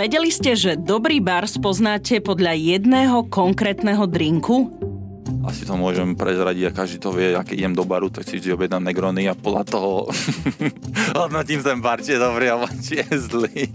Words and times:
Vedeli 0.00 0.32
ste, 0.32 0.56
že 0.56 0.80
dobrý 0.80 1.20
bar 1.20 1.44
spoznáte 1.44 2.24
podľa 2.24 2.56
jedného 2.56 3.28
konkrétneho 3.28 4.08
drinku? 4.08 4.72
Asi 5.44 5.68
to 5.68 5.76
môžem 5.76 6.16
prezradiť 6.16 6.72
a 6.72 6.76
každý 6.80 6.96
to 6.96 7.12
vie, 7.12 7.36
keď 7.36 7.52
idem 7.52 7.76
do 7.76 7.84
baru, 7.84 8.08
tak 8.08 8.24
si 8.24 8.40
vždy 8.40 8.56
objednám 8.56 8.80
Negrony 8.80 9.28
a 9.28 9.36
podľa 9.36 9.68
toho 9.68 10.08
hodnotím 11.20 11.60
ten 11.60 11.84
bar, 11.84 12.00
či 12.00 12.16
je 12.16 12.20
dobrý 12.24 12.48
alebo 12.48 12.72
či 12.80 13.04
je 13.04 13.12
zlý. 13.12 13.68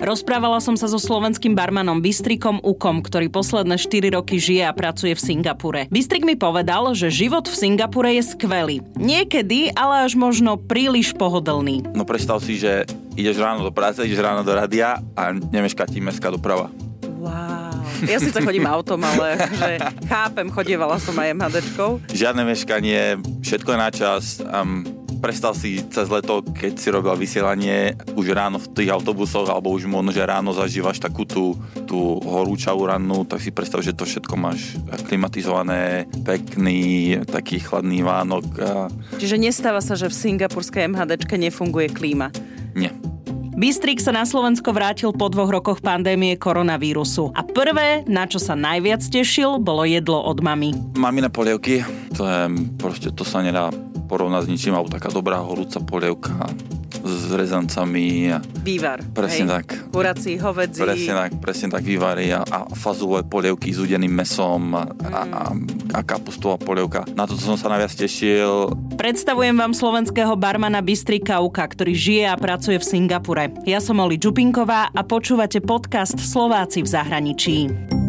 Rozprávala 0.00 0.64
som 0.64 0.80
sa 0.80 0.88
so 0.88 0.96
slovenským 0.96 1.52
barmanom 1.52 2.00
Bystrikom 2.00 2.64
Ukom, 2.64 3.04
ktorý 3.04 3.28
posledné 3.28 3.76
4 3.76 4.16
roky 4.16 4.40
žije 4.40 4.64
a 4.64 4.72
pracuje 4.72 5.12
v 5.12 5.20
Singapure. 5.20 5.92
Bystrik 5.92 6.24
mi 6.24 6.40
povedal, 6.40 6.96
že 6.96 7.12
život 7.12 7.44
v 7.44 7.52
Singapure 7.52 8.08
je 8.16 8.24
skvelý. 8.32 8.80
Niekedy, 8.96 9.76
ale 9.76 10.08
až 10.08 10.16
možno 10.16 10.56
príliš 10.56 11.12
pohodlný. 11.12 11.84
No 11.92 12.08
predstav 12.08 12.40
si, 12.40 12.56
že 12.56 12.88
ideš 13.12 13.44
ráno 13.44 13.60
do 13.60 13.68
práce, 13.76 14.00
ideš 14.00 14.24
ráno 14.24 14.40
do 14.40 14.56
radia 14.56 15.04
a 15.12 15.36
nemešká 15.36 15.84
ti 15.84 16.00
mestská 16.00 16.32
doprava. 16.32 16.72
Wow. 17.20 17.60
Ja 18.08 18.16
síce 18.16 18.40
chodím 18.40 18.64
autom, 18.64 19.04
ale 19.04 19.36
že 19.36 19.84
chápem, 20.08 20.48
chodievala 20.48 20.96
som 20.96 21.12
aj 21.20 21.36
MHDčkou. 21.36 21.90
Žiadne 22.08 22.48
meškanie, 22.48 23.20
všetko 23.44 23.68
je 23.68 23.78
na 23.78 23.90
čas. 23.92 24.40
Um, 24.40 24.99
prestal 25.20 25.52
si 25.52 25.84
cez 25.92 26.08
leto, 26.08 26.40
keď 26.40 26.72
si 26.80 26.88
robil 26.88 27.12
vysielanie 27.14 27.94
už 28.16 28.32
ráno 28.32 28.56
v 28.56 28.72
tých 28.72 28.90
autobusoch, 28.90 29.46
alebo 29.52 29.70
už 29.70 29.84
možno, 29.84 30.10
že 30.10 30.24
ráno 30.24 30.56
zažívaš 30.56 30.98
takú 30.98 31.28
tú, 31.28 31.54
tú 31.84 32.18
horúčavú 32.24 32.88
rannú, 32.88 33.28
tak 33.28 33.44
si 33.44 33.52
predstav, 33.52 33.84
že 33.84 33.92
to 33.92 34.08
všetko 34.08 34.34
máš 34.40 34.80
klimatizované, 35.06 36.08
pekný, 36.24 37.20
taký 37.28 37.60
chladný 37.60 38.00
Vánok. 38.00 38.46
A... 38.58 38.88
Čiže 39.20 39.36
nestáva 39.36 39.84
sa, 39.84 39.94
že 39.94 40.08
v 40.08 40.16
singapurskej 40.16 40.88
MHDčke 40.88 41.36
nefunguje 41.36 41.92
klíma? 41.92 42.32
Nie. 42.72 42.96
Bystrik 43.60 44.00
sa 44.00 44.16
na 44.16 44.24
Slovensko 44.24 44.72
vrátil 44.72 45.12
po 45.12 45.28
dvoch 45.28 45.52
rokoch 45.52 45.84
pandémie 45.84 46.32
koronavírusu. 46.40 47.36
A 47.36 47.44
prvé, 47.44 48.08
na 48.08 48.24
čo 48.24 48.40
sa 48.40 48.56
najviac 48.56 49.04
tešil, 49.04 49.60
bolo 49.60 49.84
jedlo 49.84 50.16
od 50.16 50.40
mamy. 50.40 50.72
Mamine 50.96 51.28
polievky, 51.28 51.84
to 52.16 52.24
je 52.24 52.40
proste, 52.80 53.12
to 53.12 53.20
sa 53.20 53.44
nedá 53.44 53.68
porovnať 54.10 54.42
s 54.44 54.50
ničím, 54.50 54.74
alebo 54.74 54.90
taká 54.90 55.14
dobrá 55.14 55.38
horúca 55.38 55.78
polievka 55.78 56.50
s 57.00 57.30
rezancami. 57.30 58.34
A 58.34 58.42
Vývar. 58.66 59.00
Presne 59.14 59.46
hej. 59.46 59.52
tak. 59.62 59.66
Kurací, 59.94 60.36
hovedzí. 60.36 60.82
Presne 60.82 61.14
tak, 61.14 61.30
presne 61.38 61.68
tak 61.70 61.86
vývary 61.86 62.34
a, 62.34 62.42
a 62.44 62.66
fazové 62.74 63.22
polievky 63.22 63.70
s 63.70 63.78
udeným 63.80 64.12
mesom 64.12 64.74
a, 64.74 64.84
a, 65.08 65.20
a, 65.24 65.42
a 65.94 66.00
kapustová 66.02 66.58
polievka. 66.58 67.06
Na 67.14 67.24
to 67.24 67.38
som 67.38 67.56
sa 67.56 67.70
najviac 67.72 67.94
tešil. 67.94 68.74
Predstavujem 68.98 69.56
vám 69.56 69.72
slovenského 69.72 70.34
barmana 70.36 70.84
Bystrika 70.84 71.40
Uka, 71.40 71.64
ktorý 71.64 71.94
žije 71.96 72.24
a 72.28 72.36
pracuje 72.36 72.76
v 72.76 72.84
Singapure. 72.84 73.44
Ja 73.64 73.80
som 73.80 74.02
Oli 74.02 74.20
Čupinková 74.20 74.92
a 74.92 75.00
počúvate 75.06 75.62
podcast 75.64 76.20
Slováci 76.20 76.84
v 76.84 76.88
zahraničí. 76.90 77.99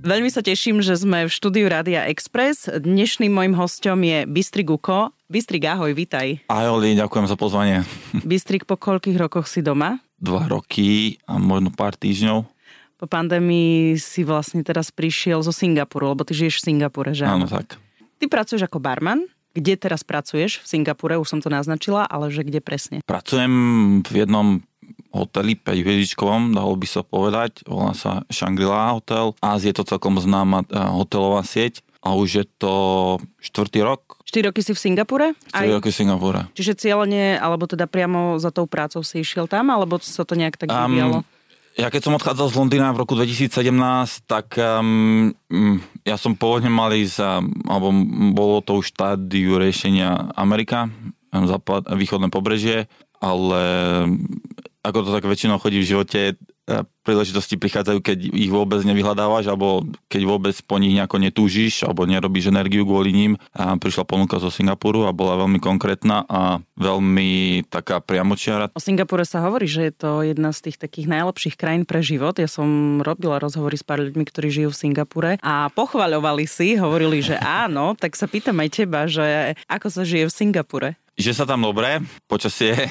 Veľmi 0.00 0.32
sa 0.32 0.40
teším, 0.40 0.80
že 0.80 0.96
sme 0.96 1.28
v 1.28 1.30
štúdiu 1.30 1.68
Rádia 1.68 2.08
Express. 2.08 2.64
Dnešným 2.72 3.28
mojim 3.28 3.52
hostom 3.52 4.00
je 4.00 4.24
Bystrik 4.24 4.72
Uko. 4.72 5.12
Bystrik, 5.28 5.68
ahoj, 5.68 5.92
vitaj. 5.92 6.40
Ahoj, 6.48 6.80
ďakujem 6.80 7.28
za 7.28 7.36
pozvanie. 7.36 7.84
Bystrik, 8.24 8.64
po 8.64 8.80
koľkých 8.80 9.20
rokoch 9.20 9.44
si 9.44 9.60
doma? 9.60 10.00
Dva 10.16 10.48
roky 10.48 11.20
a 11.28 11.36
možno 11.36 11.68
pár 11.68 12.00
týždňov. 12.00 12.48
Po 12.96 13.06
pandémii 13.12 14.00
si 14.00 14.24
vlastne 14.24 14.64
teraz 14.64 14.88
prišiel 14.88 15.44
zo 15.44 15.52
Singapuru, 15.52 16.16
lebo 16.16 16.24
ty 16.24 16.32
žiješ 16.32 16.64
v 16.64 16.72
Singapure, 16.72 17.12
že 17.12 17.28
Áno, 17.28 17.44
tak. 17.44 17.76
Ty 18.16 18.24
pracuješ 18.24 18.64
ako 18.72 18.80
barman. 18.80 19.28
Kde 19.52 19.76
teraz 19.76 20.00
pracuješ? 20.00 20.64
V 20.64 20.80
Singapure, 20.80 21.20
už 21.20 21.28
som 21.28 21.40
to 21.44 21.52
naznačila, 21.52 22.08
ale 22.08 22.32
že 22.32 22.40
kde 22.40 22.64
presne? 22.64 23.04
Pracujem 23.04 23.52
v 24.00 24.14
jednom 24.16 24.64
hoteli 25.10 25.58
5 25.58 25.82
hviezdičkovom, 25.82 26.54
dalo 26.54 26.74
by 26.78 26.86
sa 26.86 27.02
povedať. 27.02 27.66
Volá 27.66 27.92
sa 27.94 28.22
Shangri-La 28.30 28.96
Hotel. 28.96 29.34
A 29.42 29.58
je 29.58 29.74
to 29.74 29.86
celkom 29.86 30.18
známa 30.18 30.66
eh, 30.66 30.78
hotelová 30.78 31.42
sieť. 31.42 31.82
A 32.00 32.16
už 32.16 32.28
je 32.32 32.46
to 32.56 32.74
štvrtý 33.44 33.84
rok. 33.84 34.24
4 34.24 34.48
roky 34.48 34.64
si 34.64 34.72
v 34.72 34.80
Singapure? 34.80 35.36
4 35.52 35.76
roky 35.76 35.92
v 35.92 35.96
Singapúre. 36.00 36.48
Čiže 36.56 36.72
cieľene, 36.80 37.36
alebo 37.36 37.68
teda 37.68 37.84
priamo 37.84 38.40
za 38.40 38.48
tou 38.48 38.64
prácou 38.64 39.04
si 39.04 39.20
išiel 39.20 39.44
tam, 39.44 39.68
alebo 39.68 40.00
sa 40.00 40.24
to 40.24 40.32
nejak 40.32 40.56
tak 40.56 40.72
vyvíjalo? 40.72 41.20
Um, 41.20 41.28
ja 41.76 41.92
keď 41.92 42.00
som 42.08 42.16
odchádzal 42.16 42.48
z 42.50 42.56
Londýna 42.56 42.96
v 42.96 43.04
roku 43.04 43.12
2017, 43.20 43.52
tak 44.24 44.56
um, 44.56 45.36
ja 46.08 46.16
som 46.16 46.32
pôvodne 46.32 46.72
mal 46.72 46.88
ísť, 46.88 47.20
alebo 47.68 47.92
bolo 48.32 48.64
to 48.64 48.80
už 48.80 48.96
štádiu 48.96 49.60
riešenia 49.60 50.32
Amerika, 50.40 50.88
západ, 51.30 51.92
východné 51.94 52.32
pobrežie, 52.32 52.88
ale 53.20 53.62
ako 54.80 55.04
to 55.04 55.10
tak 55.12 55.28
väčšinou 55.28 55.60
chodí 55.60 55.84
v 55.84 55.90
živote, 55.92 56.20
e, 56.32 56.34
príležitosti 57.04 57.60
prichádzajú, 57.60 57.98
keď 58.00 58.18
ich 58.32 58.48
vôbec 58.48 58.80
nevyhľadávaš, 58.80 59.52
alebo 59.52 59.84
keď 60.08 60.22
vôbec 60.24 60.56
po 60.64 60.80
nich 60.80 60.96
nejako 60.96 61.20
netúžiš, 61.20 61.84
alebo 61.84 62.08
nerobíš 62.08 62.48
energiu 62.48 62.88
kvôli 62.88 63.12
ním. 63.12 63.32
A 63.52 63.76
prišla 63.76 64.08
ponuka 64.08 64.40
zo 64.40 64.48
Singapuru 64.48 65.04
a 65.04 65.12
bola 65.12 65.36
veľmi 65.36 65.60
konkrétna 65.60 66.24
a 66.24 66.64
veľmi 66.80 67.64
taká 67.68 68.00
priamočiara. 68.00 68.72
O 68.72 68.80
Singapure 68.80 69.28
sa 69.28 69.44
hovorí, 69.44 69.68
že 69.68 69.92
je 69.92 69.94
to 69.96 70.10
jedna 70.24 70.56
z 70.56 70.72
tých 70.72 70.76
takých 70.80 71.12
najlepších 71.12 71.56
krajín 71.60 71.84
pre 71.84 72.00
život. 72.00 72.40
Ja 72.40 72.48
som 72.48 73.00
robila 73.04 73.36
rozhovory 73.36 73.76
s 73.76 73.84
pár 73.84 74.00
ľuďmi, 74.00 74.24
ktorí 74.24 74.48
žijú 74.48 74.72
v 74.72 74.80
Singapure 74.80 75.32
a 75.44 75.68
pochvaľovali 75.76 76.48
si, 76.48 76.80
hovorili, 76.80 77.20
že 77.20 77.36
áno, 77.36 77.92
tak 78.00 78.16
sa 78.16 78.24
pýtam 78.24 78.56
aj 78.64 78.68
teba, 78.72 79.04
že 79.04 79.56
ako 79.68 79.92
sa 79.92 80.02
žije 80.08 80.24
v 80.28 80.32
Singapure 80.32 80.90
že 81.20 81.36
sa 81.36 81.44
tam 81.44 81.62
dobre, 81.62 82.00
počasie 82.26 82.88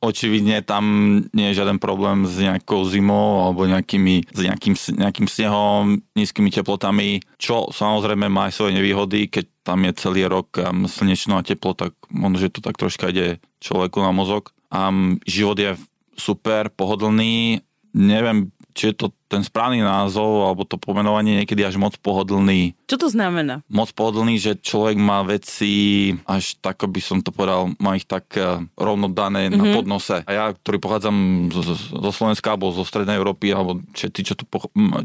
očividne 0.00 0.64
tam 0.64 0.84
nie 1.30 1.52
je 1.52 1.58
žiaden 1.62 1.76
problém 1.76 2.24
s 2.24 2.40
nejakou 2.40 2.82
zimou 2.88 3.46
alebo 3.46 3.68
nejakými, 3.68 4.26
s 4.32 4.40
nejakým, 4.40 4.74
nejakým 4.74 5.28
snehom, 5.28 6.00
nízkymi 6.16 6.50
teplotami, 6.50 7.20
čo 7.36 7.68
samozrejme 7.70 8.26
má 8.32 8.48
aj 8.48 8.56
svoje 8.56 8.72
nevýhody, 8.80 9.28
keď 9.28 9.44
tam 9.66 9.82
je 9.84 9.92
celý 9.98 10.30
rok 10.30 10.56
um, 10.58 10.86
slnečno 10.86 11.36
a 11.38 11.46
teplo, 11.46 11.74
tak 11.74 11.92
možno, 12.08 12.38
že 12.38 12.54
to 12.54 12.60
tak 12.62 12.78
troška 12.78 13.10
ide 13.10 13.42
človeku 13.58 13.98
na 13.98 14.14
mozog. 14.14 14.54
A 14.70 14.90
um, 14.90 15.18
život 15.26 15.58
je 15.58 15.74
super, 16.16 16.72
pohodlný, 16.72 17.60
neviem, 17.92 18.52
či 18.76 18.92
je 18.92 18.94
to 18.94 19.06
ten 19.26 19.42
správny 19.42 19.80
názov 19.80 20.46
alebo 20.46 20.62
to 20.68 20.76
pomenovanie 20.76 21.42
niekedy 21.42 21.64
až 21.64 21.80
moc 21.80 21.96
pohodlný. 21.98 22.76
Čo 22.86 22.96
to 23.00 23.08
znamená? 23.10 23.64
Moc 23.66 23.90
pohodlný, 23.90 24.36
že 24.38 24.60
človek 24.60 25.00
má 25.00 25.24
veci 25.26 26.12
až 26.28 26.60
tak, 26.60 26.84
by 26.84 27.00
som 27.02 27.24
to 27.24 27.34
povedal, 27.34 27.72
má 27.80 27.96
ich 27.96 28.06
tak 28.06 28.28
eh, 28.38 28.62
rovno 28.78 29.10
dané 29.10 29.48
mm-hmm. 29.48 29.58
na 29.58 29.64
mhm. 29.64 29.74
podnose. 29.74 30.16
A 30.28 30.30
ja, 30.30 30.44
ktorý 30.52 30.78
pochádzam 30.78 31.16
zo, 31.50 31.74
zo 31.74 32.10
Slovenska 32.12 32.54
alebo 32.54 32.70
zo 32.70 32.84
Strednej 32.84 33.18
Európy, 33.18 33.50
alebo 33.50 33.82
všetci, 33.96 34.20
čo 34.22 34.34
tu, 34.38 34.44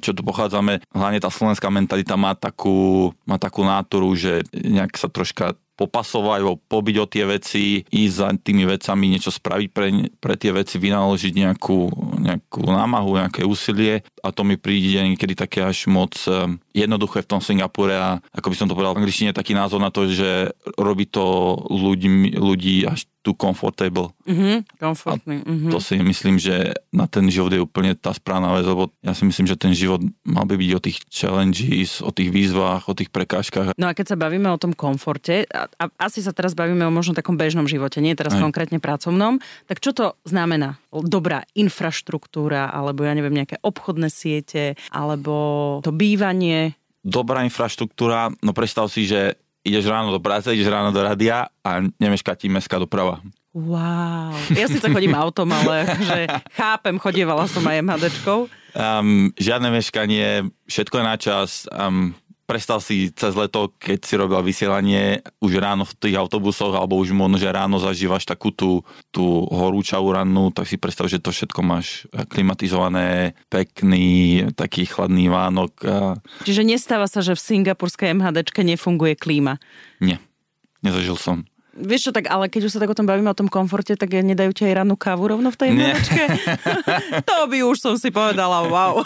čo 0.04 0.12
tu 0.12 0.22
pochádzame, 0.22 0.84
hlavne 0.92 1.20
tá 1.24 1.32
slovenská 1.32 1.72
mentalita 1.72 2.20
má 2.20 2.36
takú, 2.36 3.10
má 3.24 3.40
takú 3.40 3.64
náturu, 3.64 4.14
že 4.14 4.46
nejak 4.54 5.00
sa 5.00 5.08
troška 5.08 5.58
popasovať, 5.82 6.40
pobiť 6.70 6.96
o 7.02 7.06
tie 7.10 7.26
veci, 7.26 7.82
ísť 7.82 8.14
za 8.14 8.30
tými 8.38 8.70
vecami, 8.70 9.10
niečo 9.10 9.34
spraviť 9.34 9.70
pre, 9.74 9.88
pre 10.22 10.38
tie 10.38 10.54
veci, 10.54 10.78
vynaložiť 10.78 11.34
nejakú, 11.34 11.80
nejakú 12.22 12.62
námahu, 12.70 13.18
nejaké 13.18 13.42
úsilie. 13.42 14.06
A 14.22 14.30
to 14.30 14.46
mi 14.46 14.62
príde 14.62 15.02
niekedy 15.02 15.34
také 15.34 15.66
až 15.66 15.90
moc 15.90 16.14
eh, 16.30 16.46
jednoduché 16.78 17.26
v 17.26 17.30
tom 17.34 17.42
Singapure 17.42 17.98
a 17.98 18.22
ako 18.32 18.48
by 18.54 18.56
som 18.56 18.68
to 18.70 18.78
povedal 18.78 18.94
v 18.94 19.02
angličtine 19.04 19.34
taký 19.34 19.58
názor 19.58 19.82
na 19.82 19.90
to, 19.90 20.06
že 20.06 20.54
robí 20.78 21.10
to 21.10 21.58
ľudí, 21.68 22.38
ľudí 22.38 22.86
až 22.86 23.11
tu 23.22 23.38
comfortable. 23.38 24.10
Mm-hmm, 24.26 24.82
komfortný. 24.82 25.46
Mm-hmm. 25.46 25.72
To 25.72 25.78
si 25.78 26.02
myslím, 26.02 26.42
že 26.42 26.74
na 26.90 27.06
ten 27.06 27.30
život 27.30 27.54
je 27.54 27.62
úplne 27.62 27.94
tá 27.94 28.10
správna 28.18 28.50
vec, 28.58 28.66
lebo 28.66 28.90
ja 29.06 29.14
si 29.14 29.30
myslím, 29.30 29.46
že 29.46 29.58
ten 29.58 29.78
život 29.78 30.02
mal 30.26 30.50
by 30.50 30.58
byť 30.58 30.72
o 30.74 30.82
tých 30.82 30.98
challenges, 31.14 32.02
o 32.02 32.10
tých 32.10 32.34
výzvach, 32.34 32.90
o 32.90 32.98
tých 32.98 33.14
prekážkach. 33.14 33.78
No 33.78 33.86
a 33.86 33.94
keď 33.94 34.14
sa 34.14 34.18
bavíme 34.18 34.50
o 34.50 34.58
tom 34.58 34.74
komforte, 34.74 35.46
a, 35.54 35.70
a 35.78 35.84
asi 36.02 36.26
sa 36.26 36.34
teraz 36.34 36.58
bavíme 36.58 36.82
o 36.82 36.92
možno 36.92 37.14
takom 37.14 37.38
bežnom 37.38 37.70
živote, 37.70 38.02
nie 38.02 38.18
teraz 38.18 38.34
Aj. 38.34 38.42
konkrétne 38.42 38.82
pracovnom, 38.82 39.38
tak 39.70 39.78
čo 39.78 39.94
to 39.94 40.18
znamená? 40.26 40.82
Dobrá 40.90 41.46
infraštruktúra, 41.54 42.74
alebo 42.74 43.06
ja 43.06 43.14
neviem, 43.14 43.38
nejaké 43.38 43.62
obchodné 43.62 44.10
siete, 44.10 44.74
alebo 44.90 45.78
to 45.86 45.94
bývanie? 45.94 46.74
Dobrá 47.02 47.42
infraštruktúra, 47.42 48.30
no 48.46 48.54
predstav 48.54 48.86
si, 48.86 49.10
že 49.10 49.41
ideš 49.62 49.86
ráno 49.90 50.10
do 50.10 50.22
práce, 50.22 50.54
ideš 50.54 50.70
ráno 50.70 50.90
do 50.90 51.02
radia 51.02 51.50
a 51.62 51.72
nemešká 52.02 52.34
ti 52.38 52.50
mestská 52.50 52.82
doprava. 52.82 53.22
Wow. 53.52 54.32
Ja 54.56 54.72
síce 54.72 54.88
chodím 54.88 55.12
autom, 55.12 55.52
ale 55.52 55.84
že 56.00 56.20
chápem, 56.56 56.96
chodievala 56.96 57.52
som 57.52 57.68
aj 57.68 57.84
MHDčkou. 57.84 58.48
Um, 58.72 59.36
žiadne 59.36 59.68
meškanie, 59.76 60.48
všetko 60.72 60.96
je 60.96 61.04
na 61.04 61.16
čas. 61.20 61.50
Um, 61.68 62.16
prestal 62.52 62.84
si 62.84 63.08
cez 63.16 63.32
leto, 63.32 63.72
keď 63.80 64.00
si 64.04 64.20
robil 64.20 64.44
vysielanie 64.44 65.24
už 65.40 65.64
ráno 65.64 65.88
v 65.88 65.96
tých 65.96 66.20
autobusoch, 66.20 66.76
alebo 66.76 67.00
už 67.00 67.16
možno, 67.16 67.40
že 67.40 67.48
ráno 67.48 67.80
zažívaš 67.80 68.28
takú 68.28 68.52
tú, 68.52 68.84
tú 69.08 69.48
horúčavú 69.48 70.12
rannú, 70.12 70.52
tak 70.52 70.68
si 70.68 70.76
predstav, 70.76 71.08
že 71.08 71.24
to 71.24 71.32
všetko 71.32 71.64
máš 71.64 72.12
klimatizované, 72.28 73.40
pekný, 73.48 74.44
taký 74.52 74.84
chladný 74.84 75.32
Vánok. 75.32 75.80
Čiže 76.44 76.68
nestáva 76.68 77.08
sa, 77.08 77.24
že 77.24 77.40
v 77.40 77.40
singapurskej 77.40 78.12
MHDčke 78.20 78.68
nefunguje 78.68 79.16
klíma? 79.16 79.56
Nie, 80.04 80.20
nezažil 80.84 81.16
som. 81.16 81.48
Vieš 81.72 82.12
čo, 82.12 82.12
tak 82.12 82.28
ale 82.28 82.52
keď 82.52 82.68
už 82.68 82.76
sa 82.76 82.84
tak 82.84 82.92
o 82.92 82.98
tom 83.00 83.08
bavíme, 83.08 83.32
o 83.32 83.38
tom 83.38 83.48
komforte, 83.48 83.96
tak 83.96 84.12
nedajú 84.12 84.52
ti 84.52 84.68
aj 84.68 84.84
rannú 84.84 85.00
kávu 85.00 85.32
rovno 85.32 85.56
v 85.56 85.60
tej 85.60 85.70
mliečke? 85.72 86.24
to 87.32 87.48
by 87.48 87.64
už 87.64 87.80
som 87.80 87.96
si 87.96 88.12
povedala, 88.12 88.68
wow. 88.68 89.00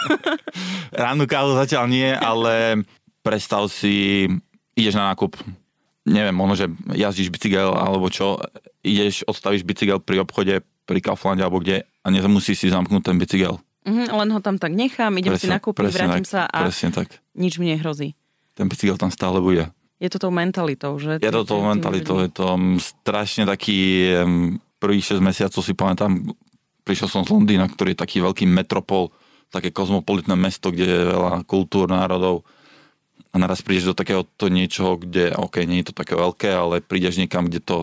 rannú 0.89 1.29
kávu 1.29 1.53
zatiaľ 1.53 1.85
nie, 1.85 2.09
ale 2.09 2.81
predstav 3.25 3.65
si, 3.73 4.29
ideš 4.77 4.93
na 4.93 5.09
nákup, 5.09 5.33
neviem, 6.05 6.35
možno, 6.37 6.53
že 6.53 6.65
jazdíš 6.93 7.33
bicykel 7.33 7.73
alebo 7.73 8.13
čo, 8.13 8.37
ideš, 8.85 9.25
odstavíš 9.25 9.65
bicykel 9.65 9.97
pri 9.97 10.21
obchode, 10.21 10.61
pri 10.85 10.99
Kauflande 11.01 11.41
alebo 11.41 11.57
kde 11.57 11.81
a 11.81 12.07
nemusíš 12.13 12.61
si 12.61 12.67
zamknúť 12.69 13.09
ten 13.09 13.17
bicykel. 13.17 13.57
Mm, 13.89 14.13
len 14.13 14.29
ho 14.29 14.39
tam 14.41 14.61
tak 14.61 14.77
nechám, 14.77 15.17
idem 15.17 15.33
presne, 15.33 15.49
si 15.49 15.55
nakúpiť, 15.57 15.89
vrátim 15.89 16.25
tak, 16.25 16.29
sa 16.29 16.41
a 16.45 16.69
presne 16.69 16.93
tak. 16.93 17.17
nič 17.33 17.57
mi 17.57 17.73
nehrozí. 17.73 18.13
Ten 18.53 18.69
bicykel 18.69 19.01
tam 19.01 19.09
stále 19.09 19.41
bude 19.41 19.73
je 19.95 20.09
to 20.11 20.27
tou 20.27 20.31
mentalitou, 20.31 20.99
že? 20.99 21.23
Je 21.23 21.31
to 21.31 21.47
tou 21.47 21.63
mentalitou, 21.63 22.19
je 22.19 22.27
to 22.27 22.59
mm, 22.59 22.83
strašne 22.83 23.47
taký, 23.47 24.11
prvých 24.75 25.15
6 25.15 25.23
mesiacov 25.23 25.61
si 25.63 25.73
pamätám, 25.73 26.11
prišiel 26.83 27.07
som 27.07 27.23
z 27.23 27.31
Londýna, 27.31 27.65
ktorý 27.65 27.95
je 27.95 28.03
taký 28.03 28.19
veľký 28.19 28.45
metropol, 28.45 29.09
také 29.49 29.71
kozmopolitné 29.71 30.35
mesto, 30.35 30.69
kde 30.69 30.85
je 30.85 31.03
veľa 31.15 31.47
kultúr, 31.47 31.87
národov 31.87 32.43
a 33.35 33.39
naraz 33.39 33.59
prídeš 33.59 33.91
do 33.91 33.99
takého 33.99 34.23
to 34.39 34.47
niečoho, 34.47 34.95
kde, 34.95 35.35
ok, 35.35 35.67
nie 35.67 35.83
je 35.83 35.91
to 35.91 35.99
také 35.99 36.15
veľké, 36.15 36.55
ale 36.55 36.79
prídeš 36.79 37.19
niekam, 37.19 37.51
kde 37.51 37.59
to 37.59 37.77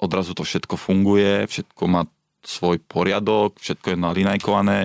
odrazu 0.00 0.32
to 0.32 0.40
všetko 0.40 0.80
funguje, 0.80 1.44
všetko 1.44 1.82
má 1.84 2.08
svoj 2.40 2.80
poriadok, 2.80 3.60
všetko 3.60 3.92
je 3.92 3.98
nalinajkované, 4.00 4.80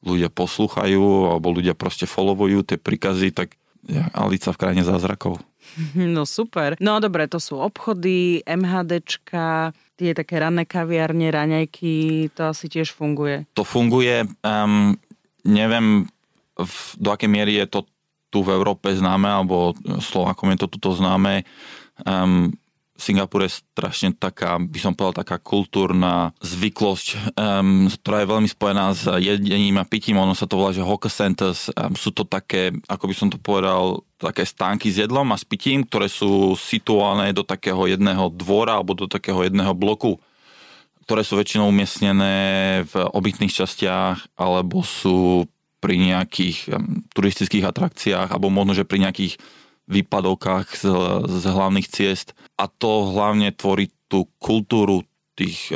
ľudia 0.00 0.32
poslúchajú, 0.32 1.28
alebo 1.28 1.52
ľudia 1.52 1.76
proste 1.76 2.08
followujú 2.08 2.64
tie 2.64 2.80
príkazy, 2.80 3.36
tak 3.36 3.52
ja, 3.84 4.08
Alica 4.16 4.48
v 4.48 4.60
krajine 4.60 4.82
zázrakov. 4.88 5.36
No 5.94 6.26
super. 6.26 6.74
No 6.82 6.98
dobre, 6.98 7.30
to 7.30 7.38
sú 7.38 7.56
obchody, 7.56 8.42
MHDčka, 8.44 9.70
tie 9.94 10.10
také 10.12 10.42
ranné 10.42 10.66
kaviarne, 10.66 11.30
raňajky, 11.30 12.28
to 12.34 12.50
asi 12.50 12.66
tiež 12.66 12.90
funguje. 12.92 13.46
To 13.54 13.62
funguje, 13.62 14.26
um, 14.42 14.98
neviem 15.46 16.10
v, 16.58 16.76
do 17.00 17.08
akej 17.14 17.30
miery 17.30 17.62
je 17.62 17.66
to 17.70 17.80
tu 18.32 18.40
v 18.40 18.56
Európe 18.56 18.88
známe, 18.88 19.28
alebo 19.28 19.76
Slovákom 20.00 20.48
je 20.56 20.64
to 20.64 20.68
tuto 20.72 20.96
známe. 20.96 21.44
Um, 22.08 22.56
Singapur 22.96 23.42
je 23.42 23.58
strašne 23.58 24.14
taká, 24.14 24.62
by 24.62 24.78
som 24.78 24.94
povedal, 24.94 25.26
taká 25.26 25.36
kultúrna 25.42 26.30
zvyklosť, 26.40 27.34
um, 27.34 27.90
ktorá 27.90 28.22
je 28.22 28.30
veľmi 28.30 28.48
spojená 28.48 28.84
s 28.94 29.04
jedením 29.20 29.76
a 29.82 29.84
pitím. 29.84 30.22
Ono 30.22 30.38
sa 30.38 30.46
to 30.46 30.56
volá, 30.56 30.70
že 30.70 30.86
hawker 30.86 31.10
centers. 31.10 31.68
Um, 31.76 31.92
sú 31.98 32.14
to 32.14 32.24
také, 32.24 32.72
ako 32.86 33.04
by 33.10 33.14
som 33.14 33.28
to 33.28 33.36
povedal, 33.36 34.06
také 34.16 34.46
stánky 34.46 34.88
s 34.88 35.02
jedlom 35.02 35.28
a 35.34 35.36
s 35.36 35.44
pitím, 35.44 35.84
ktoré 35.84 36.06
sú 36.06 36.54
situované 36.54 37.34
do 37.34 37.42
takého 37.42 37.90
jedného 37.90 38.30
dvora 38.30 38.78
alebo 38.78 38.94
do 38.94 39.10
takého 39.10 39.44
jedného 39.44 39.76
bloku 39.76 40.16
ktoré 41.02 41.26
sú 41.26 41.34
väčšinou 41.34 41.66
umiestnené 41.68 42.36
v 42.86 42.94
obytných 42.94 43.50
častiach 43.50 44.38
alebo 44.38 44.86
sú 44.86 45.50
pri 45.82 45.98
nejakých 45.98 46.70
turistických 47.10 47.66
atrakciách 47.66 48.30
alebo 48.30 48.54
možno, 48.54 48.78
že 48.78 48.86
pri 48.86 49.02
nejakých 49.02 49.34
výpadovkách 49.90 50.78
z, 50.78 50.86
z 51.26 51.44
hlavných 51.50 51.90
ciest 51.90 52.38
a 52.54 52.70
to 52.70 53.10
hlavne 53.10 53.50
tvorí 53.50 53.90
tú 54.06 54.30
kultúru 54.38 55.02
tých 55.34 55.74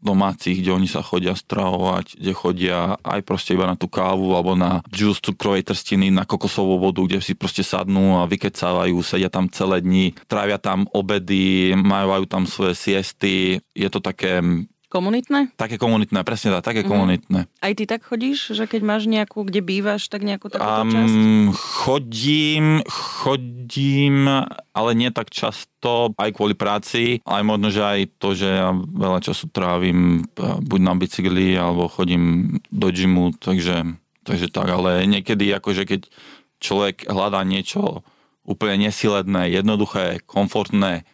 domácich, 0.00 0.64
kde 0.64 0.72
oni 0.72 0.88
sa 0.88 1.04
chodia 1.04 1.36
stravovať, 1.36 2.16
kde 2.16 2.32
chodia 2.32 2.78
aj 3.04 3.20
proste 3.22 3.52
iba 3.52 3.68
na 3.68 3.76
tú 3.76 3.86
kávu 3.86 4.32
alebo 4.32 4.56
na 4.56 4.80
juice 4.88 5.20
cukrovej 5.20 5.68
trstiny, 5.68 6.08
na 6.08 6.24
kokosovú 6.24 6.80
vodu, 6.80 7.04
kde 7.04 7.20
si 7.20 7.36
proste 7.36 7.60
sadnú 7.60 8.16
a 8.16 8.28
vykecávajú, 8.28 8.96
sedia 9.04 9.28
tam 9.28 9.52
celé 9.52 9.84
dni, 9.84 10.16
trávia 10.24 10.56
tam 10.56 10.88
obedy, 10.96 11.76
majú 11.76 12.24
tam 12.24 12.48
svoje 12.48 12.74
siesty. 12.74 13.60
Je 13.76 13.88
to 13.92 14.00
také 14.00 14.40
Komunitné? 14.90 15.54
Také 15.54 15.78
komunitné, 15.78 16.26
presne 16.26 16.58
tak, 16.58 16.74
také 16.74 16.82
mm. 16.82 16.90
komunitné. 16.90 17.40
Aj 17.62 17.72
ty 17.78 17.86
tak 17.86 18.02
chodíš, 18.02 18.58
že 18.58 18.66
keď 18.66 18.82
máš 18.82 19.06
nejakú, 19.06 19.46
kde 19.46 19.62
bývaš, 19.62 20.10
tak 20.10 20.26
nejakú 20.26 20.50
takúto 20.50 20.82
um, 20.82 20.90
časť? 20.90 21.16
Chodím, 21.54 22.66
chodím, 22.90 24.26
ale 24.74 24.90
nie 24.98 25.14
tak 25.14 25.30
často, 25.30 26.10
aj 26.18 26.34
kvôli 26.34 26.58
práci, 26.58 27.22
aj 27.22 27.42
možno, 27.46 27.70
že 27.70 27.86
aj 27.86 28.00
to, 28.18 28.34
že 28.34 28.50
ja 28.50 28.74
veľa 28.74 29.22
času 29.22 29.46
trávim 29.54 30.26
buď 30.42 30.80
na 30.82 30.94
bicykli, 30.98 31.54
alebo 31.54 31.86
chodím 31.86 32.58
do 32.74 32.90
gymu, 32.90 33.38
takže, 33.38 33.94
takže 34.26 34.50
tak, 34.50 34.74
ale 34.74 35.06
niekedy 35.06 35.54
akože 35.54 35.86
keď 35.86 36.10
človek 36.58 37.06
hľadá 37.06 37.46
niečo 37.46 38.02
úplne 38.42 38.90
nesiledné, 38.90 39.54
jednoduché, 39.54 40.18
komfortné, 40.26 41.06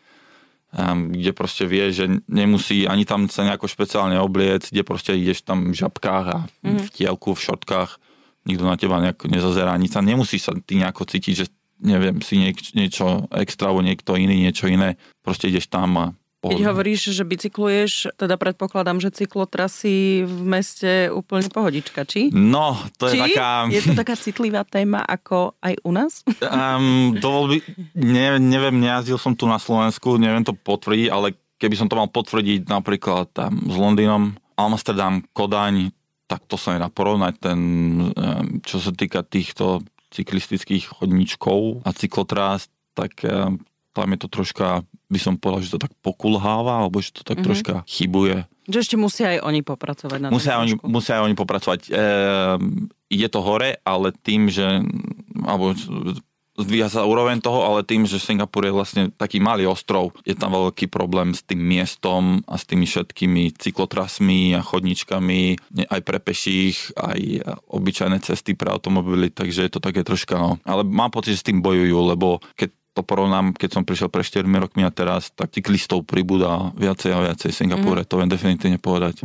kde 0.84 1.32
proste 1.32 1.64
vie, 1.64 1.88
že 1.88 2.04
nemusí 2.28 2.84
ani 2.84 3.08
tam 3.08 3.32
sa 3.32 3.48
nejako 3.48 3.64
špeciálne 3.64 4.20
obliec, 4.20 4.68
kde 4.68 4.84
proste 4.84 5.16
ideš 5.16 5.40
tam 5.40 5.72
v 5.72 5.76
žabkách 5.76 6.26
a 6.28 6.38
mm-hmm. 6.44 6.78
v 6.84 6.88
tielku, 6.92 7.32
v 7.32 7.44
šortkách, 7.48 7.96
nikto 8.44 8.64
na 8.68 8.76
teba 8.76 9.00
nejako 9.00 9.32
nezazerá, 9.32 9.72
nic 9.80 9.96
sa 9.96 10.04
nemusí 10.04 10.36
sa 10.36 10.52
ty 10.52 10.76
nejako 10.76 11.08
cítiť, 11.08 11.34
že 11.34 11.46
neviem, 11.80 12.20
si 12.20 12.36
niek- 12.40 12.76
niečo 12.76 13.24
extra, 13.32 13.72
alebo 13.72 13.84
niekto 13.84 14.16
iný, 14.20 14.36
niečo 14.36 14.68
iné, 14.68 15.00
proste 15.24 15.48
ideš 15.48 15.72
tam 15.72 15.90
a 15.96 16.06
pohodlne. 16.46 16.62
Keď 16.62 16.70
hovoríš, 16.70 17.00
že 17.10 17.26
bicykluješ, 17.26 18.14
teda 18.14 18.38
predpokladám, 18.38 19.02
že 19.02 19.10
cyklotrasy 19.10 20.22
v 20.22 20.38
meste 20.46 21.10
úplne 21.10 21.50
pohodička, 21.50 22.06
či? 22.06 22.30
No, 22.30 22.78
to 23.02 23.10
či? 23.10 23.18
je 23.18 23.34
taká... 23.34 23.50
Je 23.66 23.82
to 23.82 23.92
taká 23.98 24.14
citlivá 24.14 24.62
téma 24.62 25.02
ako 25.02 25.58
aj 25.58 25.74
u 25.82 25.90
nás? 25.90 26.22
Um, 26.38 27.18
by... 27.18 27.58
Ne, 27.98 28.38
neviem, 28.38 28.78
nejazdil 28.78 29.18
som 29.18 29.34
tu 29.34 29.50
na 29.50 29.58
Slovensku, 29.58 30.14
neviem 30.22 30.46
to 30.46 30.54
potvrdiť, 30.54 31.10
ale 31.10 31.34
keby 31.58 31.74
som 31.74 31.90
to 31.90 31.98
mal 31.98 32.06
potvrdiť 32.06 32.70
napríklad 32.70 33.34
tam 33.34 33.58
s 33.66 33.74
Londýnom, 33.74 34.38
Amsterdam, 34.54 35.26
Kodaň, 35.34 35.90
tak 36.30 36.46
to 36.48 36.56
sa 36.56 36.76
nedá 36.76 36.88
porovnať. 36.88 37.34
Ten, 37.38 37.60
čo 38.64 38.80
sa 38.80 38.90
týka 38.94 39.20
týchto 39.22 39.84
cyklistických 40.10 40.96
chodníčkov 40.96 41.84
a 41.84 41.90
cyklotrás, 41.92 42.72
tak 42.96 43.20
tam 43.96 44.08
je 44.12 44.18
to 44.20 44.28
troška, 44.28 44.84
by 45.06 45.18
som 45.22 45.34
povedal, 45.38 45.62
že 45.62 45.74
to 45.78 45.82
tak 45.82 45.94
pokulháva, 46.02 46.82
alebo 46.86 46.98
že 46.98 47.14
to 47.14 47.22
tak 47.22 47.38
mm-hmm. 47.38 47.46
troška 47.46 47.74
chybuje. 47.86 48.46
Že 48.66 48.78
ešte 48.82 48.96
musia 48.98 49.26
aj 49.38 49.38
oni 49.46 49.60
popracovať 49.62 50.18
na 50.18 50.28
musia 50.34 50.58
oni, 50.58 50.74
musia 50.82 51.22
aj 51.22 51.22
oni 51.30 51.36
popracovať. 51.38 51.80
E, 51.86 51.90
ide 53.14 53.28
to 53.30 53.38
hore, 53.38 53.78
ale 53.86 54.08
tým, 54.10 54.50
že 54.50 54.82
alebo 55.46 55.70
zdvíha 56.56 56.88
sa 56.88 57.04
úroveň 57.04 57.38
toho, 57.44 57.62
ale 57.62 57.84
tým, 57.84 58.08
že 58.08 58.16
Singapur 58.16 58.64
je 58.64 58.72
vlastne 58.72 59.02
taký 59.12 59.38
malý 59.38 59.68
ostrov, 59.68 60.16
je 60.24 60.32
tam 60.32 60.56
veľký 60.56 60.88
problém 60.88 61.36
s 61.36 61.44
tým 61.44 61.60
miestom 61.60 62.40
a 62.48 62.56
s 62.56 62.64
tými 62.64 62.88
všetkými 62.88 63.54
cyklotrasmi 63.60 64.56
a 64.56 64.64
chodničkami, 64.64 65.42
aj 65.86 66.00
pre 66.00 66.18
peších, 66.18 66.96
aj 66.96 67.20
obyčajné 67.68 68.18
cesty 68.24 68.56
pre 68.56 68.72
automobily, 68.72 69.28
takže 69.28 69.68
je 69.68 69.72
to 69.76 69.80
také 69.84 70.00
troška, 70.00 70.40
no. 70.40 70.56
Ale 70.64 70.82
mám 70.82 71.12
pocit, 71.12 71.36
že 71.36 71.44
s 71.44 71.48
tým 71.52 71.60
bojujú, 71.60 71.98
lebo 72.16 72.40
keď 72.56 72.72
to 72.96 73.04
porovnám, 73.04 73.52
keď 73.52 73.76
som 73.76 73.84
prišiel 73.84 74.08
pre 74.08 74.24
4 74.24 74.48
rokmi 74.48 74.80
a 74.80 74.88
teraz, 74.88 75.28
tak 75.36 75.52
cyklistov 75.52 76.08
pribúda 76.08 76.72
viacej 76.80 77.12
a 77.12 77.20
viacej 77.28 77.52
v 77.52 77.58
Singapúre, 77.60 78.00
mm. 78.02 78.08
to 78.08 78.14
viem 78.16 78.32
definitívne 78.32 78.80
povedať. 78.80 79.20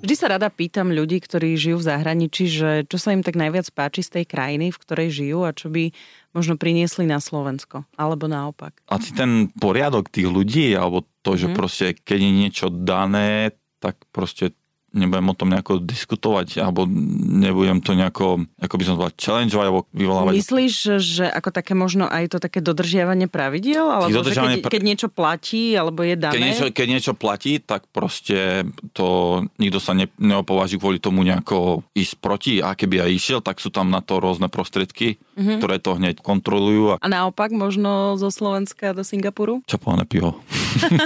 Vždy 0.00 0.14
sa 0.16 0.32
rada 0.32 0.48
pýtam 0.50 0.90
ľudí, 0.90 1.22
ktorí 1.22 1.54
žijú 1.54 1.84
v 1.84 1.86
zahraničí, 1.86 2.44
že 2.50 2.70
čo 2.88 2.98
sa 2.98 3.14
im 3.14 3.22
tak 3.22 3.36
najviac 3.38 3.68
páči 3.70 4.02
z 4.02 4.10
tej 4.18 4.24
krajiny, 4.26 4.72
v 4.72 4.80
ktorej 4.80 5.08
žijú 5.12 5.46
a 5.46 5.54
čo 5.54 5.70
by 5.70 5.92
možno 6.34 6.56
priniesli 6.56 7.06
na 7.06 7.22
Slovensko, 7.22 7.84
alebo 7.94 8.26
naopak. 8.26 8.74
Asi 8.90 9.14
ten 9.14 9.52
poriadok 9.54 10.10
tých 10.10 10.26
ľudí, 10.26 10.74
alebo 10.74 11.06
to, 11.20 11.36
že 11.36 11.52
mm. 11.52 11.54
proste 11.54 11.86
keď 11.94 12.18
je 12.26 12.32
niečo 12.32 12.66
dané, 12.72 13.54
tak 13.78 14.00
proste 14.10 14.56
nebudem 14.90 15.26
o 15.30 15.34
tom 15.38 15.48
nejako 15.54 15.78
diskutovať, 15.78 16.58
alebo 16.58 16.84
nebudem 16.86 17.78
to 17.78 17.94
nejako, 17.94 18.44
ako 18.58 18.74
by 18.74 18.84
som 18.84 18.94
to 18.98 19.06
challengeovať, 19.14 19.66
alebo 19.70 19.86
vyvolávať. 19.94 20.34
Myslíš, 20.34 20.74
že 20.98 21.24
ako 21.30 21.50
také 21.54 21.78
možno 21.78 22.10
aj 22.10 22.34
to 22.34 22.38
také 22.42 22.58
dodržiavanie 22.58 23.30
pravidiel? 23.30 23.86
Alebo 23.86 24.10
dodržiavanie 24.10 24.58
že 24.58 24.66
keď, 24.66 24.72
keď 24.74 24.82
niečo 24.82 25.08
platí, 25.08 25.78
alebo 25.78 26.02
je 26.02 26.14
dané? 26.18 26.34
Keď 26.34 26.42
niečo, 26.42 26.66
keď 26.74 26.86
niečo 26.90 27.12
platí, 27.14 27.62
tak 27.62 27.86
proste 27.94 28.66
to 28.90 29.40
nikto 29.62 29.78
sa 29.78 29.94
ne, 29.94 30.10
neopováži 30.18 30.76
kvôli 30.76 30.98
tomu 30.98 31.22
nejako 31.22 31.86
ísť 31.94 32.14
proti. 32.18 32.54
A 32.58 32.74
keby 32.74 33.06
aj 33.06 33.10
išiel, 33.14 33.40
tak 33.40 33.62
sú 33.62 33.70
tam 33.70 33.94
na 33.94 34.02
to 34.02 34.18
rôzne 34.18 34.50
prostriedky, 34.50 35.22
mm-hmm. 35.38 35.58
ktoré 35.62 35.78
to 35.78 35.94
hneď 35.94 36.18
kontrolujú. 36.18 36.98
A... 36.98 37.02
a 37.02 37.06
naopak 37.06 37.54
možno 37.54 38.18
zo 38.18 38.34
Slovenska 38.34 38.90
do 38.90 39.06
Singapuru? 39.06 39.62
Čapované 39.70 40.02
pivo. 40.02 40.42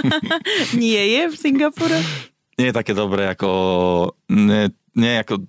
Nie 0.73 1.05
je 1.05 1.21
v 1.29 1.35
Singapure? 1.37 1.99
nie 2.55 2.67
je 2.71 2.75
také 2.75 2.95
dobré 2.95 3.31
ako... 3.31 3.49
Nie, 4.31 4.71
nie 4.95 5.19
ako 5.19 5.43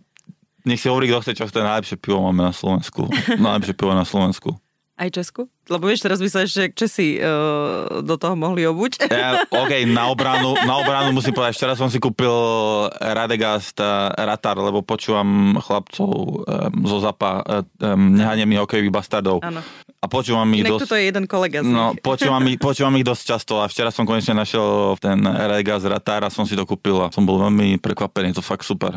nech 0.67 0.83
si 0.83 0.91
hovorí, 0.91 1.07
kto 1.07 1.23
chce, 1.23 1.33
čo 1.39 1.47
chce, 1.47 1.63
najlepšie 1.63 1.97
pivo 2.03 2.19
máme 2.27 2.51
na 2.51 2.51
Slovensku. 2.51 3.07
Najlepšie 3.39 3.75
pivo 3.79 3.95
na 3.95 4.03
Slovensku. 4.03 4.51
Aj 4.99 5.13
Česku? 5.13 5.47
Lebo 5.69 5.87
vieš, 5.87 6.03
teraz 6.03 6.19
myslíš, 6.19 6.51
že 6.51 6.65
Česi 6.73 7.21
uh, 7.21 8.01
do 8.01 8.17
toho 8.17 8.33
mohli 8.33 8.65
obuť. 8.65 9.07
Ja, 9.13 9.45
OK, 9.47 9.85
na 9.87 10.09
obranu, 10.09 10.57
na 10.65 10.81
obranu 10.81 11.13
musím 11.13 11.37
povedať, 11.37 11.55
včera 11.55 11.77
som 11.77 11.93
si 11.93 12.01
kúpil 12.01 12.33
Radegast 12.97 13.77
uh, 13.79 14.11
Ratar, 14.17 14.57
lebo 14.57 14.81
počúvam 14.81 15.55
chlapcov 15.61 16.11
um, 16.11 16.43
zo 16.89 16.99
Zapa, 16.99 17.45
um, 17.45 18.17
nehania 18.17 18.49
mi 18.49 18.57
hokejových 18.57 18.91
bastardov. 18.91 19.45
Áno. 19.45 19.63
A 19.97 20.07
počúvam 20.07 20.47
ich 20.50 20.61
Inak 20.61 20.73
dosť... 20.73 20.83
toto 20.83 20.95
je 20.95 21.05
jeden 21.05 21.25
kolega 21.25 21.59
z 21.61 21.67
No, 21.67 21.93
nich. 21.93 22.03
počúvam 22.09 22.43
ich, 22.45 22.57
počúvam 22.57 22.95
ich 22.95 23.05
dosť 23.05 23.23
často 23.26 23.59
a 23.59 23.67
včera 23.67 23.88
som 23.88 24.03
konečne 24.03 24.35
našiel 24.35 24.65
ten 24.97 25.19
Rega 25.23 25.76
z 25.76 25.88
Ratára, 25.88 26.29
som 26.29 26.43
si 26.43 26.53
to 26.53 26.62
kúpil 26.62 27.00
a 27.00 27.09
som 27.09 27.23
bol 27.23 27.38
veľmi 27.38 27.76
prekvapený, 27.76 28.33
to 28.33 28.41
fakt 28.41 28.62
super. 28.62 28.97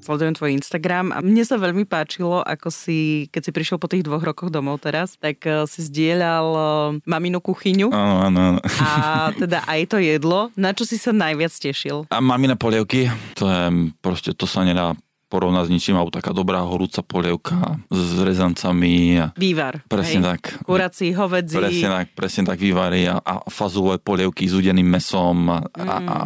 Sledujem 0.00 0.32
tvoj 0.32 0.56
Instagram 0.56 1.12
a 1.12 1.20
mne 1.20 1.44
sa 1.44 1.54
veľmi 1.54 1.84
páčilo, 1.84 2.40
ako 2.40 2.66
si, 2.68 2.98
keď 3.28 3.42
si 3.42 3.50
prišiel 3.52 3.76
po 3.76 3.86
tých 3.86 4.02
dvoch 4.02 4.24
rokoch 4.24 4.48
domov 4.48 4.80
teraz, 4.80 5.14
tak 5.14 5.44
eh, 5.44 5.62
si 5.64 5.84
zdieľal 5.84 6.46
eh, 6.50 6.64
maminu 7.04 7.38
kuchyňu 7.38 7.92
Áno, 7.92 8.16
áno, 8.24 8.38
áno. 8.50 8.60
a 8.80 8.88
teda 9.30 9.62
aj 9.62 9.80
to 9.86 9.96
jedlo. 9.96 10.48
Na 10.56 10.72
čo 10.72 10.82
si 10.82 10.96
sa 10.96 11.12
najviac 11.12 11.52
tešil? 11.52 12.08
A 12.08 12.18
mamine 12.18 12.56
polievky, 12.56 13.06
to 13.36 13.44
je 13.44 13.62
proste, 13.98 14.32
to 14.32 14.48
sa 14.48 14.64
nedá 14.64 14.96
porovnať 15.30 15.70
s 15.70 15.72
ničím, 15.72 15.94
alebo 15.94 16.10
taká 16.10 16.34
dobrá 16.34 16.66
horúca 16.66 17.06
polievka 17.06 17.78
s 17.86 18.18
rezancami 18.18 19.22
a 19.22 19.26
Vývar. 19.38 19.86
presne 19.86 20.18
hej? 20.18 20.28
tak. 20.34 20.40
Kurací, 20.66 21.14
hovedzí. 21.14 21.54
Presne 21.54 21.88
tak, 21.94 22.06
presne 22.18 22.42
tak 22.50 22.58
vyvarí 22.58 23.06
a, 23.06 23.22
a 23.22 23.46
fazulové 23.46 24.02
polievky 24.02 24.50
s 24.50 24.58
udeným 24.58 24.90
mesom 24.90 25.46
a, 25.46 25.62
a, 25.78 25.94
a, 26.02 26.16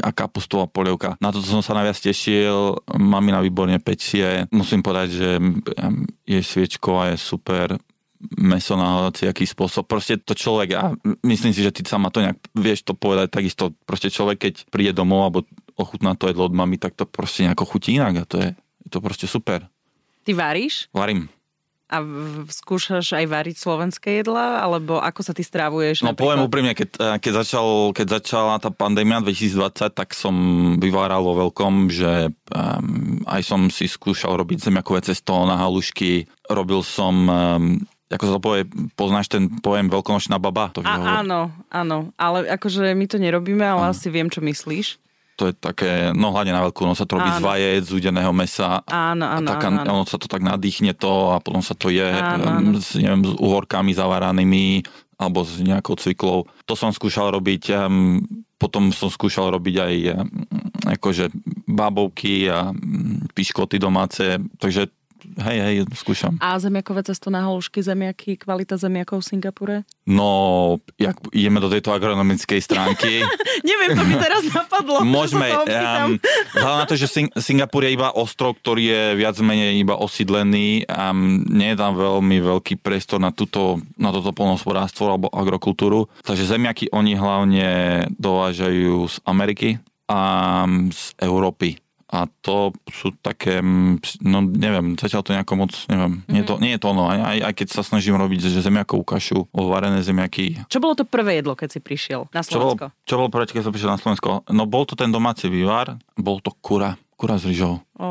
a 0.00 0.08
kapustová 0.16 0.64
polievka. 0.64 1.20
Na 1.20 1.28
toto 1.28 1.44
som 1.44 1.60
sa 1.60 1.76
najviac 1.76 2.00
tešil. 2.00 2.80
Mamina 2.96 3.44
výborne 3.44 3.76
pečie. 3.84 4.48
Musím 4.48 4.80
povedať, 4.80 5.08
že 5.12 5.30
mm, 5.36 6.24
jej 6.24 6.40
sviečková 6.42 7.12
je 7.12 7.20
super 7.20 7.76
meso 8.40 8.74
na 8.74 9.12
aký 9.12 9.44
spôsob. 9.44 9.84
Proste 9.84 10.16
to 10.16 10.32
človek, 10.32 10.68
a 10.76 10.82
myslím 11.24 11.52
si, 11.52 11.60
že 11.60 11.74
ty 11.74 11.84
sama 11.84 12.08
to 12.08 12.24
nejak 12.24 12.40
vieš 12.56 12.88
to 12.88 12.96
povedať 12.96 13.28
takisto. 13.28 13.76
Proste 13.84 14.08
človek, 14.08 14.48
keď 14.48 14.54
príde 14.72 14.92
domov 14.96 15.28
alebo 15.28 15.38
ochutná 15.74 16.14
to 16.14 16.30
jedlo 16.30 16.46
od 16.46 16.54
mami, 16.54 16.78
tak 16.78 16.94
to 16.94 17.04
proste 17.04 17.44
nejako 17.44 17.64
chutí 17.66 17.98
inak 17.98 18.14
a 18.14 18.24
to 18.24 18.36
je, 18.38 18.48
je 18.54 18.88
to 18.90 18.98
proste 18.98 19.26
super. 19.26 19.66
Ty 20.24 20.32
varíš? 20.32 20.88
Varím. 20.94 21.28
A 21.84 22.00
v- 22.00 22.48
skúšaš 22.48 23.12
aj 23.12 23.28
variť 23.28 23.56
slovenské 23.60 24.24
jedla? 24.24 24.64
Alebo 24.64 24.96
ako 24.98 25.20
sa 25.20 25.36
ty 25.36 25.44
strávuješ? 25.44 26.00
No 26.00 26.16
poviem 26.16 26.40
úprimne, 26.48 26.72
keď, 26.72 26.88
eh, 26.96 27.16
keď, 27.20 27.44
začal, 27.44 27.92
keď 27.92 28.06
začala 28.18 28.56
tá 28.56 28.72
pandémia 28.72 29.20
2020, 29.20 29.92
tak 29.92 30.16
som 30.16 30.34
vyváral 30.80 31.20
vo 31.20 31.36
veľkom, 31.44 31.92
že 31.92 32.32
um, 32.50 33.20
aj 33.28 33.42
som 33.44 33.68
si 33.68 33.84
skúšal 33.84 34.40
robiť 34.40 34.64
zemiakové 34.64 35.04
cesto 35.04 35.44
na 35.44 35.60
halušky. 35.60 36.24
Robil 36.48 36.80
som, 36.80 37.14
um, 37.28 37.62
ako 38.08 38.24
sa 38.24 38.32
to 38.32 38.42
povie, 38.42 38.62
poznáš 38.96 39.28
ten 39.28 39.52
pojem 39.60 39.92
veľkonočná 39.92 40.40
baba? 40.40 40.72
To 40.72 40.80
A, 40.88 41.20
áno, 41.20 41.52
áno. 41.68 42.16
Ale 42.16 42.48
akože 42.48 42.96
my 42.96 43.06
to 43.06 43.20
nerobíme, 43.20 43.60
ale 43.60 43.92
asi 43.92 44.08
viem, 44.08 44.32
čo 44.32 44.40
myslíš. 44.40 44.96
To 45.34 45.50
je 45.50 45.54
také, 45.58 45.90
no 46.14 46.30
hlavne 46.30 46.54
na 46.54 46.62
veľkú 46.62 46.86
noc 46.86 46.98
sa 46.98 47.06
to 47.06 47.18
robí 47.18 47.30
z 47.30 47.42
Áno. 47.42 47.46
vajec, 47.50 47.82
z 47.82 47.92
udeného 47.98 48.32
mesa. 48.34 48.80
Áno, 48.86 49.26
a 49.26 49.38
áno, 49.42 49.48
taká, 49.50 49.68
áno, 49.70 49.80
áno. 49.82 49.90
ono 50.00 50.04
sa 50.06 50.18
to 50.18 50.30
tak 50.30 50.46
nadýchne 50.46 50.94
to 50.94 51.34
a 51.34 51.42
potom 51.42 51.58
sa 51.58 51.74
to 51.74 51.90
je 51.90 52.06
Áno, 52.06 52.46
áno. 52.46 52.78
s, 52.78 52.94
neviem, 52.94 53.26
s 53.26 53.34
uhorkami 53.38 53.90
zavaranými 53.94 54.86
alebo 55.18 55.46
s 55.46 55.58
nejakou 55.62 55.94
cviklou. 55.98 56.46
To 56.66 56.74
som 56.74 56.90
skúšal 56.90 57.34
robiť, 57.34 57.70
um, 57.74 58.22
potom 58.58 58.90
som 58.94 59.10
skúšal 59.10 59.50
robiť 59.54 59.74
aj 59.78 59.94
um, 60.10 60.26
akože 60.98 61.30
bábovky 61.66 62.50
a 62.50 62.70
um, 62.70 63.22
piškoty 63.34 63.78
domáce, 63.78 64.38
takže 64.58 64.90
hej, 65.38 65.58
hej, 65.60 65.74
skúšam. 65.94 66.38
A 66.38 66.58
zemiakové 66.58 67.02
cesto 67.02 67.30
na 67.30 67.42
halušky, 67.44 67.82
zemiaky, 67.82 68.38
kvalita 68.38 68.78
zemiakov 68.78 69.22
v 69.22 69.28
Singapure? 69.34 69.76
No, 70.04 70.78
jak 71.00 71.16
ideme 71.32 71.58
do 71.58 71.72
tejto 71.72 71.90
agronomickej 71.90 72.60
stránky, 72.60 73.24
Neviem, 73.64 73.96
to 73.96 74.04
mi 74.04 74.14
teraz 74.20 74.42
napadlo. 74.60 75.00
Môžeme, 75.00 75.48
um, 75.56 76.20
vzhľadom 76.52 76.78
na 76.84 76.86
to, 76.88 76.96
že 77.00 77.08
Sing- 77.08 77.32
Singapur 77.32 77.86
je 77.88 77.96
iba 77.96 78.12
ostrov, 78.12 78.60
ktorý 78.60 78.82
je 78.84 79.02
viac 79.16 79.36
menej 79.40 79.80
iba 79.80 79.96
osídlený, 79.96 80.84
um, 80.84 81.40
nie 81.48 81.72
je 81.72 81.78
tam 81.80 81.96
veľmi 81.96 82.36
veľký 82.44 82.80
priestor 82.84 83.22
na, 83.22 83.32
túto, 83.32 83.80
na 83.96 84.12
toto 84.12 84.36
polnohospodárstvo 84.36 85.08
alebo 85.08 85.32
agrokultúru, 85.32 86.12
takže 86.20 86.48
zemiaky 86.48 86.92
oni 86.92 87.16
hlavne 87.16 87.68
dovážajú 88.20 89.08
z 89.08 89.16
Ameriky 89.24 89.80
a 90.04 90.20
z 90.92 91.02
Európy. 91.24 91.83
A 92.14 92.30
to 92.40 92.70
sú 92.86 93.10
také, 93.18 93.58
mm, 93.58 94.22
no 94.22 94.38
neviem, 94.40 94.94
zatiaľ 94.94 95.20
to 95.20 95.34
nejako 95.34 95.54
moc, 95.58 95.74
neviem, 95.90 96.22
nie, 96.30 96.40
je 96.40 96.46
to, 96.46 96.54
nie 96.62 96.70
je 96.70 96.78
to 96.78 96.86
ono, 96.88 97.10
aj, 97.10 97.18
aj, 97.42 97.52
keď 97.52 97.66
sa 97.68 97.82
snažím 97.82 98.14
robiť, 98.14 98.38
že 98.46 98.62
zemiakovú 98.62 99.02
kašu, 99.02 99.50
varené 99.50 99.98
zemiaky, 99.98 100.62
Čo 100.68 100.78
bolo 100.78 100.94
to 100.94 101.02
prvé 101.02 101.42
jedlo, 101.42 101.52
keď 101.52 101.68
si 101.68 101.80
prišiel 101.82 102.30
na 102.30 102.40
čo 102.40 102.62
bolo, 102.62 102.78
Slovensko? 102.78 102.86
čo 103.02 103.14
bolo 103.18 103.28
prvé, 103.28 103.50
keď 103.50 103.62
som 103.66 103.74
prišiel 103.74 103.90
na 103.90 103.98
Slovensko? 103.98 104.30
No 104.48 104.62
bol 104.64 104.86
to 104.86 104.94
ten 104.94 105.10
domáci 105.10 105.50
vývar, 105.50 105.98
bol 106.14 106.38
to 106.38 106.54
kura, 106.54 106.94
kura 107.18 107.34
s 107.34 107.42
rýžou. 107.42 107.82
Ó, 107.98 108.06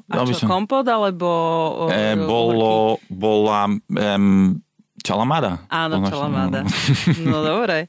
a 0.00 0.14
čo, 0.22 0.38
som- 0.38 0.46
kompot 0.48 0.86
alebo... 0.86 1.26
o, 1.26 1.84
E, 1.90 2.14
bolo, 2.14 3.02
bola 3.10 3.66
em, 3.90 4.54
čalamada. 5.00 5.62
Áno, 5.68 5.98
Po 5.98 6.02
našom- 6.04 6.12
čalamáda. 6.14 6.60
No 7.30 7.42
dobre. 7.42 7.88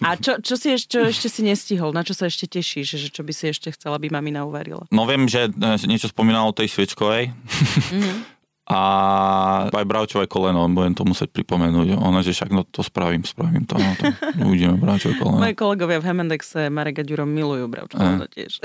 A 0.00 0.16
čo, 0.16 0.38
čo, 0.40 0.54
si 0.56 0.74
ešte, 0.74 0.88
čo 0.96 1.00
ešte 1.04 1.28
si 1.28 1.40
nestihol? 1.44 1.92
Na 1.92 2.02
čo 2.02 2.12
sa 2.16 2.26
ešte 2.26 2.48
tešíš? 2.48 2.96
Že 2.96 3.08
čo 3.12 3.22
by 3.22 3.32
si 3.32 3.44
ešte 3.50 3.68
chcela, 3.72 3.96
aby 3.96 4.08
mamina 4.08 4.44
uvarila? 4.44 4.84
No 4.90 5.04
viem, 5.04 5.28
že 5.28 5.48
e, 5.48 5.86
niečo 5.86 6.08
spomínal 6.10 6.48
o 6.48 6.56
tej 6.56 6.68
sviečkovej. 6.72 7.32
Mhm. 7.92 8.36
A 8.66 9.70
aj 9.70 9.86
bravčové 9.86 10.26
koleno, 10.26 10.66
budem 10.66 10.90
to 10.90 11.06
musieť 11.06 11.30
pripomenúť. 11.30 12.02
Ona, 12.02 12.18
že 12.26 12.34
však 12.34 12.50
no 12.50 12.66
to 12.66 12.82
spravím, 12.82 13.22
spravím 13.22 13.62
to. 13.62 13.78
No, 13.78 13.94
to 13.94 14.10
uvidíme 14.50 14.74
bravčové 14.74 15.14
koleno. 15.22 15.38
Moji 15.38 15.54
kolegovia 15.54 16.02
v 16.02 16.06
Hemendexe 16.10 16.66
Marek 16.66 16.98
a 16.98 17.06
Ďuro 17.06 17.30
milujú 17.30 17.70
bravčové 17.70 18.02
Aha. 18.02 18.26
tiež. 18.26 18.58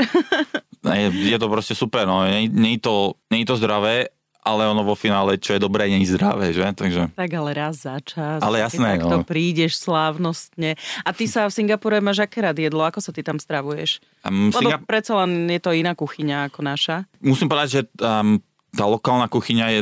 Je, 0.81 1.07
je 1.13 1.37
to 1.37 1.45
proste 1.45 1.77
super, 1.77 2.09
no. 2.09 2.25
Je 2.25 2.49
to, 2.81 3.13
nie 3.29 3.45
to 3.45 3.53
zdravé, 3.53 4.09
ale 4.41 4.65
ono 4.65 4.81
vo 4.81 4.97
finále, 4.97 5.37
čo 5.37 5.53
je 5.53 5.61
dobré, 5.61 5.85
je 5.85 6.17
zdravé, 6.17 6.49
že? 6.49 6.65
Takže... 6.65 7.13
Tak 7.13 7.29
ale 7.29 7.51
raz 7.53 7.85
za 7.85 8.01
čas. 8.01 8.41
Ale 8.41 8.57
keď 8.57 8.65
jasné, 8.65 8.89
Takto 8.97 9.17
no. 9.21 9.25
prídeš 9.25 9.77
slávnostne. 9.77 10.81
A 11.05 11.09
ty 11.13 11.29
sa 11.29 11.45
v 11.45 11.53
Singapure 11.53 12.01
máš 12.01 12.25
aké 12.25 12.41
rád 12.41 12.57
jedlo? 12.57 12.81
Ako 12.81 12.97
sa 12.99 13.13
ty 13.13 13.21
tam 13.21 13.37
stravuješ? 13.37 14.01
Um, 14.25 14.49
Lebo 14.49 14.73
Singa- 14.73 14.81
predsa 14.81 15.13
len 15.21 15.45
je 15.45 15.61
to 15.61 15.71
iná 15.77 15.93
kuchyňa 15.93 16.49
ako 16.49 16.59
naša. 16.65 17.05
musím 17.21 17.47
povedať, 17.47 17.69
že 17.69 17.81
um, 18.01 18.41
tá 18.73 18.89
lokálna 18.89 19.29
kuchyňa 19.29 19.65
je, 19.77 19.81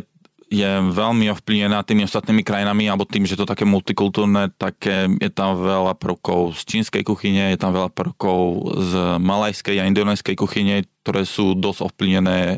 je 0.49 0.69
veľmi 0.89 1.29
ovplyvnená 1.29 1.85
tými 1.85 2.09
ostatnými 2.09 2.41
krajinami, 2.41 2.89
alebo 2.89 3.05
tým, 3.05 3.29
že 3.29 3.37
to 3.37 3.45
také 3.45 3.69
multikultúrne, 3.69 4.49
také 4.57 5.05
je 5.21 5.29
tam 5.29 5.61
veľa 5.61 5.93
prvkov 5.93 6.57
z 6.57 6.61
čínskej 6.65 7.05
kuchyne, 7.05 7.53
je 7.53 7.59
tam 7.61 7.69
veľa 7.77 7.93
prvkov 7.93 8.39
z 8.81 8.93
malajskej 9.21 9.77
a 9.77 9.85
indonéskej 9.85 10.33
kuchyne, 10.33 10.81
ktoré 11.05 11.21
sú 11.25 11.53
dosť 11.53 11.93
ovplyvnené 11.93 12.57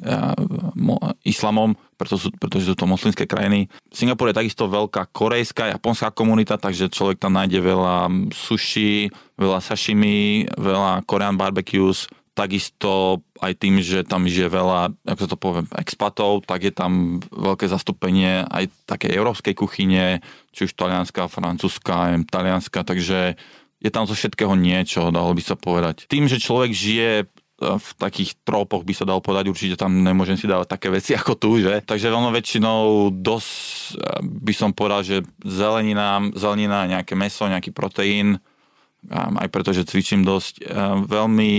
mo- 0.80 1.04
islamom, 1.28 1.76
preto 2.00 2.16
sú, 2.16 2.32
pretože 2.40 2.72
sú 2.72 2.76
to 2.80 2.88
moslimské 2.88 3.28
krajiny. 3.28 3.68
Singapur 3.92 4.32
je 4.32 4.40
takisto 4.40 4.72
veľká 4.72 5.12
korejská, 5.12 5.76
japonská 5.76 6.16
komunita, 6.16 6.56
takže 6.56 6.90
človek 6.90 7.20
tam 7.20 7.36
nájde 7.36 7.60
veľa 7.60 8.08
sushi, 8.32 9.12
veľa 9.36 9.60
sashimi, 9.60 10.48
veľa 10.56 11.04
korean 11.04 11.36
barbecues, 11.36 12.08
takisto 12.32 13.22
aj 13.44 13.60
tým, 13.60 13.84
že 13.84 14.08
tam 14.08 14.24
žije 14.24 14.48
veľa, 14.48 14.96
ako 15.04 15.20
sa 15.20 15.30
to 15.30 15.38
poviem, 15.38 15.68
expatov, 15.76 16.48
tak 16.48 16.64
je 16.64 16.74
tam 16.74 17.20
veľké 17.28 17.68
zastúpenie 17.68 18.48
aj 18.48 18.72
také 18.88 19.12
európskej 19.12 19.52
kuchyne, 19.52 20.24
či 20.56 20.68
už 20.68 20.76
talianská, 20.80 21.28
francúzska, 21.28 22.16
aj 22.16 22.32
talianska, 22.32 22.88
takže 22.88 23.36
je 23.82 23.90
tam 23.90 24.08
zo 24.08 24.16
všetkého 24.16 24.54
niečo, 24.56 25.12
dalo 25.12 25.34
by 25.36 25.44
sa 25.44 25.58
povedať. 25.58 26.08
Tým, 26.08 26.30
že 26.30 26.40
človek 26.40 26.72
žije 26.72 27.12
e, 27.20 27.26
v 27.60 27.90
takých 27.98 28.38
tropoch 28.46 28.86
by 28.86 28.94
sa 28.94 29.10
dalo 29.10 29.20
povedať, 29.20 29.50
určite 29.50 29.76
tam 29.76 30.06
nemôžem 30.06 30.38
si 30.38 30.46
dávať 30.46 30.78
také 30.78 30.88
veci 30.96 31.18
ako 31.18 31.34
tu, 31.36 31.60
že? 31.60 31.84
Takže 31.84 32.14
veľmi 32.14 32.32
väčšinou 32.32 33.12
dosť 33.12 33.52
e, 33.52 33.94
by 34.24 34.54
som 34.56 34.72
povedal, 34.72 35.02
že 35.04 35.26
zelenina, 35.44 36.22
zelenina, 36.38 36.88
nejaké 36.88 37.18
meso, 37.18 37.50
nejaký 37.50 37.74
proteín, 37.74 38.40
aj 39.10 39.50
preto, 39.50 39.74
že 39.74 39.88
cvičím 39.88 40.22
dosť. 40.22 40.62
Veľmi, 41.10 41.52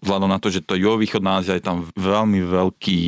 vzhľadom 0.00 0.30
na 0.32 0.40
to, 0.40 0.48
že 0.48 0.64
to 0.64 0.74
je 0.74 0.88
juhovýchodná 0.88 1.44
Ázia, 1.44 1.60
je 1.60 1.66
tam 1.66 1.84
veľmi 1.92 2.40
veľký, 2.40 3.00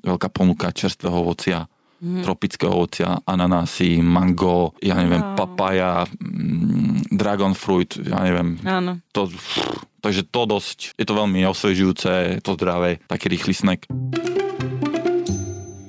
veľká 0.00 0.28
ponuka 0.32 0.72
čerstvého 0.72 1.12
ovocia, 1.12 1.68
mm. 2.00 2.24
tropického 2.24 2.72
ovocia, 2.72 3.20
ananásy, 3.28 4.00
mango, 4.00 4.72
ja 4.80 4.96
neviem, 4.96 5.20
Wow. 5.20 5.36
papaja, 5.36 6.08
mm, 6.08 7.12
dragon 7.12 7.52
fruit, 7.52 7.96
ja 8.00 8.20
neviem, 8.24 8.60
Áno. 8.64 9.00
to, 9.12 9.28
takže 10.00 10.24
to 10.28 10.42
dosť, 10.44 10.96
je 10.96 11.04
to 11.04 11.14
veľmi 11.16 11.44
osvežujúce, 11.48 12.40
je 12.40 12.42
to 12.44 12.56
zdravé, 12.56 13.00
taký 13.08 13.28
rýchly 13.32 13.52
snack. 13.56 13.84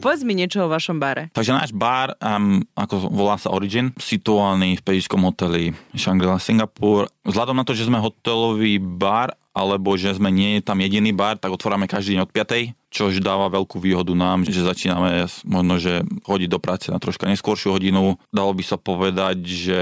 Povedz 0.06 0.22
mi 0.22 0.38
niečo 0.38 0.62
o 0.62 0.70
vašom 0.70 1.02
bare. 1.02 1.34
Takže 1.34 1.50
náš 1.50 1.74
bar, 1.74 2.14
um, 2.22 2.62
ako 2.78 3.10
volá 3.10 3.42
sa 3.42 3.50
Origin, 3.50 3.90
situovaný 3.98 4.78
v 4.78 4.86
pežskom 4.86 5.26
hoteli 5.26 5.74
Shangri-La 5.98 6.38
Singapur. 6.38 7.10
Vzhľadom 7.26 7.58
na 7.58 7.66
to, 7.66 7.74
že 7.74 7.90
sme 7.90 7.98
hotelový 7.98 8.78
bar, 8.78 9.34
alebo 9.50 9.98
že 9.98 10.14
sme 10.14 10.30
nie 10.30 10.62
je 10.62 10.62
tam 10.62 10.78
jediný 10.78 11.10
bar, 11.10 11.42
tak 11.42 11.50
otvárame 11.50 11.90
každý 11.90 12.22
deň 12.22 12.22
od 12.22 12.30
5. 12.30 12.85
čož 12.96 13.20
dáva 13.20 13.52
veľkú 13.52 13.76
výhodu 13.76 14.16
nám, 14.16 14.48
že 14.48 14.64
začíname 14.64 15.28
možno, 15.44 15.76
že 15.76 16.08
chodiť 16.24 16.48
do 16.48 16.60
práce 16.64 16.88
na 16.88 16.96
troška 16.96 17.28
neskôršiu 17.28 17.76
hodinu. 17.76 18.16
Dalo 18.32 18.56
by 18.56 18.64
sa 18.64 18.80
povedať, 18.80 19.44
že 19.44 19.82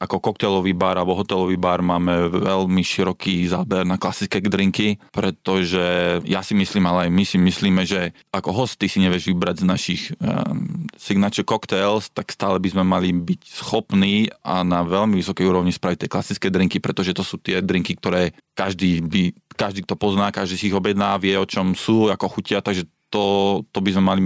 ako 0.00 0.32
koktejlový 0.32 0.72
bar 0.72 0.96
alebo 0.96 1.12
hotelový 1.12 1.60
bar 1.60 1.84
máme 1.84 2.32
veľmi 2.32 2.80
široký 2.80 3.44
záber 3.52 3.84
na 3.84 4.00
klasické 4.00 4.40
drinky, 4.40 4.96
pretože 5.12 6.18
ja 6.24 6.40
si 6.40 6.56
myslím, 6.56 6.88
ale 6.88 7.06
aj 7.06 7.10
my 7.12 7.24
si 7.28 7.36
myslíme, 7.36 7.84
že 7.84 8.16
ako 8.32 8.64
host 8.64 8.80
ty 8.80 8.88
si 8.88 8.96
nevieš 9.04 9.28
vybrať 9.28 9.60
z 9.60 9.66
našich 9.68 10.02
um, 10.24 10.88
signature 10.96 11.44
cocktails, 11.44 12.08
tak 12.16 12.32
stále 12.32 12.56
by 12.56 12.68
sme 12.72 12.84
mali 12.88 13.12
byť 13.12 13.40
schopní 13.44 14.32
a 14.40 14.64
na 14.64 14.80
veľmi 14.80 15.20
vysokej 15.20 15.44
úrovni 15.44 15.74
spraviť 15.74 16.06
tie 16.06 16.12
klasické 16.12 16.48
drinky, 16.48 16.80
pretože 16.80 17.12
to 17.12 17.20
sú 17.20 17.36
tie 17.36 17.60
drinky, 17.60 17.92
ktoré 18.00 18.32
každý 18.54 19.02
by 19.04 19.22
každý, 19.54 19.86
kto 19.86 19.94
pozná, 19.94 20.34
každý 20.34 20.58
si 20.58 20.66
ich 20.70 20.74
objedná, 20.74 21.14
vie, 21.18 21.38
o 21.38 21.46
čom 21.46 21.78
sú, 21.78 22.10
ako 22.10 22.26
chutia, 22.26 22.58
takže 22.58 22.90
to, 23.06 23.62
to 23.70 23.78
by 23.78 23.90
sme 23.94 24.04
mali 24.04 24.22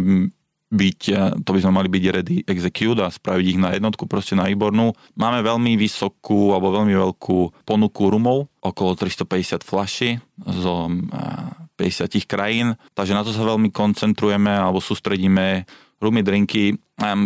byť, 0.68 1.00
to 1.44 1.50
by 1.52 1.60
sme 1.64 1.72
mali 1.80 1.88
byť 1.88 2.04
ready 2.12 2.36
execute 2.44 3.00
a 3.00 3.08
spraviť 3.08 3.46
ich 3.56 3.60
na 3.60 3.72
jednotku, 3.72 4.04
proste 4.04 4.36
na 4.36 4.48
výbornú. 4.48 4.92
Máme 5.16 5.40
veľmi 5.40 5.80
vysokú 5.80 6.52
alebo 6.52 6.76
veľmi 6.76 6.92
veľkú 6.92 7.64
ponuku 7.64 8.02
rumov, 8.08 8.52
okolo 8.60 8.92
350 8.96 9.64
flaši 9.64 10.20
zo 10.44 10.92
50 11.78 12.26
krajín, 12.26 12.74
takže 12.98 13.14
na 13.14 13.22
to 13.22 13.30
sa 13.30 13.46
veľmi 13.46 13.70
koncentrujeme 13.70 14.50
alebo 14.50 14.82
sústredíme 14.82 15.62
rumy, 16.02 16.22
drinky. 16.22 16.78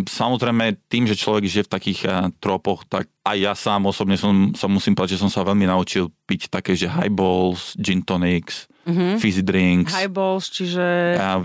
Samozrejme, 0.05 0.89
tým, 0.89 1.05
že 1.05 1.17
človek 1.17 1.45
žije 1.45 1.65
v 1.65 1.73
takých 1.73 1.99
tropoch, 2.41 2.85
tak 2.85 3.09
aj 3.25 3.37
ja 3.37 3.53
sám 3.53 3.89
osobne 3.89 4.17
som, 4.17 4.53
sa 4.53 4.69
musím 4.69 4.93
povedať, 4.93 5.17
že 5.17 5.21
som 5.25 5.29
sa 5.29 5.45
veľmi 5.45 5.65
naučil 5.69 6.09
piť 6.29 6.49
také, 6.49 6.73
že 6.73 6.89
highballs, 6.89 7.77
gin 7.77 8.01
tonics, 8.01 8.69
mm-hmm. 8.85 9.19
fizzy 9.19 9.43
drinks. 9.43 9.91
Highballs, 9.91 10.51
čiže... 10.51 10.83
A 11.19 11.39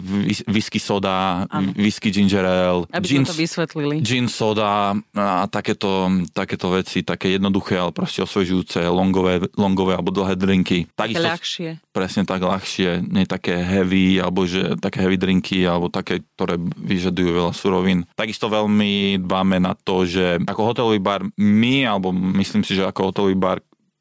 whisky 0.50 0.78
soda, 0.82 1.46
ano. 1.48 1.74
whisky 1.78 2.10
ginger 2.10 2.44
ale. 2.44 2.84
Aby 2.90 3.06
gin, 3.06 3.24
to 3.24 3.34
vysvetlili. 3.34 4.02
Gin 4.02 4.26
soda 4.26 4.94
a 5.14 5.46
takéto, 5.48 6.10
takéto 6.34 6.70
veci, 6.74 7.02
také 7.02 7.38
jednoduché, 7.38 7.78
ale 7.78 7.94
proste 7.94 8.22
osvežujúce, 8.22 8.82
longové, 8.90 9.46
longové 9.54 9.94
alebo 9.96 10.10
dlhé 10.10 10.34
drinky. 10.34 10.86
Takisto, 10.94 11.24
také 11.24 11.32
ľahšie. 11.34 11.70
Presne 11.94 12.22
tak 12.26 12.40
ľahšie, 12.42 12.88
nie 13.06 13.24
také 13.24 13.58
heavy, 13.58 14.18
alebo 14.22 14.46
že 14.46 14.78
také 14.78 15.02
heavy 15.02 15.18
drinky, 15.18 15.64
alebo 15.66 15.90
také, 15.90 16.22
ktoré 16.36 16.58
vyžadujú 16.60 17.30
veľa 17.34 17.52
surovín. 17.54 18.06
Takisto 18.14 18.50
veľmi 18.50 19.22
dbáme 19.22 19.62
na 19.62 19.74
to, 19.74 20.04
že 20.06 20.42
ako 20.46 20.74
hotelový 20.74 21.00
bar 21.00 21.22
my, 21.38 21.86
alebo 21.86 22.10
myslím 22.12 22.62
si, 22.62 22.78
že 22.78 22.86
ako 22.86 23.12
hotelový 23.12 23.36
bar 23.38 23.58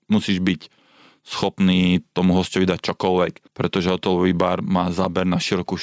musíš 0.08 0.40
byť 0.40 0.77
schopný 1.28 2.00
tomu 2.16 2.40
hostovi 2.40 2.64
dať 2.64 2.80
čokoľvek, 2.80 3.52
pretože 3.52 3.92
hotelový 3.92 4.32
bar 4.32 4.64
má 4.64 4.88
záber 4.96 5.28
na 5.28 5.44
širokú 5.44 5.76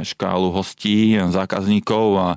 škálu 0.00 0.48
hostí, 0.48 1.20
zákazníkov 1.20 2.06
a 2.16 2.28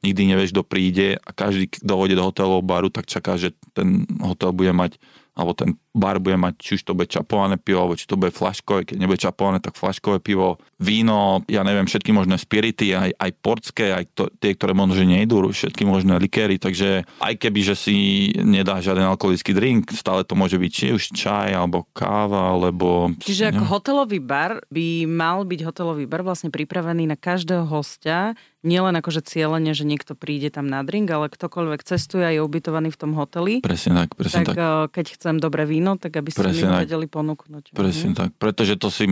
nikdy 0.00 0.32
nevieš, 0.32 0.56
kto 0.56 0.62
príde 0.64 1.08
a 1.20 1.30
každý, 1.36 1.68
kto 1.68 1.92
vode 1.92 2.16
do 2.16 2.24
hotelového 2.24 2.64
baru, 2.64 2.88
tak 2.88 3.04
čaká, 3.04 3.36
že 3.36 3.52
ten 3.76 4.08
hotel 4.24 4.56
bude 4.56 4.72
mať 4.72 4.96
alebo 5.32 5.56
ten 5.56 5.80
bar 5.96 6.20
bude 6.20 6.36
mať, 6.36 6.54
či 6.60 6.70
už 6.76 6.82
to 6.84 6.96
bude 6.96 7.08
čapované 7.08 7.56
pivo, 7.56 7.84
alebo 7.84 7.96
či 7.96 8.04
to 8.04 8.20
bude 8.20 8.32
flaškové, 8.32 8.84
keď 8.84 8.96
nebude 9.00 9.20
čapované, 9.20 9.64
tak 9.64 9.76
flaškové 9.76 10.20
pivo, 10.20 10.60
víno, 10.76 11.40
ja 11.48 11.64
neviem, 11.64 11.88
všetky 11.88 12.12
možné 12.12 12.36
spirity, 12.36 12.92
aj, 12.92 13.16
aj 13.16 13.30
portské, 13.40 13.92
aj 13.96 14.04
to, 14.12 14.28
tie, 14.40 14.52
ktoré 14.52 14.76
možno, 14.76 15.00
že 15.00 15.08
nejdú, 15.08 15.48
všetky 15.52 15.88
možné 15.88 16.20
likéry, 16.20 16.60
takže 16.60 17.08
aj 17.20 17.34
keby, 17.40 17.60
že 17.64 17.74
si 17.76 17.96
nedá 18.40 18.80
žiaden 18.80 19.04
alkoholický 19.08 19.56
drink, 19.56 19.92
stále 19.92 20.24
to 20.24 20.36
môže 20.36 20.56
byť 20.60 20.70
či 20.72 20.86
už 20.92 21.02
čaj, 21.16 21.52
alebo 21.52 21.88
káva, 21.96 22.52
alebo... 22.52 23.12
Čiže 23.20 23.56
ako 23.56 23.64
hotelový 23.68 24.20
bar 24.20 24.60
by 24.68 25.08
mal 25.08 25.44
byť 25.48 25.60
hotelový 25.64 26.04
bar 26.04 26.24
vlastne 26.24 26.52
pripravený 26.52 27.08
na 27.08 27.16
každého 27.16 27.64
hostia, 27.68 28.36
nielen 28.62 28.94
akože 28.98 29.26
cieľene, 29.26 29.74
že 29.74 29.82
niekto 29.82 30.14
príde 30.14 30.48
tam 30.48 30.70
na 30.70 30.86
drink, 30.86 31.10
ale 31.10 31.28
ktokoľvek 31.28 31.80
cestuje 31.82 32.22
a 32.22 32.30
je 32.30 32.40
ubytovaný 32.40 32.94
v 32.94 32.98
tom 32.98 33.12
hoteli. 33.18 33.58
Presne 33.60 34.06
tak, 34.06 34.14
presne 34.14 34.46
tak. 34.46 34.54
tak. 34.54 34.58
Eh, 34.58 34.84
keď 34.90 35.06
chcem 35.18 35.34
dobré 35.42 35.66
víno, 35.66 35.98
tak 35.98 36.16
aby 36.16 36.30
ste 36.30 36.50
mi 36.50 36.62
vedeli 36.62 37.06
ponúknuť. 37.10 37.74
Presne 37.74 38.14
mhm. 38.14 38.18
tak, 38.18 38.30
pretože 38.38 38.78
to 38.78 38.88
si 38.88 39.04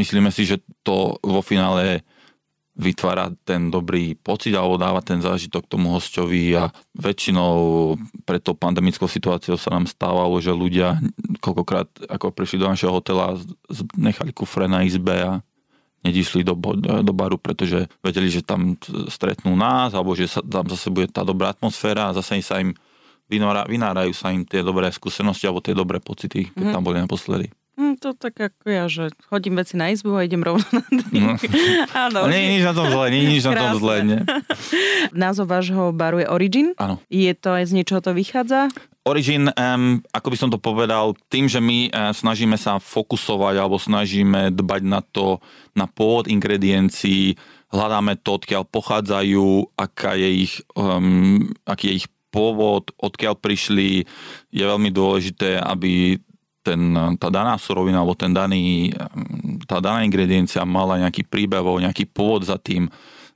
myslíme 0.00 0.32
si, 0.32 0.48
že 0.48 0.64
to 0.82 1.20
vo 1.20 1.40
finále 1.44 2.02
vytvára 2.74 3.30
ten 3.46 3.70
dobrý 3.70 4.18
pocit 4.18 4.50
alebo 4.50 4.74
dáva 4.74 4.98
ten 4.98 5.22
zážitok 5.22 5.70
tomu 5.70 5.94
hostovi 5.94 6.58
a 6.58 6.74
väčšinou 6.98 7.94
pred 8.26 8.42
tou 8.42 8.58
pandemickou 8.58 9.06
situáciou 9.06 9.54
sa 9.54 9.78
nám 9.78 9.86
stávalo, 9.86 10.34
že 10.42 10.50
ľudia 10.50 10.98
koľkokrát 11.38 11.86
ako 12.10 12.34
prišli 12.34 12.58
do 12.58 12.66
našeho 12.66 12.90
hotela 12.90 13.38
nechali 13.94 14.34
kufre 14.34 14.66
na 14.66 14.82
izbe 14.82 15.14
a 15.14 15.32
nedišli 16.04 16.44
do, 16.44 16.54
do 17.02 17.12
baru, 17.16 17.40
pretože 17.40 17.88
vedeli, 18.04 18.28
že 18.28 18.44
tam 18.44 18.76
stretnú 19.08 19.56
nás, 19.56 19.96
alebo 19.96 20.12
že 20.12 20.28
sa, 20.28 20.44
tam 20.44 20.68
zase 20.68 20.92
bude 20.92 21.08
tá 21.08 21.24
dobrá 21.24 21.50
atmosféra 21.56 22.12
a 22.12 22.16
zase 22.16 22.44
sa 22.44 22.60
im 22.60 22.76
vynára, 23.32 23.64
vynárajú 23.64 24.12
sa 24.12 24.30
im 24.30 24.44
tie 24.44 24.60
dobré 24.60 24.92
skúsenosti 24.92 25.48
alebo 25.48 25.64
tie 25.64 25.72
dobré 25.72 25.98
pocity, 25.98 26.52
keď 26.52 26.64
mm. 26.70 26.74
tam 26.76 26.84
boli 26.84 27.00
naposledy. 27.00 27.48
Mm, 27.74 27.98
to 27.98 28.14
tak 28.14 28.38
ako 28.38 28.66
ja, 28.70 28.86
že 28.86 29.10
hodím 29.34 29.58
veci 29.58 29.74
na 29.74 29.90
izbu 29.90 30.14
a 30.14 30.22
idem 30.22 30.46
rovno 30.46 30.62
na 30.70 30.86
drink. 30.86 31.10
No. 31.10 31.34
Áno. 32.06 32.30
Nie 32.30 32.38
je 32.38 32.50
nič 32.54 32.62
na 32.62 32.74
tom 32.76 32.86
zle, 32.86 33.04
nie 33.10 33.20
je 33.26 33.30
nič 33.34 33.42
na 33.50 33.54
tom 33.58 33.72
zle. 33.82 33.94
Nie. 34.06 34.20
Názov 35.10 35.50
vášho 35.50 35.90
baru 35.90 36.22
je 36.22 36.28
Origin? 36.30 36.68
Áno. 36.78 37.02
Je 37.10 37.34
to 37.34 37.50
aj 37.58 37.66
z 37.66 37.72
niečoho 37.74 37.98
to 37.98 38.14
vychádza? 38.14 38.70
Origin, 39.04 39.52
um, 39.52 40.00
ako 40.16 40.28
by 40.32 40.36
som 40.40 40.48
to 40.48 40.56
povedal, 40.56 41.12
tým, 41.28 41.44
že 41.44 41.60
my 41.60 41.92
uh, 41.92 42.16
snažíme 42.16 42.56
sa 42.56 42.80
fokusovať 42.80 43.60
alebo 43.60 43.76
snažíme 43.76 44.48
dbať 44.56 44.82
na 44.88 45.04
to, 45.04 45.44
na 45.76 45.84
pôvod 45.84 46.24
ingrediencií, 46.24 47.36
hľadáme 47.68 48.16
to, 48.24 48.40
odkiaľ 48.40 48.64
pochádzajú, 48.64 49.76
aká 49.76 50.16
je 50.16 50.48
ich, 50.48 50.54
um, 50.72 51.52
aký 51.68 51.92
je 51.92 51.94
ich 52.00 52.08
pôvod, 52.32 52.96
odkiaľ 52.96 53.36
prišli, 53.36 54.08
je 54.48 54.64
veľmi 54.64 54.88
dôležité, 54.88 55.60
aby 55.60 56.16
ten, 56.64 56.96
tá 57.20 57.28
daná 57.28 57.60
surovina 57.60 58.00
alebo 58.00 58.16
ten 58.16 58.32
daný, 58.32 58.96
tá 59.68 59.84
daná 59.84 60.00
ingrediencia 60.00 60.64
mala 60.64 60.96
nejaký 60.96 61.28
príbeh, 61.28 61.60
nejaký 61.60 62.08
pôvod 62.08 62.48
za 62.48 62.56
tým. 62.56 62.88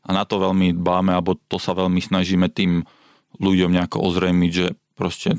A 0.09 0.17
na 0.17 0.25
to 0.25 0.41
veľmi 0.41 0.73
dbáme, 0.81 1.13
alebo 1.13 1.37
to 1.37 1.61
sa 1.61 1.77
veľmi 1.77 2.01
snažíme 2.01 2.49
tým 2.49 2.89
ľuďom 3.37 3.77
nejako 3.77 4.01
ozrejmiť, 4.09 4.51
že 4.51 4.73
proste 4.99 5.39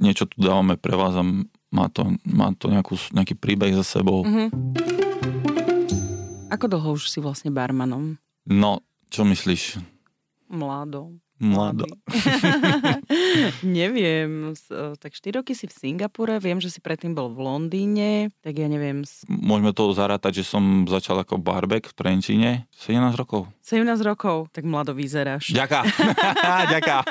niečo 0.00 0.24
tu 0.24 0.40
dávame 0.40 0.80
pre 0.80 0.96
vás 0.96 1.12
a 1.12 1.22
má 1.72 1.86
to, 1.92 2.16
má 2.24 2.56
to 2.56 2.72
nejakú, 2.72 2.96
nejaký 3.12 3.36
príbeh 3.36 3.76
za 3.76 3.84
sebou. 3.84 4.24
Mm-hmm. 4.24 4.48
Ako 6.48 6.68
dlho 6.68 6.96
už 6.96 7.12
si 7.12 7.20
vlastne 7.20 7.52
barmanom? 7.52 8.16
No, 8.48 8.80
čo 9.12 9.28
myslíš? 9.28 9.80
Mlado. 10.48 11.16
Mladá. 11.42 11.90
neviem, 13.66 14.54
tak 15.02 15.10
4 15.10 15.42
roky 15.42 15.58
si 15.58 15.66
v 15.66 15.74
Singapure, 15.74 16.38
viem, 16.38 16.62
že 16.62 16.70
si 16.70 16.78
predtým 16.78 17.18
bol 17.18 17.34
v 17.34 17.42
Londýne, 17.42 18.30
tak 18.46 18.62
ja 18.62 18.70
neviem. 18.70 19.02
Môžeme 19.26 19.74
to 19.74 19.90
zarátať, 19.90 20.46
že 20.46 20.54
som 20.54 20.86
začal 20.86 21.18
ako 21.18 21.42
barbek 21.42 21.90
v 21.90 21.96
Trenčine, 21.98 22.50
17 22.78 23.18
rokov. 23.18 23.50
17 23.62 23.86
rokov, 24.02 24.50
tak 24.50 24.66
mlado 24.66 24.90
vyzeráš. 24.90 25.54
Ďaká, 25.54 25.86
ďaká. 26.74 27.06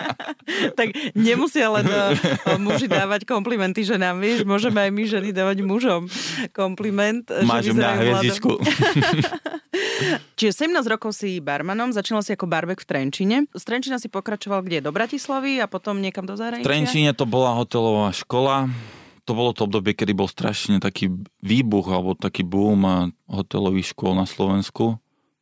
tak 0.76 0.92
nemusia 1.16 1.72
len 1.72 1.88
uh, 1.88 2.12
muži 2.60 2.92
dávať 2.92 3.24
komplimenty 3.24 3.88
ženám, 3.88 4.20
vieš, 4.20 4.44
môžeme 4.44 4.84
aj 4.84 4.92
my 4.92 5.04
ženy 5.08 5.30
dávať 5.32 5.64
mužom 5.64 6.12
kompliment, 6.52 7.24
Máš 7.48 7.72
že 7.72 7.80
mňa 7.80 7.92
hviezdičku. 8.04 8.52
Čiže 10.40 10.68
17 10.68 10.92
rokov 10.92 11.16
si 11.16 11.40
barmanom, 11.40 11.96
začínal 11.96 12.20
si 12.20 12.36
ako 12.36 12.52
barbek 12.52 12.84
v 12.84 12.88
Trenčine. 12.90 13.38
Z 13.56 13.64
Trenčina 13.64 13.96
si 13.96 14.12
pokračoval 14.12 14.68
kde? 14.68 14.84
Do 14.84 14.92
Bratislavy 14.92 15.64
a 15.64 15.72
potom 15.72 16.04
niekam 16.04 16.28
do 16.28 16.36
zahraničia? 16.36 16.68
V 16.68 16.72
Trenčine 16.72 17.16
to 17.16 17.24
bola 17.24 17.56
hotelová 17.56 18.12
škola. 18.12 18.68
To 19.30 19.32
bolo 19.38 19.56
to 19.56 19.70
obdobie, 19.70 19.96
kedy 19.96 20.12
bol 20.12 20.28
strašne 20.28 20.84
taký 20.84 21.14
výbuch 21.40 21.88
alebo 21.88 22.18
taký 22.18 22.44
boom 22.44 23.14
hotelových 23.30 23.96
škôl 23.96 24.18
na 24.18 24.28
Slovensku. 24.28 25.00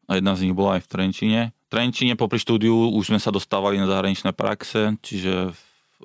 A 0.10 0.17
jedna 0.17 0.34
z 0.34 0.50
nich 0.50 0.58
bola 0.58 0.82
aj 0.82 0.89
v 0.89 0.91
Trenčine. 0.91 1.41
V 1.54 1.67
Trenčine 1.69 2.17
popri 2.17 2.41
štúdiu 2.41 2.74
už 2.98 3.13
sme 3.13 3.22
sa 3.22 3.30
dostávali 3.30 3.78
na 3.78 3.86
zahraničné 3.86 4.34
praxe, 4.34 4.98
čiže 5.06 5.54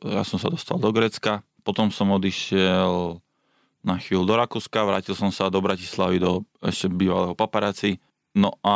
ja 0.05 0.23
som 0.29 0.37
sa 0.37 0.53
dostal 0.53 0.77
do 0.77 0.93
Grecka. 0.93 1.41
Potom 1.65 1.89
som 1.89 2.13
odišiel 2.13 3.17
na 3.81 3.97
chvíľu 3.97 4.29
do 4.29 4.35
Rakúska, 4.37 4.85
vrátil 4.85 5.17
som 5.17 5.33
sa 5.33 5.49
do 5.49 5.61
Bratislavy, 5.65 6.21
do 6.21 6.45
ešte 6.61 6.93
bývalého 6.93 7.33
paparáci. 7.33 7.97
No 8.35 8.59
a... 8.67 8.75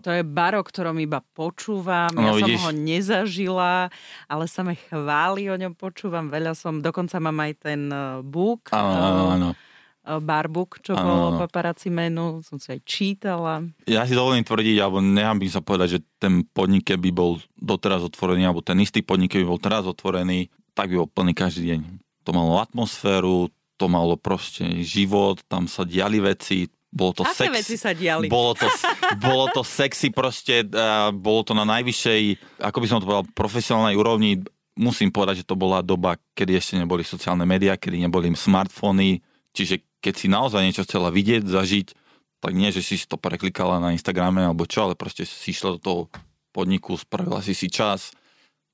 To 0.00 0.08
je 0.08 0.24
bar, 0.24 0.56
o 0.56 0.64
ktorom 0.64 0.96
iba 1.04 1.20
počúvam, 1.20 2.08
no, 2.16 2.32
ja 2.32 2.40
vidíš. 2.40 2.64
som 2.64 2.64
ho 2.64 2.72
nezažila, 2.72 3.92
ale 4.24 4.44
sa 4.48 4.64
mi 4.64 4.72
chváli 4.72 5.52
o 5.52 5.56
ňom 5.60 5.76
počúvam, 5.76 6.32
veľa 6.32 6.56
som, 6.56 6.80
dokonca 6.80 7.20
mám 7.20 7.36
aj 7.44 7.52
ten 7.60 7.92
e, 7.92 8.24
book. 8.24 8.72
Áno, 8.72 8.96
áno, 8.96 9.22
áno. 9.36 9.48
E, 10.06 10.22
Barbook, 10.22 10.78
čo 10.86 10.94
ano, 10.94 11.02
bolo 11.02 11.28
paparazzi 11.42 11.90
menu, 11.90 12.38
som 12.46 12.62
si 12.62 12.70
aj 12.70 12.80
čítala. 12.86 13.66
Ja 13.90 14.06
si 14.06 14.14
dovolím 14.14 14.46
tvrdiť, 14.46 14.78
alebo 14.78 15.02
nechám 15.02 15.42
by 15.42 15.46
sa 15.50 15.60
povedať, 15.60 15.98
že 15.98 16.00
ten 16.22 16.46
podnik, 16.46 16.86
keby 16.86 17.10
bol 17.10 17.42
doteraz 17.58 18.06
otvorený, 18.06 18.46
alebo 18.46 18.62
ten 18.62 18.78
istý 18.78 19.02
podnik, 19.02 19.34
keby 19.34 19.42
bol 19.42 19.58
teraz 19.58 19.82
otvorený, 19.82 20.46
tak 20.78 20.94
by 20.94 21.02
bol 21.02 21.10
plný 21.10 21.34
každý 21.34 21.74
deň. 21.74 21.80
To 22.22 22.30
malo 22.30 22.62
atmosféru, 22.62 23.50
to 23.76 23.90
malo 23.90 24.14
proste 24.14 24.62
život, 24.86 25.42
tam 25.50 25.66
sa 25.66 25.82
diali 25.82 26.22
veci, 26.22 26.70
bolo 26.96 27.12
to 27.12 27.24
Aké 27.28 27.50
sex, 27.50 27.52
veci 27.52 27.76
sa 27.76 27.92
diali? 27.92 28.30
Bolo 28.30 28.56
to, 28.56 28.64
bolo 29.20 29.52
to 29.52 29.60
sexy 29.60 30.08
proste, 30.08 30.64
uh, 30.70 31.12
bolo 31.12 31.44
to 31.44 31.52
na 31.52 31.68
najvyššej, 31.68 32.22
ako 32.62 32.78
by 32.80 32.86
som 32.88 32.98
to 33.02 33.06
povedal, 33.10 33.26
profesionálnej 33.36 33.98
úrovni. 34.00 34.40
Musím 34.80 35.12
povedať, 35.12 35.44
že 35.44 35.48
to 35.48 35.60
bola 35.60 35.84
doba, 35.84 36.16
kedy 36.32 36.56
ešte 36.56 36.80
neboli 36.80 37.04
sociálne 37.04 37.44
médiá, 37.44 37.76
kedy 37.76 38.00
neboli 38.00 38.32
smartfóny, 38.32 39.20
čiže 39.52 39.84
keď 40.06 40.14
si 40.14 40.30
naozaj 40.30 40.62
niečo 40.62 40.86
chcela 40.86 41.10
vidieť, 41.10 41.42
zažiť, 41.42 41.86
tak 42.38 42.54
nie, 42.54 42.70
že 42.70 42.86
si 42.86 42.94
to 43.02 43.18
preklikala 43.18 43.82
na 43.82 43.90
Instagrame 43.90 44.46
alebo 44.46 44.62
čo, 44.70 44.86
ale 44.86 44.94
proste 44.94 45.26
si 45.26 45.50
išla 45.50 45.74
do 45.74 45.80
toho 45.82 46.00
podniku, 46.54 46.94
spravila 46.94 47.42
si 47.42 47.58
si 47.58 47.66
čas, 47.66 48.14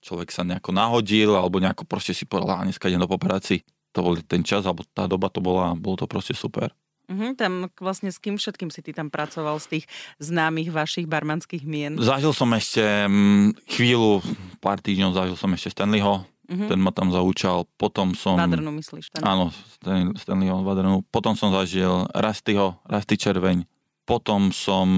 človek 0.04 0.28
sa 0.28 0.44
nejako 0.44 0.76
nahodil 0.76 1.32
alebo 1.32 1.56
nejako 1.56 1.88
proste 1.88 2.12
si 2.12 2.28
povedala, 2.28 2.60
a 2.60 2.66
dneska 2.68 2.92
idem 2.92 3.00
do 3.00 3.08
paparáci. 3.08 3.64
To 3.96 4.04
bol 4.04 4.20
ten 4.20 4.44
čas, 4.44 4.68
alebo 4.68 4.84
tá 4.92 5.08
doba 5.08 5.32
to 5.32 5.40
bola, 5.40 5.72
bolo 5.72 5.96
to 5.96 6.08
proste 6.08 6.36
super. 6.36 6.72
Uh-huh, 7.12 7.36
tam 7.36 7.68
vlastne 7.76 8.08
s 8.08 8.16
kým 8.16 8.40
všetkým 8.40 8.72
si 8.72 8.80
ty 8.80 8.96
tam 8.96 9.12
pracoval 9.12 9.60
z 9.60 9.66
tých 9.78 9.84
známych 10.16 10.72
vašich 10.72 11.04
barmanských 11.04 11.64
mien? 11.64 11.96
Zažil 12.00 12.32
som 12.32 12.48
ešte 12.56 12.80
m, 12.80 13.52
chvíľu, 13.68 14.24
pár 14.64 14.80
týždňov 14.80 15.12
zažil 15.12 15.36
som 15.36 15.52
ešte 15.52 15.76
Stanleyho, 15.76 16.24
uh-huh. 16.48 16.68
ten 16.68 16.78
ma 16.80 16.90
tam 16.90 17.14
zaučal, 17.14 17.68
potom 17.78 18.16
som... 18.16 18.38
Vadrnu 18.38 18.72
myslíš? 18.78 19.14
Ten? 19.14 19.22
Áno, 19.22 19.50
Stan, 19.52 20.12
Stanleyho 20.16 20.62
Vadrnu. 20.62 21.06
Potom 21.12 21.38
som 21.38 21.54
zažil 21.54 22.06
Rastyho, 22.10 22.80
Rasty 22.86 23.18
Červeň. 23.18 23.66
Potom 24.06 24.50
som... 24.50 24.88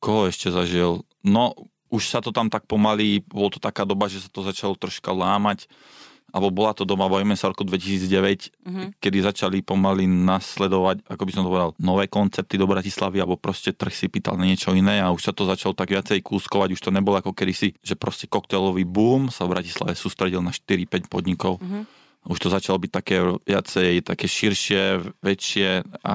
Koho 0.00 0.28
ešte 0.28 0.52
zažil? 0.52 1.00
No, 1.24 1.56
už 1.88 2.10
sa 2.10 2.18
to 2.20 2.34
tam 2.34 2.50
tak 2.50 2.66
pomaly, 2.68 3.22
bolo 3.24 3.54
to 3.54 3.60
taká 3.62 3.86
doba, 3.86 4.10
že 4.10 4.20
sa 4.20 4.28
to 4.28 4.42
začalo 4.44 4.74
troška 4.76 5.14
lámať 5.14 5.70
alebo 6.34 6.50
bola 6.50 6.74
to 6.74 6.82
doba, 6.82 7.06
bojíme 7.06 7.38
sa 7.38 7.46
roku 7.46 7.62
2009, 7.62 8.10
uh-huh. 8.10 8.90
kedy 8.98 9.18
začali 9.22 9.62
pomaly 9.62 10.02
nasledovať, 10.10 11.06
ako 11.06 11.22
by 11.22 11.30
som 11.30 11.42
to 11.46 11.52
povedal, 11.54 11.70
nové 11.78 12.10
koncepty 12.10 12.58
do 12.58 12.66
Bratislavy, 12.66 13.22
alebo 13.22 13.38
proste 13.38 13.70
trh 13.70 13.94
si 13.94 14.10
pýtal 14.10 14.34
na 14.34 14.50
niečo 14.50 14.74
iné 14.74 14.98
a 14.98 15.14
už 15.14 15.30
sa 15.30 15.32
to 15.32 15.46
začalo 15.46 15.78
tak 15.78 15.94
viacej 15.94 16.18
kúskovať, 16.26 16.74
už 16.74 16.82
to 16.82 16.90
nebolo 16.90 17.22
ako 17.22 17.30
kedysi, 17.30 17.78
že 17.78 17.94
proste 17.94 18.26
koktejlový 18.26 18.82
boom 18.82 19.30
sa 19.30 19.46
v 19.46 19.54
Bratislave 19.54 19.94
sústredil 19.94 20.42
na 20.42 20.50
4-5 20.50 21.06
podnikov. 21.06 21.62
Uh-huh. 21.62 21.86
Už 22.26 22.40
to 22.42 22.48
začalo 22.50 22.82
byť 22.82 22.90
také 22.90 23.20
viacej, 23.22 24.02
také 24.02 24.26
širšie, 24.26 25.14
väčšie 25.22 25.68
a 26.02 26.14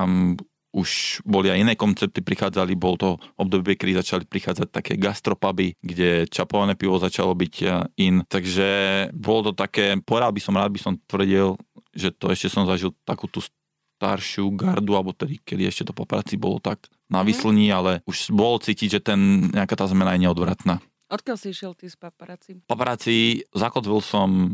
už 0.70 1.22
boli 1.26 1.50
aj 1.50 1.62
iné 1.66 1.74
koncepty 1.74 2.22
prichádzali, 2.22 2.78
bol 2.78 2.94
to 2.94 3.18
obdobie, 3.42 3.74
kedy 3.74 3.98
začali 3.98 4.24
prichádzať 4.30 4.68
také 4.70 4.94
gastropuby, 5.02 5.74
kde 5.82 6.30
čapované 6.30 6.78
pivo 6.78 7.02
začalo 7.02 7.34
byť 7.34 7.56
eh, 7.66 7.70
in, 8.06 8.22
takže 8.30 8.70
bolo 9.14 9.50
to 9.50 9.52
také, 9.58 9.98
povedal 10.02 10.30
by 10.30 10.42
som 10.42 10.54
rád, 10.54 10.72
by 10.74 10.82
som 10.82 10.94
tvrdil, 11.10 11.58
že 11.94 12.14
to 12.14 12.30
ešte 12.30 12.54
som 12.54 12.70
zažil 12.70 12.94
takú 13.02 13.26
tú 13.26 13.42
staršiu 14.00 14.54
gardu, 14.56 14.96
alebo 14.96 15.12
tedy, 15.12 15.42
kedy 15.44 15.68
ešte 15.68 15.92
to 15.92 15.94
po 15.98 16.08
práci 16.08 16.40
bolo 16.40 16.62
tak 16.62 16.88
na 17.10 17.26
mhm. 17.26 17.28
vyslní, 17.28 17.68
ale 17.74 17.92
už 18.06 18.32
bolo 18.32 18.62
cítiť, 18.62 18.88
že 18.88 19.02
ten, 19.02 19.52
nejaká 19.52 19.76
tá 19.76 19.90
zmena 19.90 20.16
je 20.16 20.30
neodvratná. 20.30 20.80
Odkiaľ 21.10 21.38
si 21.42 21.50
išiel 21.50 21.74
ty 21.74 21.90
z 21.90 21.98
paparáci? 21.98 22.62
Paparáci 22.70 23.42
zakotvil 23.50 23.98
som 24.06 24.54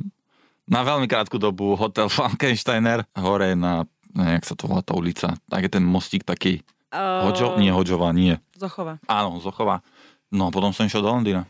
na 0.65 0.81
veľmi 0.81 1.05
krátku 1.05 1.37
dobu 1.37 1.77
hotel 1.77 2.09
Falkensteiner 2.15 3.05
hore 3.13 3.53
na 3.53 3.85
jak 4.15 4.47
sa 4.47 4.55
to 4.55 4.71
volá 4.71 4.81
tá 4.81 4.95
ulica, 4.95 5.35
tak 5.51 5.61
je 5.67 5.71
ten 5.75 5.83
mostík 5.83 6.23
taký, 6.23 6.63
uh, 6.95 7.27
Hoďo, 7.27 7.59
nie 7.59 7.71
Hoďová, 7.71 8.15
nie. 8.15 8.39
Zochova. 8.55 9.03
Áno, 9.11 9.43
Zochova. 9.43 9.83
No 10.31 10.47
a 10.47 10.51
potom 10.51 10.71
som 10.71 10.87
išiel 10.87 11.03
do 11.03 11.11
Londýna. 11.11 11.43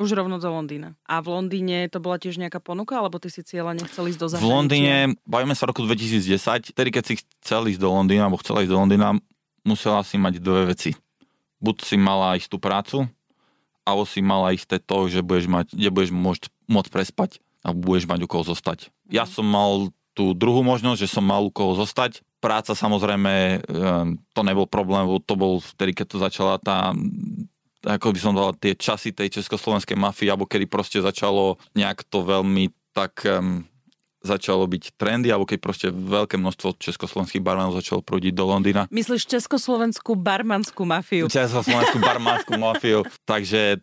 Už 0.00 0.16
rovno 0.16 0.40
do 0.40 0.48
Londýna. 0.48 0.96
A 1.04 1.20
v 1.20 1.28
Londýne 1.28 1.84
to 1.92 2.00
bola 2.00 2.16
tiež 2.16 2.40
nejaká 2.40 2.56
ponuka, 2.56 2.96
alebo 2.96 3.20
ty 3.20 3.28
si 3.28 3.44
cieľa 3.44 3.76
nechcel 3.76 4.08
ísť 4.08 4.20
do 4.20 4.28
zahraničia? 4.32 4.48
V 4.48 4.56
Londýne, 4.56 4.94
bavíme 5.28 5.52
sa 5.52 5.68
roku 5.68 5.84
2010, 5.84 6.72
tedy 6.72 6.88
keď 6.88 7.04
si 7.04 7.14
chcel 7.20 7.68
ísť 7.68 7.80
do 7.84 7.92
Londýna, 7.92 8.28
alebo 8.28 8.40
chcela 8.40 8.64
ísť 8.64 8.72
do 8.72 8.80
Londýna, 8.80 9.20
musela 9.60 10.00
si 10.00 10.16
mať 10.16 10.40
dve 10.40 10.72
veci. 10.72 10.96
Buď 11.60 11.84
si 11.84 12.00
mala 12.00 12.32
istú 12.40 12.56
prácu, 12.56 13.04
alebo 13.84 14.08
si 14.08 14.24
mala 14.24 14.56
isté 14.56 14.80
to, 14.80 15.04
že 15.12 15.20
budeš 15.20 15.52
mať, 15.52 15.76
kde 15.76 15.90
budeš 15.92 16.12
môcť, 16.16 16.42
môcť 16.64 16.88
prespať 16.88 17.30
a 17.60 17.76
budeš 17.76 18.08
mať 18.08 18.24
u 18.24 18.28
koho 18.28 18.44
zostať. 18.44 18.88
Ja 19.12 19.28
mhm. 19.28 19.32
som 19.36 19.44
mal 19.44 19.92
tú 20.20 20.36
druhú 20.36 20.60
možnosť, 20.60 21.08
že 21.08 21.08
som 21.08 21.24
mal 21.24 21.40
u 21.40 21.48
koho 21.48 21.72
zostať. 21.72 22.20
Práca 22.44 22.76
samozrejme, 22.76 23.64
ehm, 23.64 24.20
to 24.36 24.44
nebol 24.44 24.68
problém, 24.68 25.08
to 25.24 25.32
bol 25.32 25.64
vtedy, 25.64 25.96
keď 25.96 26.06
to 26.12 26.16
začala 26.20 26.54
tá 26.60 26.92
ako 27.80 28.12
by 28.12 28.20
som 28.20 28.36
dal 28.36 28.52
tie 28.52 28.76
časy 28.76 29.16
tej 29.16 29.40
československej 29.40 29.96
mafie, 29.96 30.28
alebo 30.28 30.44
kedy 30.44 30.68
proste 30.68 31.00
začalo 31.00 31.56
nejak 31.72 32.04
to 32.12 32.20
veľmi 32.20 32.68
tak 32.92 33.24
um, 33.24 33.64
začalo 34.20 34.68
byť 34.68 35.00
trendy, 35.00 35.32
alebo 35.32 35.48
keď 35.48 35.58
proste 35.64 35.88
veľké 35.88 36.36
množstvo 36.36 36.76
československých 36.76 37.40
barmanov 37.40 37.80
začalo 37.80 38.04
prúdiť 38.04 38.36
do 38.36 38.44
Londýna. 38.44 38.84
Myslíš 38.92 39.24
československú 39.24 40.12
barmanskú 40.12 40.84
mafiu? 40.84 41.24
Československú 41.32 41.98
barmanskú 42.04 42.52
mafiu. 42.68 43.00
Takže 43.24 43.80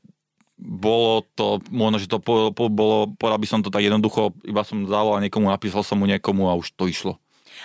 bolo 0.58 1.22
to, 1.38 1.62
možno, 1.70 2.02
že 2.02 2.10
to 2.10 2.17
po, 2.17 2.50
po, 2.50 2.67
bolo, 2.67 3.13
povedal 3.13 3.38
by 3.38 3.48
som 3.48 3.62
to 3.62 3.70
tak 3.70 3.86
jednoducho, 3.86 4.34
iba 4.41 4.65
som 4.65 4.89
zavolal 4.89 5.22
niekomu, 5.22 5.54
napísal 5.54 5.86
som 5.86 6.02
mu 6.02 6.10
niekomu 6.10 6.50
a 6.50 6.58
už 6.58 6.74
to 6.74 6.89
išlo. 6.89 7.22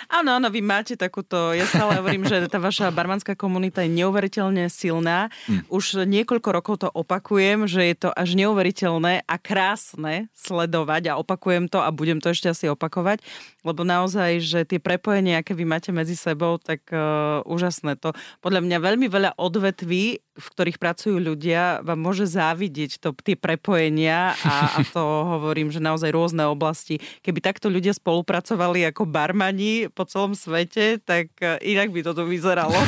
Áno, 0.08 0.34
áno, 0.34 0.48
vy 0.48 0.64
máte 0.64 0.96
takúto, 0.96 1.52
ja 1.52 1.68
stále 1.68 2.00
hovorím, 2.00 2.24
že 2.26 2.48
tá 2.48 2.58
vaša 2.58 2.90
barmanská 2.90 3.36
komunita 3.36 3.84
je 3.84 3.92
neuveriteľne 3.92 4.66
silná. 4.72 5.28
Mm. 5.46 5.62
Už 5.68 6.08
niekoľko 6.08 6.48
rokov 6.48 6.74
to 6.82 6.88
opakujem, 6.88 7.68
že 7.68 7.92
je 7.92 7.96
to 8.08 8.10
až 8.10 8.34
neuveriteľné 8.34 9.24
a 9.28 9.36
krásne 9.38 10.32
sledovať 10.32 11.12
a 11.12 11.18
opakujem 11.20 11.68
to 11.68 11.78
a 11.80 11.92
budem 11.92 12.18
to 12.18 12.32
ešte 12.32 12.50
asi 12.50 12.66
opakovať, 12.72 13.20
lebo 13.62 13.84
naozaj, 13.84 14.42
že 14.42 14.60
tie 14.66 14.80
prepojenia, 14.82 15.40
aké 15.40 15.54
vy 15.54 15.68
máte 15.68 15.94
medzi 15.94 16.16
sebou, 16.16 16.58
tak 16.58 16.82
uh, 16.90 17.44
úžasné 17.46 18.00
to. 18.00 18.16
Podľa 18.40 18.64
mňa 18.64 18.78
veľmi 18.80 19.06
veľa 19.06 19.30
odvetví, 19.38 20.24
v 20.32 20.46
ktorých 20.56 20.80
pracujú 20.80 21.20
ľudia, 21.20 21.84
vám 21.84 22.00
môže 22.00 22.24
závidieť 22.24 23.04
to, 23.04 23.12
tie 23.20 23.36
prepojenia 23.36 24.32
a, 24.32 24.54
a 24.72 24.78
to 24.96 25.02
hovorím, 25.36 25.68
že 25.68 25.76
naozaj 25.76 26.08
rôzne 26.08 26.48
oblasti. 26.48 26.96
Keby 27.20 27.44
takto 27.44 27.68
ľudia 27.68 27.92
spolupracovali 27.92 28.88
ako 28.88 29.04
barmani 29.04 29.92
po 29.92 30.08
celom 30.08 30.32
svete, 30.32 31.04
tak 31.04 31.36
e, 31.44 31.60
inak 31.76 31.92
by 31.92 32.00
toto 32.00 32.24
vyzeralo. 32.24 32.76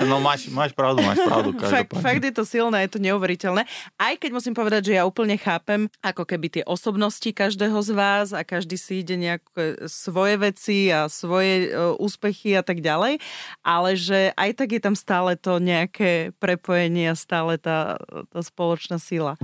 No 0.00 0.16
máš, 0.18 0.48
máš 0.48 0.72
pravdu, 0.72 1.04
máš 1.04 1.20
pravdu. 1.22 1.52
Fakt, 1.60 1.92
fakt 1.92 2.22
je 2.24 2.32
to 2.32 2.42
silné, 2.42 2.88
je 2.88 2.96
to 2.96 3.00
neuveriteľné. 3.04 3.68
Aj 4.00 4.14
keď 4.16 4.30
musím 4.32 4.56
povedať, 4.56 4.90
že 4.90 4.96
ja 4.96 5.04
úplne 5.04 5.36
chápem, 5.36 5.86
ako 6.00 6.24
keby 6.24 6.48
tie 6.48 6.64
osobnosti 6.64 7.28
každého 7.30 7.76
z 7.84 7.90
vás 7.92 8.26
a 8.32 8.40
každý 8.40 8.80
si 8.80 9.04
ide 9.04 9.20
nejaké 9.20 9.86
svoje 9.86 10.40
veci 10.40 10.88
a 10.88 11.06
svoje 11.12 11.68
uh, 11.68 11.94
úspechy 12.00 12.56
a 12.56 12.64
tak 12.64 12.80
ďalej, 12.80 13.20
ale 13.60 13.90
že 13.92 14.32
aj 14.34 14.50
tak 14.56 14.68
je 14.72 14.80
tam 14.80 14.96
stále 14.96 15.36
to 15.36 15.60
nejaké 15.60 16.32
prepojenie 16.40 16.79
a 16.88 17.14
stále 17.18 17.60
tá, 17.60 18.00
tá 18.32 18.40
spoločná 18.40 18.96
sila 18.96 19.36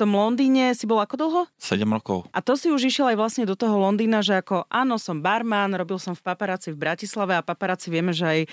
tom 0.00 0.16
Londýne 0.16 0.72
si 0.72 0.88
bol 0.88 0.96
ako 0.96 1.14
dlho? 1.20 1.40
7 1.60 1.84
rokov. 1.84 2.24
A 2.32 2.40
to 2.40 2.56
si 2.56 2.72
už 2.72 2.88
išiel 2.88 3.12
aj 3.12 3.20
vlastne 3.20 3.44
do 3.44 3.52
toho 3.52 3.76
Londýna, 3.76 4.24
že 4.24 4.40
ako 4.40 4.64
áno, 4.72 4.96
som 4.96 5.20
barman, 5.20 5.76
robil 5.76 6.00
som 6.00 6.16
v 6.16 6.24
paparáci 6.24 6.72
v 6.72 6.80
Bratislave 6.80 7.36
a 7.36 7.44
paparáci 7.44 7.92
vieme, 7.92 8.16
že 8.16 8.24
aj 8.24 8.40
e, 8.40 8.48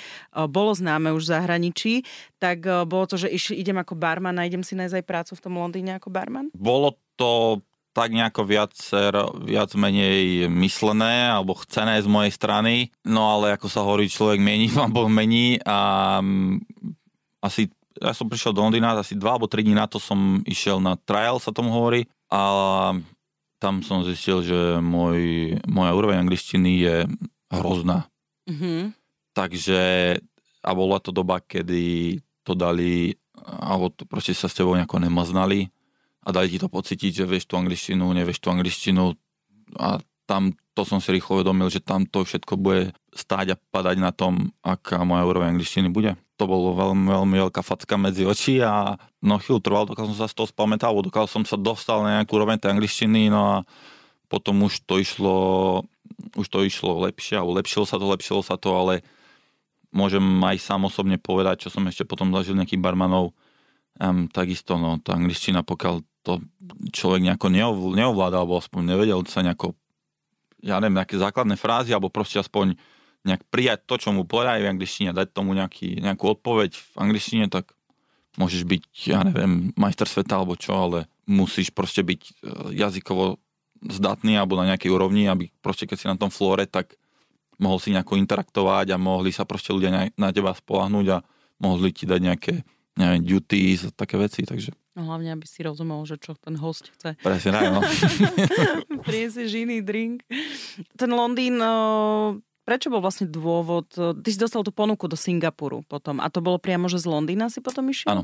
bolo 0.52 0.76
známe 0.76 1.16
už 1.16 1.24
v 1.24 1.32
zahraničí, 1.40 1.94
tak 2.36 2.68
e, 2.68 2.84
bolo 2.84 3.08
to, 3.08 3.16
že 3.16 3.32
iš, 3.32 3.56
idem 3.56 3.80
ako 3.80 3.96
barman 3.96 4.36
a 4.36 4.44
idem 4.44 4.60
si 4.60 4.76
nájsť 4.76 5.00
aj 5.00 5.06
prácu 5.08 5.32
v 5.40 5.44
tom 5.48 5.56
Londýne 5.56 5.96
ako 5.96 6.12
barman? 6.12 6.52
Bolo 6.52 7.00
to 7.16 7.64
tak 7.98 8.14
nejako 8.14 8.46
viacer, 8.46 9.10
viac 9.42 9.74
menej 9.74 10.46
myslené 10.54 11.34
alebo 11.34 11.58
chcené 11.58 11.98
z 11.98 12.06
mojej 12.06 12.30
strany, 12.30 12.94
no 13.02 13.26
ale 13.26 13.58
ako 13.58 13.66
sa 13.66 13.82
hovorí, 13.82 14.06
človek 14.06 14.38
mení 14.38 14.70
alebo 14.78 15.10
mení 15.10 15.58
a 15.66 16.22
mm, 16.22 16.62
asi 17.42 17.74
ja 17.98 18.14
som 18.14 18.30
prišiel 18.30 18.54
do 18.54 18.62
Londýna, 18.62 18.94
asi 18.94 19.18
dva 19.18 19.34
alebo 19.34 19.50
tri 19.50 19.66
dní 19.66 19.74
na 19.74 19.90
to 19.90 19.98
som 19.98 20.46
išiel 20.46 20.78
na 20.78 20.94
trial, 21.02 21.42
sa 21.42 21.50
tomu 21.50 21.74
hovorí. 21.74 22.06
A 22.30 22.94
tam 23.58 23.82
som 23.82 24.06
zistil, 24.06 24.46
že 24.46 24.78
môj, 24.78 25.58
moja 25.66 25.98
úroveň 25.98 26.22
angličtiny 26.22 26.72
je 26.78 26.96
hrozná. 27.50 28.06
Mm-hmm. 28.46 28.94
Takže, 29.34 29.82
a 30.62 30.72
bola 30.78 31.02
to 31.02 31.10
doba, 31.10 31.42
kedy 31.42 32.22
to 32.46 32.54
dali, 32.54 33.18
alebo 33.42 33.90
to 33.90 34.06
proste 34.06 34.38
sa 34.38 34.46
s 34.46 34.54
tebou 34.54 34.78
nejako 34.78 35.02
nemaznali 35.02 35.74
a 36.28 36.36
dali 36.36 36.52
ti 36.52 36.60
to 36.60 36.68
pocítiť, 36.68 37.24
že 37.24 37.26
vieš 37.26 37.48
tú 37.48 37.56
angličtinu, 37.56 38.04
nevieš 38.12 38.44
tú 38.44 38.52
angličtinu. 38.52 39.16
A 39.80 40.04
tam 40.28 40.52
to 40.76 40.84
som 40.84 41.00
si 41.00 41.16
rýchlo 41.16 41.40
uvedomil, 41.40 41.72
že 41.72 41.80
tam 41.80 42.04
to 42.04 42.28
všetko 42.28 42.60
bude 42.60 42.92
stáť 43.16 43.56
a 43.56 43.58
padať 43.58 43.98
na 43.98 44.12
tom, 44.12 44.52
aká 44.60 45.08
moja 45.08 45.24
úroveň 45.24 45.56
angličtiny 45.56 45.88
bude. 45.88 46.20
To 46.38 46.46
bolo 46.46 46.76
veľmi, 46.76 47.08
veľmi 47.08 47.36
veľká 47.48 47.64
facka 47.64 47.96
medzi 47.98 48.28
oči 48.28 48.62
a 48.62 49.00
no 49.24 49.40
chvíľu 49.40 49.64
trvalo, 49.64 49.90
dokiaľ 49.90 50.14
som 50.14 50.20
sa 50.20 50.28
z 50.30 50.36
toho 50.38 50.52
spamätal, 50.52 50.94
dokiaľ 50.94 51.26
som 51.32 51.48
sa 51.48 51.58
dostal 51.58 52.04
na 52.04 52.22
nejakú 52.22 52.38
úroveň 52.38 52.62
tej 52.62 52.78
angličtiny, 52.78 53.34
no 53.34 53.42
a 53.42 53.56
potom 54.28 54.68
už 54.68 54.84
to 54.84 55.00
išlo, 55.00 55.38
už 56.36 56.46
to 56.46 56.62
išlo 56.62 57.08
lepšie, 57.08 57.40
alebo 57.40 57.58
lepšilo 57.58 57.88
sa 57.88 57.98
to, 57.98 58.06
lepšilo 58.06 58.44
sa 58.44 58.60
to, 58.60 58.70
ale 58.70 59.02
môžem 59.90 60.22
aj 60.44 60.62
sám 60.62 60.86
osobne 60.86 61.18
povedať, 61.18 61.66
čo 61.66 61.70
som 61.74 61.88
ešte 61.90 62.06
potom 62.06 62.30
zažil 62.36 62.54
nejakých 62.54 62.84
barmanov, 62.84 63.34
um, 64.02 64.30
takisto 64.30 64.78
no, 64.78 65.02
tá 65.02 65.18
angličtina, 65.18 65.62
pokiaľ 65.62 66.02
to 66.26 66.44
človek 66.92 67.24
nejako 67.24 67.48
neovládal, 67.94 68.44
alebo 68.44 68.60
aspoň 68.60 68.96
nevedel 68.96 69.20
sa 69.30 69.42
nejako, 69.46 69.74
ja 70.60 70.78
neviem, 70.84 71.00
nejaké 71.00 71.16
základné 71.16 71.56
frázy, 71.56 71.96
alebo 71.96 72.12
proste 72.12 72.42
aspoň 72.42 72.76
nejak 73.24 73.44
prijať 73.52 73.80
to, 73.88 73.96
čo 74.00 74.10
mu 74.16 74.24
povedajú 74.24 74.64
v 74.64 74.72
angličtine, 74.72 75.10
dať 75.12 75.36
tomu 75.36 75.56
nejaký, 75.56 76.00
nejakú 76.00 76.38
odpoveď 76.38 76.76
v 76.76 76.96
angličtine, 77.00 77.46
tak 77.52 77.76
môžeš 78.38 78.64
byť, 78.64 78.84
ja 79.10 79.26
neviem, 79.26 79.74
majster 79.74 80.06
sveta 80.06 80.40
alebo 80.40 80.54
čo, 80.54 80.78
ale 80.78 81.10
musíš 81.26 81.74
proste 81.74 82.06
byť 82.06 82.22
e, 82.22 82.32
jazykovo 82.78 83.42
zdatný 83.84 84.38
alebo 84.38 84.56
na 84.56 84.74
nejakej 84.74 84.94
úrovni, 84.94 85.26
aby 85.26 85.50
proste 85.60 85.90
keď 85.90 85.98
si 85.98 86.08
na 86.08 86.16
tom 86.16 86.30
flóre, 86.30 86.70
tak 86.70 86.96
mohol 87.58 87.82
si 87.82 87.90
nejako 87.90 88.18
interaktovať 88.22 88.94
a 88.94 89.02
mohli 89.02 89.34
sa 89.34 89.44
proste 89.44 89.74
ľudia 89.74 90.14
na, 90.14 90.30
teba 90.30 90.54
spolahnúť 90.54 91.08
a 91.14 91.18
mohli 91.58 91.90
ti 91.90 92.06
dať 92.06 92.20
nejaké 92.22 92.54
neviem, 92.98 93.22
duties 93.22 93.86
a 93.86 93.90
také 93.94 94.18
veci, 94.18 94.44
takže... 94.44 94.74
No 94.98 95.06
hlavne, 95.06 95.30
aby 95.38 95.46
si 95.46 95.62
rozumel, 95.62 96.02
že 96.10 96.18
čo 96.18 96.34
ten 96.34 96.58
host 96.58 96.90
chce. 96.90 97.14
Presne 97.22 97.54
tak, 97.54 97.70
no. 97.70 97.82
Prinesieš 99.08 99.54
iný 99.54 99.86
drink. 99.86 100.26
Ten 100.98 101.14
Londýn, 101.14 101.62
prečo 102.66 102.90
bol 102.90 103.06
vlastne 103.06 103.30
dôvod? 103.30 103.94
Ty 103.94 104.28
si 104.28 104.42
dostal 104.42 104.66
tú 104.66 104.74
ponuku 104.74 105.06
do 105.06 105.14
Singapuru 105.14 105.86
potom 105.86 106.18
a 106.18 106.28
to 106.34 106.42
bolo 106.42 106.58
priamo, 106.58 106.90
že 106.90 106.98
z 106.98 107.06
Londýna 107.06 107.54
si 107.54 107.62
potom 107.62 107.86
išiel? 107.94 108.10
Áno. 108.10 108.24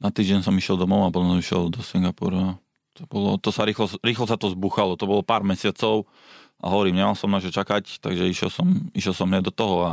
Na 0.00 0.08
týždeň 0.08 0.44
som 0.44 0.56
išiel 0.56 0.80
domov 0.80 1.08
a 1.08 1.12
potom 1.12 1.36
išiel 1.36 1.68
do 1.68 1.84
Singapuru. 1.84 2.56
To, 2.96 3.04
bolo, 3.04 3.36
to 3.36 3.52
sa 3.52 3.68
rýchlo, 3.68 3.92
rýchlo 4.00 4.24
sa 4.24 4.40
to 4.40 4.48
zbuchalo, 4.48 4.96
to 4.96 5.04
bolo 5.04 5.20
pár 5.20 5.44
mesiacov 5.44 6.08
a 6.56 6.72
hovorím, 6.72 6.96
nemal 6.96 7.12
som 7.12 7.28
na 7.28 7.44
čo 7.44 7.52
čakať, 7.52 8.00
takže 8.00 8.24
išiel 8.24 8.48
som, 8.48 8.88
išiel 8.96 9.12
som 9.12 9.28
do 9.28 9.52
toho 9.52 9.76
a 9.84 9.92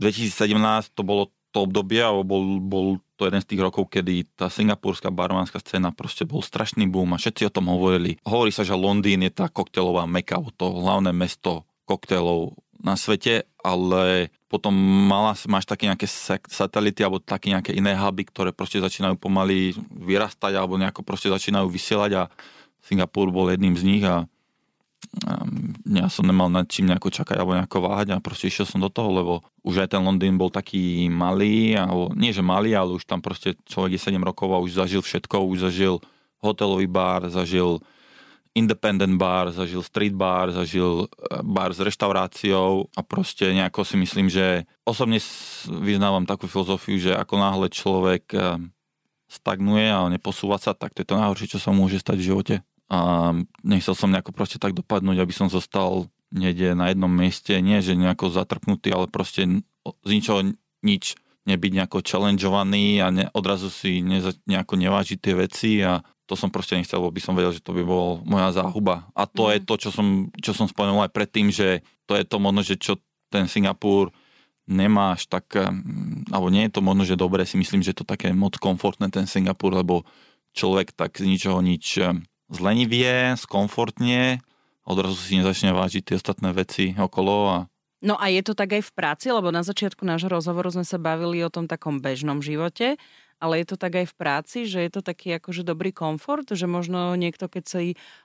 2017 0.00 0.96
to 0.96 1.04
bolo 1.04 1.28
to 1.54 1.62
obdobie, 1.62 2.02
alebo 2.02 2.26
bol, 2.26 2.44
bol 2.58 2.86
to 3.14 3.30
jeden 3.30 3.38
z 3.38 3.54
tých 3.54 3.62
rokov, 3.62 3.86
kedy 3.86 4.26
tá 4.34 4.50
singapúrska 4.50 5.14
barmánska 5.14 5.62
scéna 5.62 5.94
proste 5.94 6.26
bol 6.26 6.42
strašný 6.42 6.90
boom 6.90 7.14
a 7.14 7.22
všetci 7.22 7.46
o 7.46 7.54
tom 7.54 7.70
hovorili. 7.70 8.18
Hovorí 8.26 8.50
sa, 8.50 8.66
že 8.66 8.74
Londýn 8.74 9.22
je 9.22 9.30
tá 9.30 9.46
koktelová 9.46 10.02
meka, 10.10 10.42
to 10.58 10.66
hlavné 10.66 11.14
mesto 11.14 11.62
koktelov 11.86 12.58
na 12.82 12.98
svete, 12.98 13.46
ale 13.62 14.34
potom 14.50 14.74
mala, 15.06 15.38
máš 15.46 15.64
také 15.64 15.86
nejaké 15.86 16.10
satelity 16.50 17.00
alebo 17.00 17.22
také 17.22 17.54
nejaké 17.54 17.72
iné 17.72 17.96
huby, 17.96 18.28
ktoré 18.28 18.50
proste 18.50 18.82
začínajú 18.82 19.16
pomaly 19.16 19.72
vyrastať 19.94 20.52
alebo 20.58 20.76
nejako 20.76 21.06
proste 21.06 21.30
začínajú 21.30 21.70
vysielať 21.70 22.12
a 22.18 22.22
Singapur 22.84 23.32
bol 23.32 23.48
jedným 23.48 23.78
z 23.80 23.82
nich 23.88 24.04
a 24.04 24.28
ja 25.84 26.06
som 26.10 26.26
nemal 26.26 26.50
nad 26.50 26.66
čím 26.66 26.90
nejako 26.90 27.12
čakať 27.12 27.36
alebo 27.38 27.54
nejako 27.54 27.78
váhať 27.86 28.06
a 28.16 28.24
proste 28.24 28.50
išiel 28.50 28.66
som 28.66 28.82
do 28.82 28.90
toho, 28.90 29.10
lebo 29.14 29.32
už 29.62 29.86
aj 29.86 29.94
ten 29.94 30.02
Londýn 30.02 30.34
bol 30.34 30.50
taký 30.50 31.06
malý, 31.12 31.78
alebo 31.78 32.10
nie 32.18 32.34
že 32.34 32.42
malý, 32.42 32.74
ale 32.74 32.98
už 32.98 33.06
tam 33.06 33.22
proste 33.22 33.54
človek 33.68 33.96
je 33.96 34.04
7 34.10 34.18
rokov 34.20 34.50
a 34.50 34.62
už 34.62 34.74
zažil 34.74 35.02
všetko, 35.04 35.46
už 35.46 35.70
zažil 35.70 36.02
hotelový 36.42 36.90
bar, 36.90 37.30
zažil 37.30 37.80
independent 38.54 39.18
bar, 39.18 39.50
zažil 39.50 39.82
street 39.82 40.14
bar, 40.14 40.50
zažil 40.50 41.06
eh, 41.06 41.42
bar 41.42 41.74
s 41.74 41.80
reštauráciou 41.82 42.90
a 42.94 43.00
proste 43.02 43.50
nejako 43.54 43.82
si 43.86 43.96
myslím, 43.98 44.26
že 44.30 44.66
osobne 44.82 45.18
vyznávam 45.68 46.26
takú 46.26 46.46
filozofiu, 46.46 46.98
že 46.98 47.12
ako 47.14 47.34
náhle 47.38 47.66
človek 47.70 48.24
eh, 48.34 48.58
stagnuje 49.30 49.90
a 49.90 50.06
neposúva 50.10 50.58
sa, 50.58 50.74
tak 50.74 50.94
to 50.94 51.02
je 51.02 51.08
to 51.10 51.18
najhoršie, 51.18 51.54
čo 51.54 51.58
sa 51.58 51.74
môže 51.74 51.98
stať 51.98 52.18
v 52.18 52.28
živote 52.30 52.56
a 52.92 53.32
nechcel 53.64 53.96
som 53.96 54.12
nejako 54.12 54.36
proste 54.36 54.60
tak 54.60 54.76
dopadnúť, 54.76 55.18
aby 55.20 55.32
som 55.32 55.48
zostal 55.48 56.08
niekde 56.34 56.74
na 56.76 56.90
jednom 56.92 57.10
mieste, 57.10 57.56
nie 57.62 57.80
že 57.80 57.96
nejako 57.96 58.34
zatrpnutý, 58.34 58.92
ale 58.92 59.06
proste 59.08 59.46
z 59.84 60.10
ničoho 60.10 60.52
nič 60.84 61.16
nebyť 61.44 61.72
nejako 61.76 62.00
challengeovaný 62.00 63.04
a 63.04 63.12
ne, 63.12 63.24
odrazu 63.36 63.68
si 63.68 64.00
ne, 64.00 64.20
nejako 64.48 64.74
nevážiť 64.80 65.18
tie 65.20 65.34
veci 65.36 65.70
a 65.84 66.00
to 66.24 66.40
som 66.40 66.48
proste 66.48 66.80
nechcel, 66.80 67.04
lebo 67.04 67.12
by 67.12 67.20
som 67.20 67.36
vedel, 67.36 67.52
že 67.52 67.60
to 67.60 67.76
by 67.76 67.84
bol 67.84 68.24
moja 68.24 68.48
záhuba. 68.56 69.04
A 69.12 69.28
to 69.28 69.48
mm. 69.48 69.50
je 69.52 69.60
to, 69.60 69.74
čo 69.76 69.90
som, 69.92 70.32
čo 70.40 70.56
som 70.56 70.64
spomenul 70.64 71.04
aj 71.04 71.12
predtým, 71.12 71.52
že 71.52 71.84
to 72.08 72.16
je 72.16 72.24
to 72.24 72.40
možno, 72.40 72.64
že 72.64 72.80
čo 72.80 72.96
ten 73.28 73.44
Singapur 73.44 74.08
nemáš 74.64 75.28
tak, 75.28 75.52
alebo 76.32 76.48
nie 76.48 76.64
je 76.64 76.72
to 76.72 76.80
možno, 76.80 77.04
že 77.04 77.20
dobre, 77.20 77.44
si 77.44 77.60
myslím, 77.60 77.84
že 77.84 77.92
to 77.92 78.08
také 78.08 78.32
moc 78.32 78.56
komfortné 78.56 79.12
ten 79.12 79.28
Singapur, 79.28 79.76
lebo 79.76 80.08
človek 80.56 80.96
tak 80.96 81.20
z 81.20 81.28
ničoho 81.28 81.60
nič 81.60 82.00
zlenivie, 82.52 83.36
skomfortne, 83.40 84.40
odrazu 84.84 85.16
si 85.16 85.40
nezačne 85.40 85.72
vážiť 85.72 86.02
tie 86.12 86.14
ostatné 86.20 86.50
veci 86.52 86.92
okolo 86.96 87.34
a 87.48 87.58
No 88.04 88.20
a 88.20 88.28
je 88.28 88.44
to 88.44 88.52
tak 88.52 88.76
aj 88.76 88.84
v 88.84 88.92
práci, 88.92 89.32
lebo 89.32 89.48
na 89.48 89.64
začiatku 89.64 90.04
nášho 90.04 90.28
rozhovoru 90.28 90.68
sme 90.68 90.84
sa 90.84 91.00
bavili 91.00 91.40
o 91.40 91.48
tom 91.48 91.64
takom 91.64 92.04
bežnom 92.04 92.44
živote 92.44 93.00
ale 93.44 93.60
je 93.60 93.66
to 93.68 93.76
tak 93.76 93.92
aj 93.92 94.06
v 94.08 94.14
práci, 94.16 94.58
že 94.64 94.80
je 94.80 94.90
to 94.96 95.04
taký 95.04 95.36
akože 95.36 95.68
dobrý 95.68 95.92
komfort, 95.92 96.48
že 96.48 96.64
možno 96.64 97.12
niekto, 97.12 97.44
keď 97.44 97.64
sa 97.68 97.78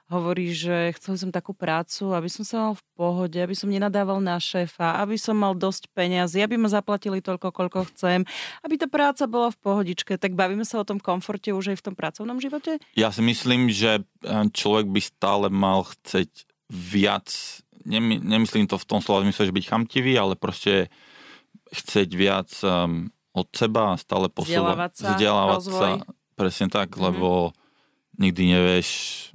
hovorí, 0.07 0.55
že 0.55 0.95
chcel 0.95 1.19
som 1.19 1.29
takú 1.35 1.51
prácu, 1.51 2.15
aby 2.15 2.31
som 2.31 2.47
sa 2.47 2.55
mal 2.63 2.73
v 2.79 2.85
pohode, 2.95 3.35
aby 3.35 3.51
som 3.51 3.67
nenadával 3.67 4.23
na 4.23 4.39
šéfa, 4.39 4.95
aby 5.03 5.19
som 5.19 5.35
mal 5.35 5.59
dosť 5.59 5.91
peniazy, 5.91 6.39
aby 6.39 6.55
ma 6.55 6.71
zaplatili 6.71 7.19
toľko, 7.19 7.51
koľko 7.51 7.91
chcem, 7.91 8.23
aby 8.63 8.79
tá 8.79 8.87
práca 8.87 9.27
bola 9.27 9.51
v 9.51 9.59
pohodičke. 9.59 10.15
Tak 10.15 10.39
bavíme 10.39 10.63
sa 10.63 10.79
o 10.79 10.87
tom 10.87 11.03
komforte 11.03 11.51
už 11.51 11.75
aj 11.75 11.83
v 11.83 11.85
tom 11.91 11.95
pracovnom 11.99 12.39
živote? 12.39 12.79
Ja 12.95 13.11
si 13.11 13.19
myslím, 13.19 13.67
že 13.67 13.99
eh, 13.99 14.47
človek 14.55 14.87
by 14.87 15.01
stále 15.03 15.51
mal 15.51 15.83
chceť 15.83 16.47
viac, 16.71 17.27
nemyslím 17.83 18.71
to 18.71 18.79
v 18.79 18.87
tom 18.87 19.03
slova 19.03 19.27
zmysle, 19.27 19.51
že 19.51 19.57
byť 19.57 19.65
chamtivý, 19.67 20.15
ale 20.15 20.39
proste 20.39 20.87
chceť 21.73 22.09
viac 22.13 22.49
um, 22.61 23.09
od 23.33 23.47
seba 23.53 23.93
a 23.93 23.99
stále 23.99 24.27
posúvať, 24.27 24.93
sa, 24.97 25.13
vzdelávať 25.15 25.61
sa. 25.69 25.87
Presne 26.33 26.67
tak, 26.71 26.95
mm-hmm. 26.95 27.05
lebo 27.09 27.53
nikdy 28.19 28.43
nevieš, 28.51 28.89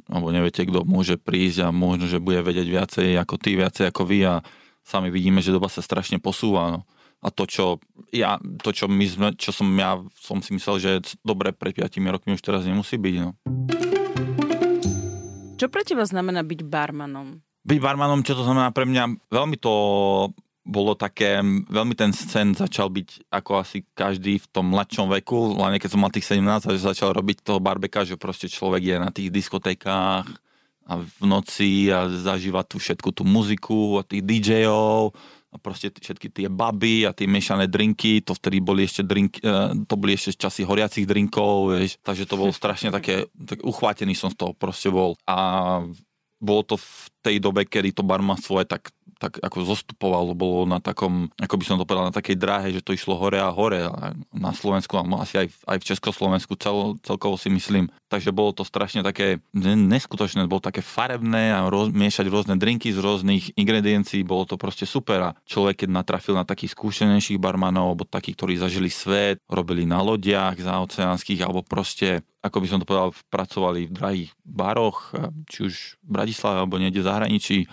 alebo 0.08 0.28
neviete, 0.28 0.68
kto 0.68 0.84
môže 0.84 1.16
prísť 1.16 1.64
a 1.64 1.68
možno, 1.72 2.04
že 2.04 2.20
bude 2.20 2.44
vedieť 2.44 2.68
viacej 2.68 3.08
ako 3.16 3.34
ty, 3.40 3.56
viacej 3.56 3.88
ako 3.88 4.02
vy 4.04 4.18
a 4.28 4.34
sami 4.84 5.08
vidíme, 5.08 5.40
že 5.40 5.54
doba 5.54 5.72
sa 5.72 5.80
strašne 5.80 6.20
posúva. 6.20 6.68
No. 6.68 6.80
A 7.24 7.32
to, 7.32 7.48
čo, 7.48 7.80
ja, 8.12 8.36
to, 8.60 8.76
čo, 8.76 8.84
my 8.84 9.06
sme, 9.08 9.28
čo 9.40 9.48
som 9.48 9.64
ja 9.80 9.96
som 10.20 10.44
si 10.44 10.52
myslel, 10.52 10.76
že 10.76 10.88
je 11.00 11.16
dobre 11.24 11.56
pred 11.56 11.72
5 11.72 11.88
rokmi, 12.12 12.36
už 12.36 12.44
teraz 12.44 12.68
nemusí 12.68 13.00
byť. 13.00 13.16
No. 13.16 13.32
Čo 15.56 15.72
pre 15.72 15.80
teba 15.88 16.04
znamená 16.04 16.44
byť 16.44 16.60
barmanom? 16.68 17.40
Byť 17.64 17.78
barmanom, 17.80 18.20
čo 18.20 18.36
to 18.36 18.44
znamená 18.44 18.68
pre 18.76 18.84
mňa? 18.84 19.32
Veľmi 19.32 19.56
to 19.56 19.72
bolo 20.64 20.96
také, 20.96 21.44
veľmi 21.68 21.92
ten 21.92 22.16
scén 22.16 22.56
začal 22.56 22.88
byť 22.88 23.28
ako 23.28 23.52
asi 23.60 23.84
každý 23.92 24.40
v 24.40 24.46
tom 24.48 24.72
mladšom 24.72 25.12
veku, 25.20 25.60
hlavne 25.60 25.76
keď 25.76 25.92
som 25.92 26.00
mal 26.00 26.08
tých 26.08 26.24
17 26.24 26.40
a 26.40 26.72
začal 26.80 27.12
robiť 27.12 27.44
toho 27.44 27.60
barbeka, 27.60 28.08
že 28.08 28.16
proste 28.16 28.48
človek 28.48 28.82
je 28.82 28.96
na 28.96 29.12
tých 29.12 29.28
diskotékách 29.28 30.24
a 30.84 30.92
v 31.00 31.24
noci 31.24 31.92
a 31.92 32.08
zažíva 32.08 32.64
tu 32.64 32.80
všetku 32.80 33.12
tú 33.12 33.28
muziku 33.28 34.00
a 34.00 34.02
tých 34.08 34.24
DJov 34.24 35.12
a 35.54 35.56
proste 35.60 35.92
všetky 35.92 36.32
tie 36.32 36.48
baby 36.50 37.06
a 37.06 37.14
tie 37.14 37.30
miešané 37.30 37.70
drinky, 37.70 38.24
to 38.24 38.34
vtedy 38.34 38.58
boli 38.58 38.88
ešte 38.88 39.06
drink, 39.06 39.38
e, 39.38 39.84
to 39.86 39.94
boli 39.94 40.18
ešte 40.18 40.34
časy 40.34 40.66
horiacich 40.66 41.06
drinkov, 41.06 41.78
vieš, 41.78 42.00
takže 42.02 42.26
to 42.26 42.34
bolo 42.34 42.50
strašne 42.50 42.90
také, 42.90 43.30
tak 43.46 43.62
uchvátený 43.62 44.18
som 44.18 44.34
z 44.34 44.40
toho 44.40 44.52
proste 44.56 44.90
bol. 44.90 45.14
A 45.30 45.78
bolo 46.42 46.62
to 46.66 46.74
v 46.74 47.13
tej 47.24 47.40
dobe, 47.40 47.64
kedy 47.64 47.96
to 47.96 48.04
barmanstvo 48.04 48.60
je 48.60 48.68
tak 48.68 48.92
tak 49.24 49.40
ako 49.40 49.64
zostupovalo, 49.64 50.36
bolo 50.36 50.68
na 50.68 50.82
takom, 50.82 51.32
ako 51.40 51.54
by 51.56 51.64
som 51.64 51.76
to 51.80 51.86
povedal, 51.86 52.10
na 52.10 52.14
takej 52.14 52.36
dráhe, 52.36 52.68
že 52.74 52.84
to 52.84 52.92
išlo 52.92 53.16
hore 53.16 53.40
a 53.40 53.48
hore 53.48 53.86
na 54.34 54.52
Slovensku, 54.52 54.98
a 54.98 55.06
asi 55.22 55.40
aj, 55.40 55.48
aj 55.64 55.78
v 55.80 55.88
Československu 55.94 56.52
cel, 56.58 56.98
celkovo 57.00 57.38
si 57.38 57.48
myslím. 57.48 57.88
Takže 58.10 58.34
bolo 58.34 58.52
to 58.52 58.66
strašne 58.66 59.00
také 59.00 59.40
neskutočné, 59.56 60.44
bolo 60.44 60.60
také 60.60 60.84
farebné 60.84 61.54
a 61.54 61.66
roz, 61.70 61.94
miešať 61.94 62.26
rôzne 62.28 62.54
drinky 62.60 62.92
z 62.92 63.00
rôznych 63.00 63.56
ingrediencií, 63.56 64.26
bolo 64.26 64.44
to 64.44 64.60
proste 64.60 64.84
super 64.84 65.32
a 65.32 65.34
človek, 65.48 65.86
keď 65.86 65.90
natrafil 65.94 66.34
na 66.36 66.44
takých 66.44 66.76
skúšenejších 66.76 67.40
barmanov, 67.40 67.94
alebo 67.94 68.04
takých, 68.04 68.36
ktorí 68.36 68.54
zažili 68.60 68.90
svet, 68.92 69.40
robili 69.48 69.88
na 69.88 70.04
lodiach 70.04 70.58
za 70.60 70.82
oceánskych, 70.84 71.40
alebo 71.40 71.64
proste 71.64 72.22
ako 72.44 72.60
by 72.60 72.66
som 72.68 72.76
to 72.76 72.84
povedal, 72.84 73.16
pracovali 73.32 73.88
v 73.88 73.96
drahých 73.96 74.30
baroch, 74.44 75.16
či 75.48 75.64
už 75.64 75.96
v 76.04 76.08
Bratislave 76.12 76.60
alebo 76.60 76.76
niekde 76.76 77.00
v 77.00 77.08
zahraničí, 77.14 77.70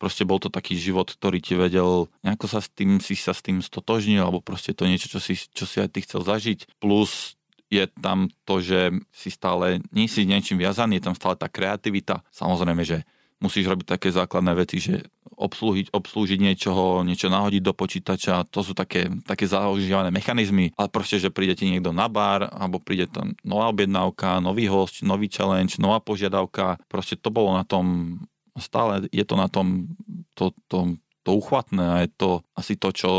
proste 0.00 0.26
bol 0.26 0.42
to 0.42 0.50
taký 0.50 0.74
život, 0.74 1.12
ktorý 1.12 1.38
ti 1.38 1.54
vedel, 1.54 2.10
nejako 2.26 2.46
sa 2.50 2.58
s 2.64 2.72
tým, 2.72 2.98
si 2.98 3.14
sa 3.14 3.36
s 3.36 3.44
tým 3.44 3.62
stotožnil, 3.62 4.24
alebo 4.24 4.42
proste 4.42 4.74
to 4.74 4.88
niečo, 4.88 5.06
čo 5.12 5.20
si, 5.22 5.36
čo 5.36 5.68
si 5.68 5.78
aj 5.78 5.94
ty 5.94 6.02
chcel 6.02 6.26
zažiť. 6.26 6.80
Plus 6.80 7.36
je 7.70 7.86
tam 8.00 8.26
to, 8.48 8.58
že 8.58 8.90
si 9.14 9.30
stále, 9.30 9.78
nie 9.94 10.10
si 10.10 10.26
niečím 10.26 10.58
viazaný, 10.58 10.98
je 10.98 11.06
tam 11.06 11.14
stále 11.14 11.38
tá 11.38 11.46
kreativita. 11.46 12.26
Samozrejme, 12.34 12.82
že 12.82 13.06
musíš 13.38 13.70
robiť 13.70 13.86
také 13.96 14.08
základné 14.10 14.52
veci, 14.58 14.82
že 14.82 15.06
obslúžiť, 15.40 15.96
obslúžiť 15.96 16.36
niečoho, 16.36 17.00
niečo 17.00 17.32
nahodiť 17.32 17.62
do 17.64 17.72
počítača, 17.72 18.44
to 18.52 18.60
sú 18.60 18.76
také, 18.76 19.08
také 19.24 19.48
zaužívané 19.48 20.12
mechanizmy, 20.12 20.68
ale 20.76 20.92
proste, 20.92 21.16
že 21.16 21.32
príde 21.32 21.56
ti 21.56 21.64
niekto 21.64 21.96
na 21.96 22.12
bar, 22.12 22.52
alebo 22.52 22.76
príde 22.76 23.08
tam 23.08 23.32
nová 23.40 23.72
objednávka, 23.72 24.44
nový 24.44 24.68
host, 24.68 25.00
nový 25.00 25.32
challenge, 25.32 25.80
nová 25.80 25.96
požiadavka, 26.04 26.76
proste 26.92 27.16
to 27.16 27.32
bolo 27.32 27.56
na 27.56 27.64
tom 27.64 28.16
stále 28.60 29.08
je 29.10 29.24
to 29.26 29.34
na 29.34 29.48
tom 29.48 29.90
to, 30.38 30.54
to, 30.68 30.96
to 31.24 31.30
uchvatné 31.34 31.84
a 31.84 31.96
je 32.04 32.10
to 32.14 32.30
asi 32.54 32.76
to, 32.76 32.88
čo 32.92 33.10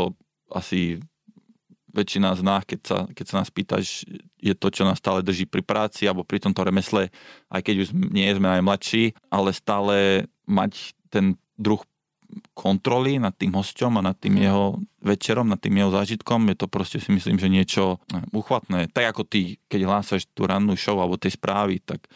asi 0.52 1.02
väčšina 1.92 2.32
z 2.32 2.42
nás, 2.42 2.64
keď 2.64 2.80
sa, 2.80 2.98
keď 3.12 3.24
sa 3.28 3.34
nás 3.44 3.50
pýtaš, 3.52 4.08
je 4.40 4.54
to, 4.56 4.68
čo 4.72 4.88
nás 4.88 4.96
stále 4.96 5.20
drží 5.20 5.44
pri 5.44 5.60
práci 5.60 6.08
alebo 6.08 6.24
pri 6.24 6.40
tomto 6.40 6.64
remesle, 6.64 7.12
aj 7.52 7.60
keď 7.60 7.74
už 7.84 7.88
nie 7.92 8.32
sme 8.32 8.48
aj 8.48 8.62
mladší, 8.64 9.04
ale 9.28 9.52
stále 9.52 9.96
mať 10.48 10.96
ten 11.12 11.36
druh 11.60 11.84
kontroly 12.56 13.20
nad 13.20 13.36
tým 13.36 13.52
hosťom 13.52 14.00
a 14.00 14.06
nad 14.12 14.16
tým 14.16 14.40
mm. 14.40 14.42
jeho 14.48 14.66
večerom, 15.04 15.52
nad 15.52 15.60
tým 15.60 15.76
jeho 15.76 15.92
zážitkom, 15.92 16.48
je 16.48 16.56
to 16.56 16.66
proste 16.68 16.96
si 16.96 17.12
myslím, 17.12 17.36
že 17.36 17.52
niečo 17.52 18.00
uchvatné. 18.32 18.88
Tak 18.88 19.12
ako 19.12 19.22
ty, 19.28 19.60
keď 19.68 19.80
hlásaš 19.84 20.24
tú 20.32 20.48
rannú 20.48 20.72
show 20.72 20.96
alebo 20.96 21.20
tie 21.20 21.28
správy, 21.28 21.84
tak 21.84 22.08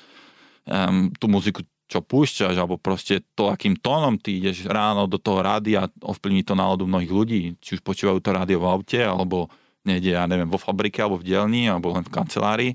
um, 0.65 1.13
tú 1.21 1.29
muziku 1.29 1.61
čo 1.87 2.03
púšťaš, 2.03 2.59
alebo 2.59 2.83
proste 2.83 3.23
to, 3.39 3.47
akým 3.47 3.79
tónom 3.79 4.19
ty 4.19 4.43
ideš 4.43 4.67
ráno 4.67 5.07
do 5.07 5.23
toho 5.23 5.39
rádia, 5.39 5.87
ovplyvní 6.03 6.43
to 6.43 6.59
náladu 6.59 6.83
mnohých 6.83 7.13
ľudí, 7.15 7.43
či 7.63 7.79
už 7.79 7.87
počúvajú 7.87 8.19
to 8.19 8.31
rádio 8.35 8.59
v 8.59 8.67
aute, 8.67 8.99
alebo 8.99 9.47
niekde, 9.87 10.19
ja 10.19 10.27
neviem, 10.27 10.51
vo 10.51 10.59
fabrike, 10.59 10.99
alebo 10.99 11.23
v 11.23 11.31
dielni, 11.31 11.71
alebo 11.71 11.95
len 11.95 12.03
v 12.03 12.11
kancelárii, 12.11 12.73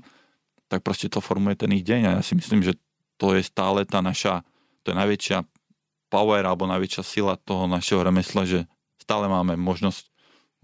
tak 0.72 0.80
proste 0.80 1.12
to 1.12 1.20
formuje 1.20 1.60
ten 1.60 1.68
ich 1.76 1.84
deň. 1.84 2.00
A 2.08 2.10
ja 2.18 2.22
si 2.24 2.32
myslím, 2.32 2.64
že 2.64 2.72
to 3.20 3.36
je 3.36 3.44
stále 3.44 3.84
tá 3.84 4.00
naša, 4.00 4.40
to 4.80 4.90
je 4.90 4.96
najväčšia 4.96 5.44
power 6.08 6.44
alebo 6.48 6.64
najväčšia 6.64 7.02
sila 7.04 7.36
toho 7.36 7.68
našeho 7.68 8.00
remesla, 8.00 8.48
že 8.48 8.64
stále 8.96 9.28
máme 9.28 9.60
možnosť 9.60 10.08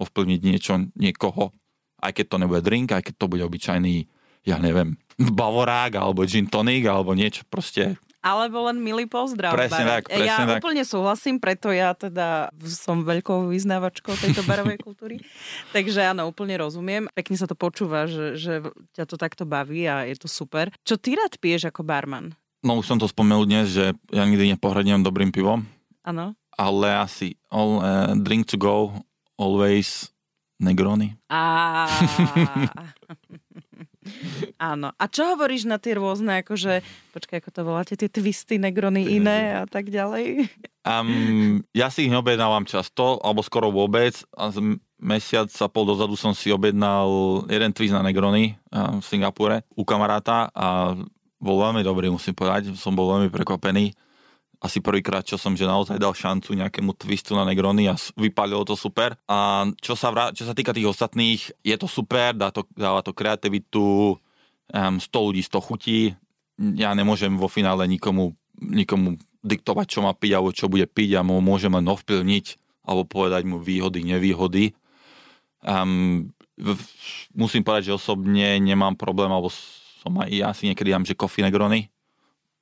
ovplyvniť 0.00 0.40
niečo, 0.40 0.72
niekoho, 0.96 1.52
aj 2.00 2.16
keď 2.16 2.24
to 2.32 2.37
nebude 2.40 2.62
drink, 2.64 2.96
aj 2.96 3.04
keď 3.04 3.14
to 3.20 3.26
bude 3.28 3.44
obyčajný, 3.44 4.08
ja 4.48 4.56
neviem, 4.56 4.96
bavorák, 5.20 6.00
alebo 6.00 6.24
gin 6.24 6.48
tonic, 6.48 6.88
alebo 6.88 7.12
niečo 7.12 7.44
proste 7.44 8.00
alebo 8.18 8.66
len 8.66 8.83
milý 8.83 9.07
pozdrav. 9.07 9.54
Presne 9.54 9.85
tak, 9.87 10.11
presne 10.11 10.26
ja 10.26 10.42
tak. 10.42 10.59
úplne 10.59 10.83
súhlasím, 10.83 11.38
preto 11.38 11.70
ja 11.70 11.94
teda 11.94 12.50
som 12.66 13.07
veľkou 13.07 13.50
vyznávačkou 13.50 14.14
tejto 14.18 14.42
barovej 14.42 14.78
kultúry. 14.87 15.22
Takže 15.70 16.11
áno, 16.14 16.26
úplne 16.26 16.59
rozumiem. 16.59 17.07
Pekne 17.14 17.37
sa 17.38 17.46
to 17.46 17.54
počúva, 17.54 18.11
že, 18.11 18.35
že 18.35 18.66
ťa 18.98 19.04
to 19.07 19.16
takto 19.16 19.44
baví 19.46 19.87
a 19.87 20.02
je 20.07 20.18
to 20.18 20.26
super. 20.26 20.74
Čo 20.83 20.98
ty 20.98 21.14
rád 21.14 21.38
piješ 21.38 21.70
ako 21.70 21.87
barman? 21.87 22.35
No 22.66 22.83
už 22.83 22.90
som 22.90 22.98
to 22.98 23.07
spomenul 23.07 23.46
dnes, 23.46 23.70
že 23.70 23.94
ja 24.11 24.22
nikdy 24.26 24.59
nepohradnem 24.59 25.07
dobrým 25.07 25.31
pivom. 25.31 25.62
Áno. 26.02 26.35
Ale 26.59 26.90
asi 26.90 27.38
all, 27.54 27.78
uh, 27.78 28.18
drink 28.18 28.50
to 28.50 28.59
go, 28.59 28.98
always 29.38 30.11
Negroni. 30.59 31.14
Á, 31.31 31.87
Áno. 34.73 34.94
A 34.97 35.05
čo 35.07 35.35
hovoríš 35.35 35.68
na 35.68 35.77
tie 35.77 35.97
rôzne, 35.97 36.42
akože, 36.42 36.81
počkaj, 37.14 37.44
ako 37.44 37.51
to 37.51 37.61
voláte, 37.62 37.94
tie 37.94 38.11
twisty, 38.11 38.57
negrony 38.57 39.07
iné 39.07 39.62
a 39.62 39.64
tak 39.64 39.88
ďalej? 39.92 40.49
Um, 40.83 41.61
ja 41.77 41.92
si 41.92 42.09
ich 42.09 42.12
neobjednávam 42.12 42.64
často, 42.64 43.21
alebo 43.21 43.44
skoro 43.44 43.68
vôbec. 43.68 44.18
A 44.35 44.49
z 44.49 44.81
mesiac 44.99 45.49
a 45.62 45.66
pol 45.71 45.87
dozadu 45.87 46.18
som 46.18 46.35
si 46.35 46.51
objednal 46.51 47.44
jeden 47.47 47.71
twist 47.71 47.94
na 47.94 48.03
negrony 48.03 48.59
v 48.73 49.05
Singapúre 49.07 49.62
u 49.79 49.87
kamaráta 49.87 50.51
a 50.51 50.99
bol 51.38 51.62
veľmi 51.62 51.87
dobrý, 51.87 52.11
musím 52.11 52.35
povedať. 52.35 52.75
Som 52.75 52.99
bol 52.99 53.14
veľmi 53.14 53.31
prekvapený 53.31 53.94
asi 54.59 54.83
prvýkrát, 54.83 55.23
čo 55.23 55.38
som 55.38 55.55
že 55.55 55.62
naozaj 55.62 56.03
dal 56.03 56.11
šancu 56.11 56.59
nejakému 56.59 56.90
twistu 56.99 57.38
na 57.38 57.47
Negrony 57.47 57.87
a 57.87 57.94
vypálilo 58.18 58.66
to 58.66 58.75
super. 58.75 59.14
A 59.31 59.71
čo 59.79 59.94
sa, 59.94 60.11
vrá, 60.11 60.35
čo 60.35 60.42
sa 60.42 60.55
týka 60.55 60.75
tých 60.75 60.90
ostatných, 60.90 61.55
je 61.62 61.77
to 61.79 61.87
super, 61.87 62.35
dá 62.35 62.51
to, 62.51 62.66
dáva 62.75 63.07
to 63.07 63.14
kreativitu, 63.14 64.18
um, 64.75 64.97
100 64.99 65.14
ľudí, 65.14 65.42
100 65.47 65.62
chutí. 65.62 65.99
Ja 66.75 66.90
nemôžem 66.99 67.38
vo 67.38 67.47
finále 67.47 67.87
nikomu, 67.87 68.35
nikomu 68.59 69.14
diktovať, 69.47 69.87
čo 69.87 70.03
má 70.03 70.11
piť 70.11 70.33
alebo 70.35 70.51
čo 70.51 70.66
bude 70.66 70.90
piť 70.90 71.23
a 71.23 71.23
mu 71.23 71.38
môžem 71.38 71.71
len 71.71 71.87
ovplyvniť 71.87 72.59
alebo 72.83 73.07
povedať 73.07 73.47
mu 73.47 73.62
výhody, 73.62 74.03
nevýhody. 74.03 74.75
Um, 75.62 76.35
musím 77.37 77.62
povedať, 77.62 77.92
že 77.92 77.99
osobne 78.01 78.59
nemám 78.59 78.99
problém, 78.99 79.31
alebo 79.31 79.53
som 80.03 80.14
aj 80.18 80.31
ja 80.33 80.51
si 80.51 80.66
niekedy 80.66 80.90
dám, 80.90 81.07
že 81.07 81.18
coffee 81.18 81.44
negrony, 81.44 81.92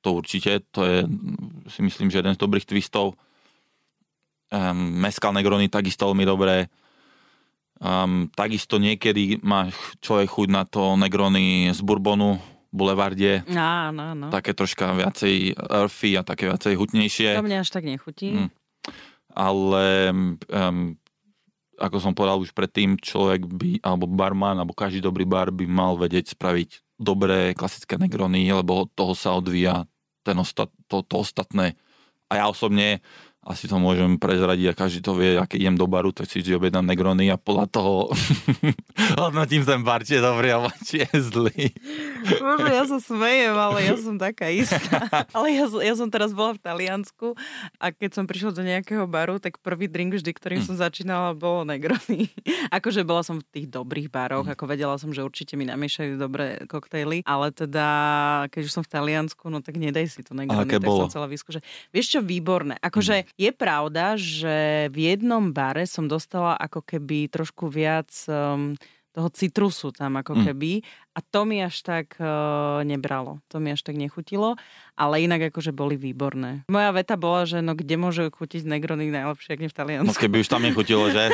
to 0.07 0.15
určite, 0.15 0.63
to 0.71 0.87
je 0.87 0.97
si 1.67 1.83
myslím, 1.83 2.07
že 2.07 2.23
jeden 2.23 2.31
z 2.31 2.39
dobrých 2.39 2.63
twistov. 2.63 3.19
Um, 4.47 5.03
Mescal 5.03 5.35
Negrony 5.35 5.67
takisto 5.67 6.07
veľmi 6.07 6.23
dobré. 6.23 6.71
Um, 7.83 8.31
takisto 8.31 8.79
niekedy 8.79 9.43
má 9.43 9.67
človek 9.99 10.31
chuť 10.31 10.47
na 10.47 10.63
to 10.63 10.95
Negrony 10.95 11.67
z 11.75 11.83
Bourbonu, 11.83 12.39
Boulevarde. 12.71 13.43
Áno, 13.51 14.15
áno. 14.15 14.25
Také 14.31 14.55
troška 14.55 14.95
viacej 14.95 15.59
earthy 15.59 16.15
a 16.15 16.23
také 16.23 16.47
viacej 16.47 16.79
hutnejšie. 16.79 17.35
To 17.35 17.43
mňa 17.43 17.67
až 17.67 17.69
tak 17.75 17.83
nechutí. 17.83 18.47
Mm. 18.47 18.49
Ale 19.35 20.15
um, 20.47 20.95
ako 21.77 21.97
som 21.99 22.15
povedal 22.15 22.39
už 22.39 22.55
predtým, 22.55 22.95
človek 22.95 23.43
by, 23.45 23.83
alebo 23.83 24.07
barman, 24.07 24.57
alebo 24.57 24.71
každý 24.71 25.03
dobrý 25.03 25.27
bar 25.27 25.51
by 25.51 25.67
mal 25.67 25.99
vedieť 25.99 26.33
spraviť 26.33 26.97
dobré 26.97 27.53
klasické 27.53 27.99
negrony, 27.99 28.49
lebo 28.49 28.87
od 28.87 28.89
toho 28.95 29.13
sa 29.13 29.37
odvíja 29.37 29.85
ten 30.27 30.37
ostat, 30.43 30.67
to, 30.91 30.99
to 31.07 31.23
ostatné. 31.23 31.79
A 32.27 32.43
ja 32.43 32.45
osobne 32.51 32.99
asi 33.47 33.71
to 33.71 33.79
môžem 33.79 34.19
prezradiť 34.19 34.75
a 34.75 34.77
každý 34.77 34.99
to 34.99 35.15
vie, 35.15 35.39
keď 35.39 35.55
idem 35.55 35.77
do 35.79 35.87
baru, 35.87 36.11
tak 36.11 36.27
si 36.27 36.43
vždy 36.43 36.59
objednám 36.59 36.83
Negrony 36.83 37.31
a 37.31 37.39
podľa 37.39 37.71
toho 37.71 37.93
hodnotím 39.23 39.63
ten 39.63 39.87
bar, 39.87 40.03
či 40.03 40.19
je 40.19 40.21
dobrý 40.21 40.51
alebo 40.51 40.67
či 40.83 41.07
je 41.07 41.11
zlý. 41.15 41.71
Bože, 42.27 42.67
ja 42.67 42.83
sa 42.83 42.99
smejem, 42.99 43.55
ale 43.55 43.87
ja 43.87 43.95
som 43.95 44.19
taká 44.19 44.51
istá. 44.51 45.07
Ale 45.37 45.53
ja, 45.53 45.69
ja 45.69 45.93
som 45.95 46.11
teraz 46.11 46.35
bola 46.35 46.57
v 46.57 46.61
Taliansku 46.61 47.37
a 47.79 47.85
keď 47.93 48.19
som 48.19 48.25
prišla 48.27 48.51
do 48.51 48.63
nejakého 48.65 49.05
baru, 49.07 49.39
tak 49.39 49.61
prvý 49.63 49.87
drink 49.87 50.17
vždy, 50.17 50.31
ktorým 50.35 50.61
mm. 50.63 50.67
som 50.67 50.75
začínala, 50.75 51.37
bolo 51.37 51.63
Negrony. 51.63 52.27
akože 52.77 53.07
bola 53.07 53.23
som 53.23 53.39
v 53.39 53.47
tých 53.47 53.67
dobrých 53.71 54.11
baroch, 54.11 54.49
mm. 54.49 54.53
ako 54.57 54.63
vedela 54.67 54.95
som, 54.99 55.15
že 55.15 55.23
určite 55.23 55.55
mi 55.55 55.63
namiešajú 55.63 56.19
dobré 56.19 56.67
koktejly, 56.67 57.23
ale 57.23 57.55
teda 57.55 57.87
keď 58.51 58.61
už 58.67 58.71
som 58.73 58.83
v 58.83 58.91
Taliansku, 58.91 59.47
no 59.47 59.63
tak 59.63 59.79
nedaj 59.79 60.11
si 60.11 60.25
to 60.25 60.35
Negrony, 60.35 60.67
tak 60.67 60.83
bolo? 60.83 61.07
som 61.07 61.11
chcela 61.13 61.31
vyskúšať. 61.31 61.63
Vieš 61.95 62.17
čo, 62.17 62.19
výborné. 62.19 62.75
Akože 62.81 63.23
mm 63.23 63.36
je 63.37 63.51
pravda, 63.53 64.17
že 64.17 64.89
v 64.89 65.13
jednom 65.13 65.53
bare 65.53 65.85
som 65.85 66.09
dostala 66.09 66.57
ako 66.57 66.81
keby 66.81 67.29
trošku 67.29 67.69
viac 67.69 68.09
um, 68.25 68.73
toho 69.17 69.29
citrusu 69.33 69.89
tam 69.89 70.21
ako 70.21 70.37
mm. 70.37 70.41
keby 70.45 70.71
a 71.17 71.19
to 71.25 71.41
mi 71.49 71.57
až 71.65 71.81
tak 71.81 72.13
uh, 72.21 72.85
nebralo. 72.85 73.41
To 73.49 73.57
mi 73.57 73.73
až 73.73 73.81
tak 73.81 73.97
nechutilo, 73.97 74.53
ale 74.93 75.25
inak 75.25 75.49
akože 75.49 75.73
boli 75.73 75.97
výborné. 75.97 76.69
Moja 76.69 76.93
veta 76.93 77.17
bola, 77.17 77.49
že 77.49 77.65
no 77.65 77.73
kde 77.73 77.97
môže 77.97 78.29
chutiť 78.29 78.69
Negrony 78.69 79.09
najlepšie, 79.09 79.57
ak 79.57 79.61
nie 79.65 79.73
v 79.73 79.77
Taliansku. 79.77 80.13
No 80.13 80.21
keby 80.21 80.45
už 80.45 80.49
tam 80.53 80.61
nechutilo, 80.61 81.09
že? 81.09 81.33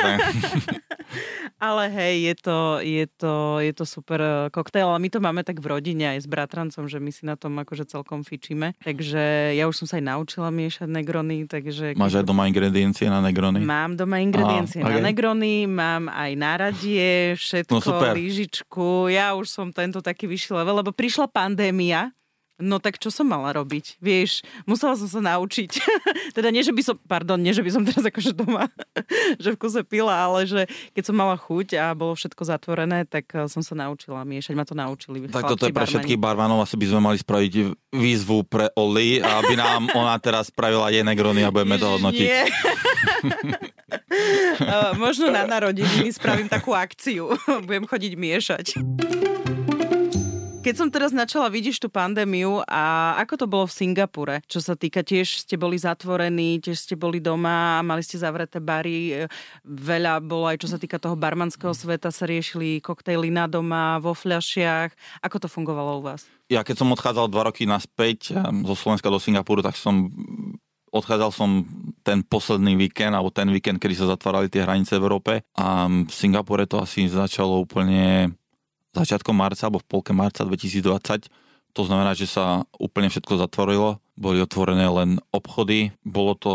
Ale 1.64 1.88
hej, 1.88 2.14
je 2.28 2.34
to, 2.44 2.58
je, 2.84 3.04
to, 3.16 3.34
je 3.64 3.72
to 3.72 3.84
super 3.88 4.20
eh, 4.20 4.52
koktejl, 4.52 4.92
ale 4.92 5.00
my 5.00 5.08
to 5.08 5.16
máme 5.24 5.40
tak 5.40 5.64
v 5.64 5.72
rodine 5.72 6.12
aj 6.12 6.20
s 6.20 6.28
bratrancom, 6.28 6.84
že 6.84 7.00
my 7.00 7.08
si 7.08 7.24
na 7.24 7.40
tom 7.40 7.56
akože 7.56 7.88
celkom 7.88 8.20
fičíme. 8.20 8.76
Takže 8.84 9.56
ja 9.56 9.64
už 9.64 9.80
som 9.80 9.86
sa 9.88 9.96
aj 9.96 10.04
naučila 10.04 10.52
miešať 10.52 10.92
negrony, 10.92 11.48
takže... 11.48 11.96
Máš 11.96 12.20
aj 12.20 12.28
doma 12.28 12.44
ingrediencie 12.52 13.08
na 13.08 13.24
negrony? 13.24 13.64
Mám 13.64 13.96
doma 13.96 14.20
ingrediencie 14.20 14.84
Aha, 14.84 14.92
okay. 14.92 15.00
na 15.00 15.08
negrony, 15.08 15.64
mám 15.64 16.12
aj 16.12 16.30
náradie, 16.36 17.32
všetko, 17.40 17.80
no 17.80 18.12
lyžičku. 18.12 19.08
Ja 19.08 19.32
už 19.32 19.48
som 19.48 19.72
tento 19.72 20.04
taký 20.04 20.28
vyšší 20.28 20.60
level, 20.60 20.84
lebo 20.84 20.92
prišla 20.92 21.32
pandémia, 21.32 22.12
No 22.62 22.78
tak 22.78 23.02
čo 23.02 23.10
som 23.10 23.26
mala 23.26 23.50
robiť? 23.50 23.98
Vieš, 23.98 24.46
musela 24.62 24.94
som 24.94 25.10
sa 25.10 25.18
naučiť. 25.18 25.70
teda 26.38 26.54
nie, 26.54 26.62
že 26.62 26.70
by 26.70 26.82
som, 26.86 26.94
pardon, 27.02 27.34
nie, 27.34 27.50
že 27.50 27.66
by 27.66 27.70
som 27.74 27.82
teraz 27.82 28.06
akože 28.06 28.30
doma, 28.30 28.70
že 29.42 29.54
v 29.54 29.58
kuse 29.58 29.82
pila, 29.82 30.14
ale 30.14 30.46
že 30.46 30.70
keď 30.94 31.02
som 31.10 31.18
mala 31.18 31.34
chuť 31.34 31.74
a 31.74 31.90
bolo 31.98 32.14
všetko 32.14 32.46
zatvorené, 32.46 33.10
tak 33.10 33.26
eh, 33.34 33.50
som 33.50 33.58
sa 33.58 33.74
naučila 33.74 34.22
miešať. 34.22 34.54
Ma 34.54 34.62
to 34.62 34.78
naučili. 34.78 35.26
Tak 35.26 35.58
toto 35.58 35.66
je 35.66 35.74
pre 35.74 35.82
všetkých 35.82 36.14
barmanov. 36.22 36.62
Asi 36.62 36.78
by 36.78 36.86
sme 36.94 37.00
mali 37.02 37.18
spraviť 37.18 37.74
výzvu 37.90 38.46
pre 38.46 38.70
Oli, 38.78 39.18
aby 39.18 39.58
nám 39.58 39.90
ona 40.00 40.14
teraz 40.22 40.54
spravila 40.54 40.94
jej 40.94 41.02
negrony 41.02 41.42
a 41.42 41.50
budeme 41.50 41.74
to 41.74 41.90
hodnotiť. 41.90 42.28
uh, 44.62 44.94
možno 44.94 45.34
na 45.34 45.42
narodeniny 45.42 46.14
spravím 46.14 46.46
takú 46.46 46.70
akciu. 46.70 47.34
Budem 47.66 47.90
chodiť 47.90 48.12
miešať. 48.14 48.66
Keď 50.64 50.80
som 50.80 50.88
teraz 50.88 51.12
načala, 51.12 51.52
vidíš 51.52 51.76
tú 51.76 51.92
pandémiu 51.92 52.64
a 52.64 53.12
ako 53.20 53.34
to 53.36 53.44
bolo 53.44 53.68
v 53.68 53.76
Singapure? 53.84 54.40
Čo 54.48 54.64
sa 54.64 54.72
týka, 54.72 55.04
tiež 55.04 55.44
ste 55.44 55.60
boli 55.60 55.76
zatvorení, 55.76 56.56
tiež 56.56 56.88
ste 56.88 56.96
boli 56.96 57.20
doma, 57.20 57.84
mali 57.84 58.00
ste 58.00 58.16
zavreté 58.16 58.64
bary, 58.64 59.28
veľa 59.60 60.24
bolo 60.24 60.48
aj 60.48 60.64
čo 60.64 60.72
sa 60.72 60.80
týka 60.80 60.96
toho 60.96 61.20
barmanského 61.20 61.76
sveta, 61.76 62.08
sa 62.08 62.24
riešili 62.24 62.80
koktejly 62.80 63.28
na 63.28 63.44
doma, 63.44 64.00
vo 64.00 64.16
fľašiach. 64.16 65.20
Ako 65.20 65.36
to 65.44 65.52
fungovalo 65.52 66.00
u 66.00 66.02
vás? 66.08 66.24
Ja 66.48 66.64
keď 66.64 66.80
som 66.80 66.88
odchádzal 66.96 67.28
dva 67.28 67.52
roky 67.52 67.68
naspäť 67.68 68.32
zo 68.40 68.72
Slovenska 68.72 69.12
do 69.12 69.20
Singapuru, 69.20 69.60
tak 69.60 69.76
som 69.76 70.08
odchádzal 70.96 71.28
som 71.28 71.68
ten 72.00 72.24
posledný 72.24 72.72
víkend, 72.80 73.12
alebo 73.12 73.28
ten 73.28 73.52
víkend, 73.52 73.76
kedy 73.84 74.00
sa 74.00 74.16
zatvárali 74.16 74.48
tie 74.48 74.64
hranice 74.64 74.96
v 74.96 75.04
Európe 75.04 75.44
a 75.60 75.92
v 75.92 76.08
Singapure 76.08 76.64
to 76.64 76.80
asi 76.80 77.04
začalo 77.04 77.60
úplne 77.60 78.32
začiatkom 78.94 79.34
marca 79.34 79.66
alebo 79.66 79.82
v 79.82 79.90
polke 79.90 80.14
marca 80.14 80.46
2020. 80.46 81.28
To 81.74 81.82
znamená, 81.82 82.14
že 82.14 82.30
sa 82.30 82.62
úplne 82.78 83.10
všetko 83.10 83.34
zatvorilo, 83.42 83.98
boli 84.14 84.38
otvorené 84.38 84.86
len 84.86 85.18
obchody. 85.34 85.90
Bolo 86.06 86.38
to, 86.38 86.54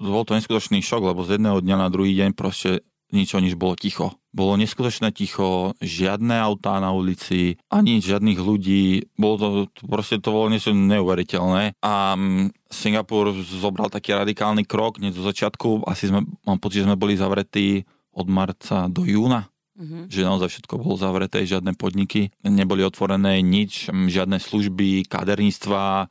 bol 0.00 0.24
to 0.24 0.32
neskutočný 0.32 0.80
šok, 0.80 1.12
lebo 1.12 1.20
z 1.28 1.36
jedného 1.36 1.60
dňa 1.60 1.76
na 1.76 1.88
druhý 1.92 2.16
deň 2.16 2.32
proste 2.32 2.80
nič 3.12 3.32
o 3.32 3.40
nič 3.40 3.56
bolo 3.56 3.76
ticho. 3.76 4.16
bolo 4.28 4.54
neskutočné 4.54 5.10
ticho, 5.10 5.74
žiadne 5.82 6.36
autá 6.38 6.78
na 6.78 6.94
ulici, 6.94 7.58
ani 7.72 7.98
žiadnych 7.98 8.38
ľudí. 8.38 9.10
Bolo 9.18 9.36
to, 9.40 9.48
proste 9.88 10.22
to 10.22 10.30
bolo 10.30 10.46
niečo 10.52 10.70
neuveriteľné. 10.70 11.74
A 11.82 12.14
mm, 12.14 12.54
Singapur 12.70 13.34
zobral 13.42 13.90
taký 13.90 14.14
radikálny 14.14 14.62
krok, 14.62 15.02
hneď 15.02 15.16
zo 15.16 15.26
začiatku, 15.26 15.88
asi 15.90 16.12
sme, 16.12 16.22
mám 16.46 16.60
pocit, 16.62 16.84
že 16.84 16.86
sme 16.86 17.00
boli 17.00 17.18
zavretí 17.18 17.82
od 18.14 18.30
marca 18.30 18.86
do 18.86 19.02
júna. 19.02 19.50
Mm-hmm. 19.78 20.02
Že 20.10 20.20
naozaj 20.26 20.48
všetko 20.50 20.74
bolo 20.82 20.98
zavreté, 20.98 21.46
žiadne 21.46 21.78
podniky, 21.78 22.34
neboli 22.42 22.82
otvorené 22.82 23.38
nič, 23.46 23.86
žiadne 23.94 24.42
služby, 24.42 25.06
kaderníctva, 25.06 26.10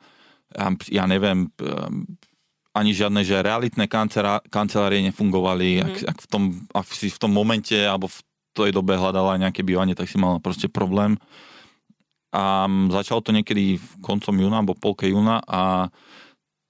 ja 0.88 1.04
neviem, 1.04 1.52
ani 2.72 2.90
žiadne, 2.96 3.20
že 3.26 3.44
realitné 3.44 3.90
kancelárie 4.48 5.04
nefungovali. 5.10 5.68
Mm. 5.76 5.82
Ak, 5.84 5.96
ak, 6.14 6.18
v 6.24 6.28
tom, 6.30 6.42
ak 6.72 6.86
si 6.94 7.12
v 7.12 7.20
tom 7.20 7.32
momente 7.34 7.76
alebo 7.76 8.08
v 8.08 8.18
tej 8.56 8.70
dobe 8.72 8.96
hľadala 8.96 9.36
nejaké 9.36 9.60
bývanie, 9.66 9.92
tak 9.92 10.08
si 10.08 10.16
mala 10.16 10.40
proste 10.40 10.70
problém. 10.70 11.20
A 12.32 12.68
začalo 12.92 13.24
to 13.24 13.32
niekedy 13.32 13.80
v 13.80 13.88
koncom 14.04 14.36
júna 14.36 14.60
alebo 14.60 14.76
polke 14.76 15.08
júna 15.08 15.40
a 15.48 15.88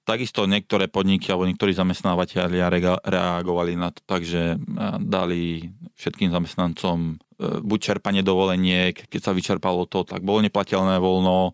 takisto 0.09 0.49
niektoré 0.49 0.89
podniky 0.89 1.29
alebo 1.29 1.45
niektorí 1.45 1.77
zamestnávateľia 1.77 2.73
reagovali 3.05 3.77
na 3.77 3.93
to 3.93 4.01
tak, 4.09 4.25
že 4.25 4.57
dali 5.05 5.69
všetkým 6.01 6.33
zamestnancom 6.33 6.97
e, 7.13 7.61
buď 7.61 7.79
čerpanie 7.79 8.25
dovoleniek, 8.25 8.97
keď 8.97 9.21
sa 9.21 9.37
vyčerpalo 9.37 9.85
to, 9.85 10.09
tak 10.09 10.25
bolo 10.25 10.41
neplateľné 10.41 10.97
voľno, 10.97 11.53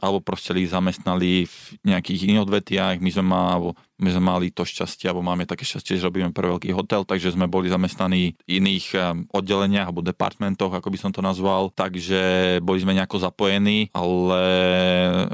alebo 0.00 0.24
proste 0.24 0.56
ich 0.56 0.72
zamestnali 0.72 1.44
v 1.44 1.56
nejakých 1.84 2.26
iných 2.26 2.42
odvetiach. 2.48 2.96
My 2.98 3.10
sme, 3.12 3.36
alebo 3.36 3.68
my 4.00 4.08
sme 4.08 4.22
mali 4.24 4.48
to 4.48 4.64
šťastie, 4.64 5.12
alebo 5.12 5.20
máme 5.20 5.44
také 5.44 5.68
šťastie, 5.68 6.00
že 6.00 6.08
robíme 6.08 6.32
pre 6.32 6.48
veľký 6.48 6.72
hotel, 6.72 7.04
takže 7.04 7.36
sme 7.36 7.44
boli 7.44 7.68
zamestnaní 7.68 8.34
v 8.48 8.50
iných 8.58 8.86
um, 8.96 9.28
oddeleniach 9.28 9.92
alebo 9.92 10.00
departmentoch, 10.00 10.72
ako 10.72 10.88
by 10.88 10.98
som 10.98 11.12
to 11.12 11.20
nazval, 11.20 11.68
takže 11.68 12.58
boli 12.64 12.80
sme 12.80 12.96
nejako 12.96 13.20
zapojení, 13.20 13.92
ale 13.92 14.42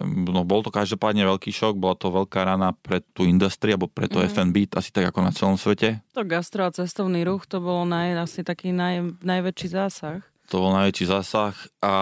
no, 0.04 0.42
bol 0.42 0.66
to 0.66 0.74
každopádne 0.74 1.22
veľký 1.22 1.54
šok, 1.54 1.78
bola 1.78 1.94
to 1.94 2.10
veľká 2.10 2.42
rana 2.42 2.74
pre 2.74 2.98
tú 3.14 3.22
industriu, 3.22 3.78
alebo 3.78 3.86
pre 3.86 4.10
to 4.10 4.18
mm. 4.18 4.26
FNB, 4.34 4.56
asi 4.74 4.90
tak 4.90 5.14
ako 5.14 5.18
na 5.22 5.30
celom 5.30 5.54
svete. 5.54 6.02
To 6.18 6.26
gastro 6.26 6.66
a 6.66 6.74
cestovný 6.74 7.22
ruch, 7.22 7.46
to 7.46 7.62
bolo 7.62 7.86
naj, 7.86 8.18
asi 8.18 8.42
taký 8.42 8.74
naj, 8.74 9.22
najväčší 9.22 9.68
zásah 9.70 10.26
to 10.46 10.62
bol 10.62 10.72
najväčší 10.72 11.06
zásah 11.10 11.54
a 11.82 11.94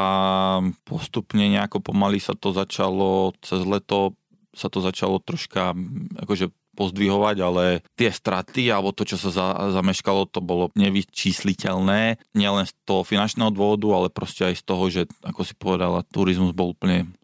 postupne 0.85 1.49
nejako 1.49 1.81
pomaly 1.81 2.21
sa 2.21 2.37
to 2.37 2.53
začalo, 2.53 3.33
cez 3.41 3.65
leto 3.65 4.15
sa 4.55 4.71
to 4.71 4.79
začalo 4.79 5.19
troška 5.19 5.75
akože 6.21 6.53
pozdvihovať, 6.75 7.37
ale 7.39 7.65
tie 7.95 8.11
straty 8.11 8.69
alebo 8.69 8.91
to, 8.91 9.07
čo 9.07 9.17
sa 9.17 9.31
za, 9.31 9.47
zameškalo, 9.71 10.27
to 10.27 10.43
bolo 10.43 10.75
nevyčísliteľné. 10.75 12.19
Nielen 12.35 12.67
z 12.67 12.75
toho 12.83 13.07
finančného 13.07 13.55
dôvodu, 13.55 13.87
ale 13.95 14.09
proste 14.11 14.51
aj 14.51 14.55
z 14.59 14.65
toho, 14.67 14.85
že, 14.91 15.03
ako 15.23 15.41
si 15.47 15.55
povedala, 15.55 16.03
turizmus 16.03 16.51
bol 16.51 16.75
úplne 16.75 17.15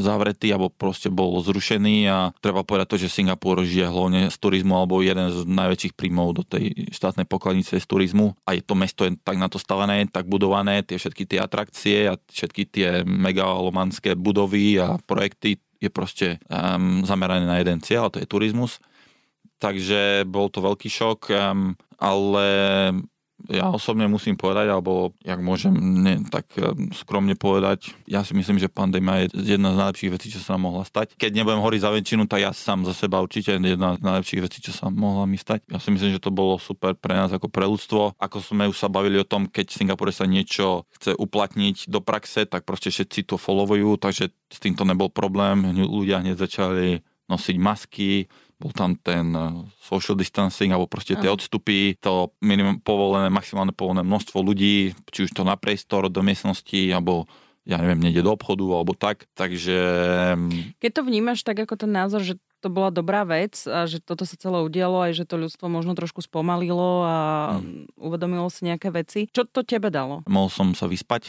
zavretý 0.00 0.52
alebo 0.52 0.68
proste 0.68 1.08
bol 1.08 1.40
zrušený 1.40 1.96
a 2.12 2.18
treba 2.44 2.60
povedať 2.60 2.86
to, 2.92 2.96
že 3.00 3.08
Singapur 3.08 3.64
žije 3.64 3.88
hlavne 3.88 4.28
z 4.28 4.36
turizmu 4.36 4.76
alebo 4.76 5.00
jeden 5.00 5.32
z 5.32 5.48
najväčších 5.48 5.96
príjmov 5.96 6.36
do 6.36 6.44
tej 6.44 6.92
štátnej 6.92 7.24
pokladnice 7.24 7.80
z 7.80 7.86
turizmu 7.88 8.36
a 8.44 8.52
je 8.52 8.60
to 8.60 8.76
mesto 8.76 9.08
je 9.08 9.16
tak 9.24 9.40
na 9.40 9.48
to 9.48 9.56
stavené, 9.56 10.04
tak 10.12 10.28
budované, 10.28 10.84
tie 10.84 11.00
všetky 11.00 11.24
tie 11.24 11.38
atrakcie 11.40 12.12
a 12.12 12.20
všetky 12.20 12.62
tie 12.68 12.88
megalomanské 13.08 14.12
budovy 14.12 14.76
a 14.76 15.00
projekty 15.08 15.56
je 15.80 15.88
proste 15.88 16.26
um, 16.48 17.00
zamerané 17.04 17.48
na 17.48 17.60
jeden 17.60 17.80
cieľ 17.80 18.08
a 18.08 18.12
to 18.12 18.20
je 18.20 18.28
turizmus. 18.28 18.80
Takže 19.60 20.28
bol 20.28 20.52
to 20.52 20.60
veľký 20.60 20.88
šok, 20.92 21.20
um, 21.32 21.72
ale 21.96 22.46
ja 23.50 23.68
osobne 23.68 24.08
musím 24.08 24.38
povedať, 24.38 24.72
alebo 24.72 25.12
jak 25.20 25.36
môžem 25.42 25.74
ne, 25.76 26.22
tak 26.30 26.48
eh, 26.56 26.72
skromne 26.94 27.36
povedať, 27.36 27.92
ja 28.08 28.24
si 28.24 28.32
myslím, 28.32 28.56
že 28.56 28.72
pandémia 28.72 29.26
je 29.26 29.56
jedna 29.56 29.74
z 29.74 29.80
najlepších 29.80 30.12
vecí, 30.14 30.26
čo 30.32 30.40
sa 30.40 30.56
nám 30.56 30.72
mohla 30.72 30.84
stať. 30.86 31.18
Keď 31.18 31.30
nebudem 31.34 31.60
hovoriť 31.60 31.80
za 31.82 31.90
väčšinu, 31.92 32.22
tak 32.30 32.40
ja 32.40 32.50
sám 32.54 32.88
za 32.88 32.94
seba 32.96 33.20
určite 33.20 33.58
jedna 33.58 33.98
z 33.98 34.00
najlepších 34.00 34.42
vecí, 34.44 34.58
čo 34.64 34.72
sa 34.72 34.88
mohla 34.88 35.28
mi 35.28 35.36
stať. 35.36 35.66
Ja 35.68 35.82
si 35.82 35.92
myslím, 35.92 36.14
že 36.14 36.22
to 36.22 36.32
bolo 36.32 36.56
super 36.56 36.96
pre 36.96 37.12
nás 37.12 37.34
ako 37.34 37.50
pre 37.50 37.68
ľudstvo. 37.68 38.16
Ako 38.16 38.40
sme 38.40 38.70
už 38.70 38.78
sa 38.78 38.88
bavili 38.88 39.20
o 39.20 39.28
tom, 39.28 39.50
keď 39.50 39.74
v 39.74 39.78
Singapore 39.84 40.14
sa 40.14 40.24
niečo 40.24 40.88
chce 40.96 41.12
uplatniť 41.12 41.90
do 41.90 42.00
praxe, 42.00 42.48
tak 42.48 42.64
proste 42.64 42.88
všetci 42.88 43.28
to 43.28 43.36
followujú, 43.36 43.98
takže 44.00 44.30
s 44.30 44.58
týmto 44.62 44.86
nebol 44.88 45.10
problém. 45.12 45.74
Ľudia 45.74 46.22
hneď 46.22 46.38
začali 46.38 47.02
nosiť 47.28 47.56
masky, 47.56 48.28
bol 48.64 48.72
tam 48.72 48.96
ten 48.96 49.28
eh, 49.36 49.68
social 49.76 50.16
distancing, 50.16 50.72
alebo 50.72 50.88
proste 50.88 51.20
tie 51.20 51.28
odstupy, 51.28 51.92
to 52.00 52.32
minimum 52.40 52.80
povolené, 52.80 53.28
maximálne 53.28 53.76
povolené 53.76 54.00
množstvo 54.00 54.40
ľudí, 54.40 54.96
či 55.12 55.28
už 55.28 55.36
to 55.36 55.44
na 55.44 55.60
priestor 55.60 56.08
do 56.08 56.24
miestnosti, 56.24 56.80
alebo 56.88 57.28
ja 57.68 57.80
neviem, 57.80 58.00
nejde 58.00 58.24
do 58.24 58.32
obchodu 58.32 58.64
alebo 58.64 58.92
tak. 58.96 59.28
Takže... 59.36 59.76
Mm, 60.36 60.76
Keď 60.80 60.90
to 60.96 61.02
vnímaš 61.04 61.44
tak 61.44 61.60
ako 61.60 61.80
ten 61.80 61.92
názor, 61.92 62.24
že 62.24 62.40
to 62.64 62.72
bola 62.72 62.88
dobrá 62.88 63.28
vec 63.28 63.68
a 63.68 63.84
že 63.84 64.00
toto 64.00 64.24
sa 64.24 64.40
celé 64.40 64.64
udialo 64.64 65.04
aj, 65.04 65.20
že 65.20 65.28
to 65.28 65.36
ľudstvo 65.36 65.68
možno 65.68 65.92
trošku 65.92 66.24
spomalilo 66.24 67.04
a 67.04 67.16
hmm. 67.60 68.00
uvedomilo 68.00 68.48
si 68.48 68.64
nejaké 68.64 68.88
veci. 68.88 69.28
Čo 69.28 69.44
to 69.44 69.60
tebe 69.60 69.92
dalo? 69.92 70.24
Mohol 70.24 70.48
som 70.48 70.68
sa 70.72 70.88
vyspať. 70.88 71.28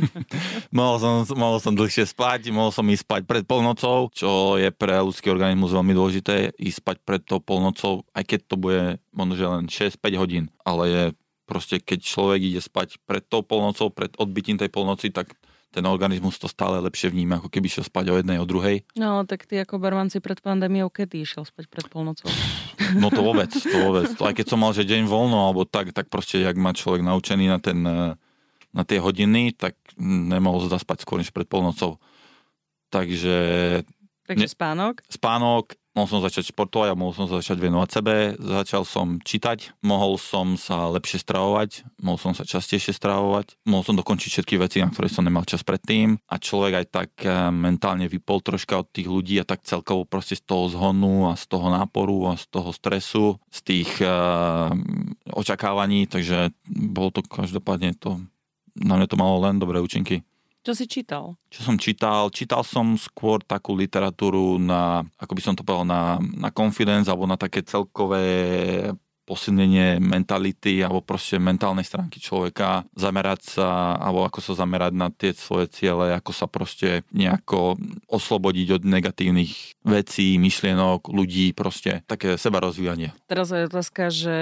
mohol, 0.78 0.96
som, 0.96 1.28
mohol 1.36 1.60
som 1.60 1.76
dlhšie 1.76 2.08
spať, 2.08 2.48
mohol 2.48 2.72
som 2.72 2.88
ísť 2.88 3.04
spať 3.04 3.22
pred 3.28 3.44
polnocou, 3.44 4.08
čo 4.08 4.56
je 4.56 4.72
pre 4.72 5.04
ľudský 5.04 5.28
organizmus 5.28 5.76
veľmi 5.76 5.92
dôležité, 5.92 6.56
ísť 6.56 6.80
spať 6.80 6.96
pred 7.04 7.20
tou 7.20 7.44
polnocou, 7.44 8.08
aj 8.16 8.24
keď 8.24 8.40
to 8.48 8.56
bude 8.56 8.82
možno 9.12 9.34
že 9.36 9.44
len 9.44 9.64
6-5 9.68 10.00
hodín, 10.16 10.48
ale 10.64 10.84
je 10.88 11.04
proste 11.44 11.76
keď 11.76 12.00
človek 12.00 12.40
ide 12.40 12.60
spať 12.64 12.96
pred 13.04 13.20
tou 13.20 13.44
polnocou, 13.44 13.92
pred 13.92 14.10
odbytím 14.16 14.56
tej 14.56 14.72
polnoci, 14.72 15.12
tak 15.12 15.36
ten 15.74 15.82
organizmus 15.90 16.38
to 16.38 16.46
stále 16.46 16.78
lepšie 16.78 17.10
vníma, 17.10 17.42
ako 17.42 17.50
keby 17.50 17.66
šiel 17.66 17.82
spať 17.82 18.14
o 18.14 18.16
jednej, 18.22 18.38
o 18.38 18.46
druhej. 18.46 18.86
No, 18.94 19.26
tak 19.26 19.50
ty 19.50 19.58
ako 19.58 19.82
barmanci 19.82 20.22
pred 20.22 20.38
pandémiou, 20.38 20.86
kedy 20.86 21.26
išiel 21.26 21.42
spať 21.42 21.66
pred 21.66 21.90
polnocou? 21.90 22.30
No 22.94 23.10
to 23.10 23.26
vôbec, 23.26 23.50
to 23.50 23.76
vôbec. 23.82 24.06
To, 24.14 24.30
aj 24.30 24.38
keď 24.38 24.46
som 24.54 24.62
mal, 24.62 24.70
že 24.70 24.86
deň 24.86 25.10
voľno, 25.10 25.50
alebo 25.50 25.66
tak, 25.66 25.90
tak 25.90 26.06
proste, 26.06 26.46
jak 26.46 26.54
má 26.54 26.70
človek 26.70 27.02
naučený 27.02 27.50
na, 27.50 27.58
ten, 27.58 27.82
na 28.70 28.82
tie 28.86 29.02
hodiny, 29.02 29.50
tak 29.58 29.74
nemohol 29.98 30.70
zaspať 30.70 31.02
skôr 31.02 31.18
než 31.18 31.34
pred 31.34 31.50
polnocou. 31.50 31.98
Takže... 32.94 33.36
Takže 34.30 34.46
spánok? 34.54 35.02
Spánok, 35.10 35.74
mohol 35.94 36.08
som 36.10 36.20
začať 36.20 36.50
športovať 36.50 36.92
a 36.92 36.98
mohol 36.98 37.14
som 37.14 37.30
sa 37.30 37.38
začať 37.38 37.58
venovať 37.62 37.88
sebe, 37.88 38.14
začal 38.36 38.82
som 38.82 39.22
čítať, 39.22 39.78
mohol 39.86 40.18
som 40.18 40.58
sa 40.58 40.90
lepšie 40.90 41.22
stravovať, 41.22 41.86
mohol 42.02 42.18
som 42.18 42.34
sa 42.34 42.42
častejšie 42.42 42.90
stravovať, 42.90 43.54
mohol 43.70 43.86
som 43.86 43.94
dokončiť 43.94 44.30
všetky 44.34 44.54
veci, 44.58 44.82
na 44.82 44.90
ktoré 44.90 45.06
som 45.06 45.22
nemal 45.22 45.46
čas 45.46 45.62
predtým. 45.62 46.18
A 46.26 46.34
človek 46.42 46.82
aj 46.82 46.86
tak 46.90 47.10
eh, 47.22 47.30
mentálne 47.54 48.10
vypol 48.10 48.42
troška 48.42 48.82
od 48.82 48.90
tých 48.90 49.06
ľudí 49.06 49.38
a 49.38 49.46
tak 49.46 49.62
celkovo 49.62 50.02
proste 50.02 50.34
z 50.34 50.42
toho 50.42 50.66
zhonu 50.66 51.30
a 51.30 51.38
z 51.38 51.46
toho 51.46 51.70
náporu 51.70 52.26
a 52.28 52.34
z 52.34 52.50
toho 52.50 52.74
stresu, 52.74 53.38
z 53.48 53.60
tých 53.62 53.90
uh, 54.02 54.74
očakávaní, 55.30 56.10
takže 56.10 56.50
bolo 56.66 57.14
to 57.14 57.22
každopádne 57.22 57.94
to, 57.96 58.18
na 58.74 58.98
mňa 58.98 59.06
to 59.06 59.16
malo 59.16 59.38
len 59.46 59.62
dobré 59.62 59.78
účinky. 59.78 60.26
Čo 60.64 60.72
si 60.72 60.88
čítal? 60.88 61.36
Čo 61.52 61.60
som 61.60 61.76
čítal? 61.76 62.32
Čítal 62.32 62.64
som 62.64 62.96
skôr 62.96 63.44
takú 63.44 63.76
literatúru 63.76 64.56
na, 64.56 65.04
ako 65.20 65.32
by 65.36 65.42
som 65.44 65.52
to 65.52 65.60
povedal, 65.60 65.84
na, 65.84 66.16
na 66.16 66.48
confidence 66.48 67.04
alebo 67.12 67.28
na 67.28 67.36
také 67.36 67.60
celkové 67.60 68.24
posilnenie 69.24 69.98
mentality 69.98 70.84
alebo 70.84 71.00
proste 71.00 71.40
mentálnej 71.40 71.84
stránky 71.84 72.20
človeka, 72.20 72.84
zamerať 72.94 73.58
sa, 73.58 73.96
alebo 73.96 74.28
ako 74.28 74.40
sa 74.44 74.52
zamerať 74.64 74.92
na 74.92 75.08
tie 75.08 75.32
svoje 75.32 75.72
ciele, 75.72 76.12
ako 76.12 76.32
sa 76.36 76.46
proste 76.46 77.02
nejako 77.10 77.80
oslobodiť 78.08 78.80
od 78.80 78.82
negatívnych 78.84 79.82
vecí, 79.84 80.36
myšlienok, 80.36 81.08
ľudí, 81.08 81.56
proste 81.56 82.04
také 82.04 82.36
seba 82.36 82.60
rozvíjanie. 82.60 83.16
Teraz 83.26 83.50
je 83.50 83.66
otázka, 83.66 84.12
že 84.12 84.36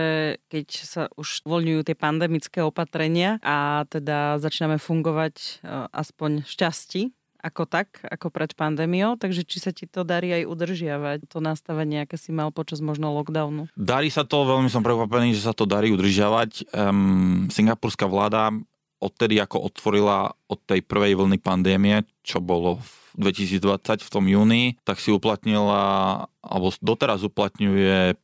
keď 0.50 0.66
sa 0.82 1.02
už 1.14 1.46
voľňujú 1.46 1.80
tie 1.86 1.96
pandemické 1.96 2.60
opatrenia 2.60 3.38
a 3.40 3.86
teda 3.86 4.42
začíname 4.42 4.82
fungovať 4.82 5.34
e, 5.38 5.50
aspoň 5.94 6.42
šťastí, 6.46 7.14
ako 7.42 7.66
tak, 7.66 7.98
ako 8.06 8.30
pred 8.30 8.54
pandémiou, 8.54 9.18
takže 9.18 9.42
či 9.42 9.58
sa 9.58 9.74
ti 9.74 9.90
to 9.90 10.06
darí 10.06 10.30
aj 10.30 10.46
udržiavať, 10.46 11.26
to 11.26 11.42
nastavenie, 11.42 12.06
aké 12.06 12.14
si 12.14 12.30
mal 12.30 12.54
počas 12.54 12.78
možno 12.78 13.10
lockdownu? 13.10 13.66
Darí 13.74 14.08
sa 14.14 14.22
to, 14.22 14.46
veľmi 14.46 14.70
som 14.70 14.86
prekvapený, 14.86 15.34
že 15.34 15.42
sa 15.42 15.50
to 15.50 15.66
darí 15.66 15.90
udržiavať. 15.90 16.70
Um, 16.70 17.50
singapurská 17.50 18.06
vláda 18.06 18.54
odtedy, 19.02 19.42
ako 19.42 19.66
otvorila 19.66 20.30
od 20.46 20.62
tej 20.62 20.86
prvej 20.86 21.18
vlny 21.18 21.42
pandémie, 21.42 22.06
čo 22.22 22.38
bolo 22.38 22.78
v 23.18 23.34
2020 23.34 24.06
v 24.06 24.12
tom 24.14 24.24
júni, 24.30 24.78
tak 24.86 25.02
si 25.02 25.10
uplatnila, 25.10 26.24
alebo 26.38 26.70
doteraz 26.78 27.26
uplatňuje 27.26 28.14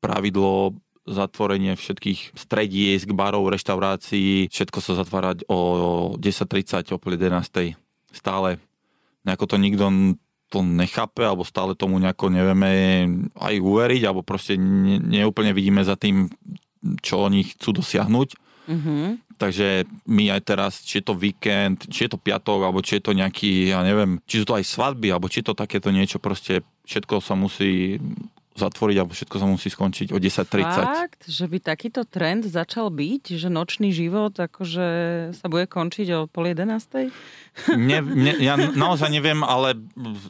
pravidlo 0.00 0.80
zatvorenie 1.04 1.76
všetkých 1.76 2.32
stredisk, 2.32 3.12
barov, 3.12 3.52
reštaurácií, 3.52 4.48
všetko 4.48 4.78
sa 4.80 4.96
zatvárať 4.96 5.44
o 5.52 6.16
10.30, 6.16 6.96
o 6.96 6.98
11 6.98 7.83
stále 8.14 8.62
nejako 9.26 9.44
to 9.50 9.56
nikto 9.58 9.84
to 10.52 10.62
nechápe, 10.62 11.26
alebo 11.26 11.42
stále 11.42 11.74
tomu 11.74 11.98
nejako 11.98 12.30
nevieme 12.30 12.70
aj 13.34 13.54
uveriť, 13.58 14.02
alebo 14.06 14.22
proste 14.22 14.54
ne, 14.54 15.02
neúplne 15.02 15.50
vidíme 15.50 15.82
za 15.82 15.98
tým, 15.98 16.30
čo 17.02 17.26
oni 17.26 17.42
chcú 17.56 17.82
dosiahnuť. 17.82 18.28
Mm-hmm. 18.70 19.34
Takže 19.34 19.82
my 20.06 20.30
aj 20.30 20.40
teraz, 20.46 20.72
či 20.86 21.02
je 21.02 21.10
to 21.10 21.18
víkend, 21.18 21.90
či 21.90 22.06
je 22.06 22.14
to 22.14 22.22
piatok, 22.22 22.70
alebo 22.70 22.86
či 22.86 23.02
je 23.02 23.02
to 23.02 23.18
nejaký, 23.18 23.74
ja 23.74 23.82
neviem, 23.82 24.22
či 24.30 24.40
sú 24.40 24.46
to 24.46 24.54
aj 24.54 24.62
svadby, 24.62 25.10
alebo 25.10 25.26
či 25.26 25.42
je 25.42 25.50
to 25.50 25.58
takéto 25.58 25.90
niečo, 25.90 26.22
proste 26.22 26.62
všetko 26.86 27.18
sa 27.18 27.34
musí 27.34 27.98
zatvoriť 28.54 28.96
alebo 29.02 29.12
všetko 29.12 29.36
sa 29.42 29.46
musí 29.50 29.68
skončiť 29.68 30.14
o 30.14 30.18
10.30. 30.22 30.62
Fakt, 30.62 31.22
že 31.26 31.50
by 31.50 31.58
takýto 31.58 32.06
trend 32.06 32.46
začal 32.46 32.86
byť, 32.94 33.34
že 33.34 33.50
nočný 33.50 33.90
život 33.90 34.30
akože 34.30 34.86
sa 35.34 35.46
bude 35.50 35.66
končiť 35.66 36.06
o 36.14 36.20
pol 36.30 36.54
jedenástej? 36.54 37.10
Ne, 37.74 37.98
ne, 38.24 38.32
ja 38.38 38.54
naozaj 38.54 39.10
neviem, 39.10 39.42
ale 39.42 39.74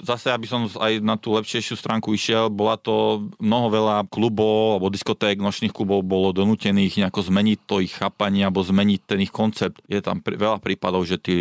zase, 0.01 0.33
aby 0.33 0.49
som 0.49 0.65
aj 0.69 1.05
na 1.05 1.21
tú 1.21 1.37
lepšejšiu 1.37 1.77
stránku 1.77 2.17
išiel, 2.17 2.49
bola 2.49 2.81
to 2.81 3.29
mnoho 3.37 3.69
veľa 3.69 3.97
klubov 4.09 4.81
alebo 4.81 4.89
diskoték, 4.89 5.37
nočných 5.45 5.77
klubov 5.77 6.01
bolo 6.01 6.33
donútených 6.33 7.05
nejako 7.05 7.29
zmeniť 7.29 7.59
to 7.69 7.85
ich 7.85 7.93
chápanie 7.93 8.49
alebo 8.49 8.65
zmeniť 8.65 9.01
ten 9.05 9.21
ich 9.21 9.33
koncept. 9.33 9.85
Je 9.85 10.01
tam 10.01 10.25
veľa 10.25 10.65
prípadov, 10.65 11.05
že, 11.05 11.21
tí, 11.21 11.37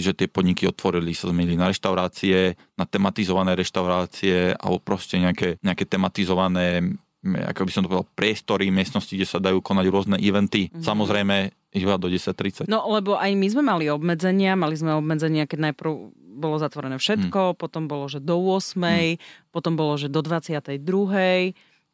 že 0.00 0.16
tie 0.16 0.24
podniky 0.24 0.64
otvorili, 0.64 1.12
sa 1.12 1.28
zmenili 1.28 1.60
na 1.60 1.68
reštaurácie, 1.68 2.56
na 2.74 2.84
tematizované 2.84 3.54
reštaurácie 3.54 4.58
alebo 4.58 4.82
proste 4.82 5.18
nejaké, 5.22 5.62
nejaké 5.62 5.86
tematizované 5.86 6.82
ako 7.24 7.64
by 7.64 7.72
som 7.72 7.80
to 7.80 7.88
povedal, 7.88 8.08
priestory, 8.12 8.68
miestnosti, 8.68 9.08
kde 9.08 9.24
sa 9.24 9.40
dajú 9.40 9.64
konať 9.64 9.86
rôzne 9.88 10.16
eventy. 10.20 10.68
Mm-hmm. 10.68 10.84
Samozrejme, 10.84 11.36
iba 11.72 11.96
do 11.96 12.12
10.30. 12.12 12.68
No, 12.68 12.84
lebo 12.92 13.16
aj 13.16 13.32
my 13.32 13.48
sme 13.48 13.62
mali 13.64 13.88
obmedzenia, 13.88 14.52
mali 14.54 14.76
sme 14.76 14.92
obmedzenia, 14.92 15.48
keď 15.48 15.72
najprv 15.72 15.90
bolo 16.34 16.56
zatvorené 16.58 16.98
všetko, 16.98 17.54
mm. 17.54 17.56
potom 17.56 17.86
bolo, 17.86 18.10
že 18.10 18.18
do 18.18 18.36
8, 18.36 18.76
mm. 18.76 19.14
potom 19.54 19.78
bolo, 19.78 19.94
že 19.96 20.10
do 20.10 20.20
22. 20.20 20.76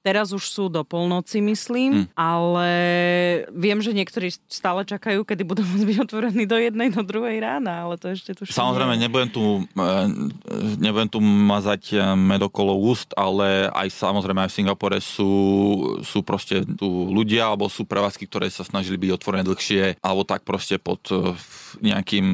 Teraz 0.00 0.32
už 0.32 0.48
sú 0.48 0.72
do 0.72 0.80
polnoci, 0.80 1.44
myslím, 1.44 2.08
mm. 2.08 2.16
ale 2.16 2.70
viem, 3.52 3.84
že 3.84 3.92
niektorí 3.92 4.32
stále 4.48 4.88
čakajú, 4.88 5.28
kedy 5.28 5.44
budú 5.44 5.60
môcť 5.60 5.84
byť 5.84 5.98
otvorení 6.08 6.44
do 6.48 6.56
jednej, 6.56 6.88
do 6.88 7.04
druhej 7.04 7.36
rána, 7.36 7.84
ale 7.84 8.00
to 8.00 8.08
ešte 8.08 8.32
tu 8.32 8.48
Samozrejme, 8.48 8.96
nie. 8.96 9.04
nebudem 9.04 9.28
tu, 9.28 9.68
e, 9.68 9.92
nebudem 10.80 11.12
tu 11.12 11.20
mazať 11.20 11.82
e, 11.92 11.96
med 12.16 12.40
okolo 12.40 12.80
úst, 12.80 13.12
ale 13.12 13.68
aj 13.68 13.92
samozrejme 13.92 14.48
aj 14.48 14.50
v 14.50 14.56
Singapore 14.56 14.98
sú, 15.04 15.32
sú 16.00 16.24
proste 16.24 16.64
tu 16.64 16.88
ľudia, 17.12 17.52
alebo 17.52 17.68
sú 17.68 17.84
prevádzky, 17.84 18.24
ktoré 18.24 18.48
sa 18.48 18.64
snažili 18.64 18.96
byť 18.96 19.10
otvorené 19.20 19.44
dlhšie, 19.44 20.00
alebo 20.00 20.24
tak 20.24 20.48
proste 20.48 20.80
pod 20.80 21.04
e, 21.12 21.36
nejakým 21.84 22.26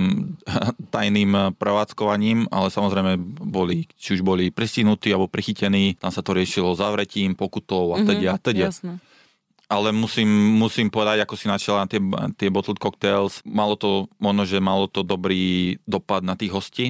tajným 0.94 1.58
prevádzkovaním, 1.58 2.46
ale 2.54 2.70
samozrejme 2.70 3.18
boli, 3.42 3.90
či 3.98 4.14
už 4.14 4.22
boli 4.22 4.54
pristihnutí 4.54 5.10
alebo 5.10 5.26
prichytení, 5.26 5.98
tam 5.98 6.14
sa 6.14 6.22
to 6.22 6.30
riešilo 6.30 6.78
zavretím, 6.78 7.34
pokutom 7.34 7.55
pokutou 7.56 7.96
a 7.96 8.04
teda 8.04 8.36
a 8.36 8.38
teda. 8.38 8.68
Ale 9.66 9.90
musím, 9.90 10.28
musím 10.60 10.92
povedať, 10.92 11.24
ako 11.24 11.34
si 11.34 11.50
načala 11.50 11.82
na 11.82 11.88
tie, 11.90 11.98
tie 12.38 12.52
bottled 12.52 12.78
cocktails, 12.78 13.42
malo 13.42 13.74
to, 13.74 14.06
možno, 14.22 14.46
že 14.46 14.62
malo 14.62 14.86
to 14.86 15.02
dobrý 15.02 15.74
dopad 15.88 16.22
na 16.22 16.38
tých 16.38 16.54
hostí, 16.54 16.86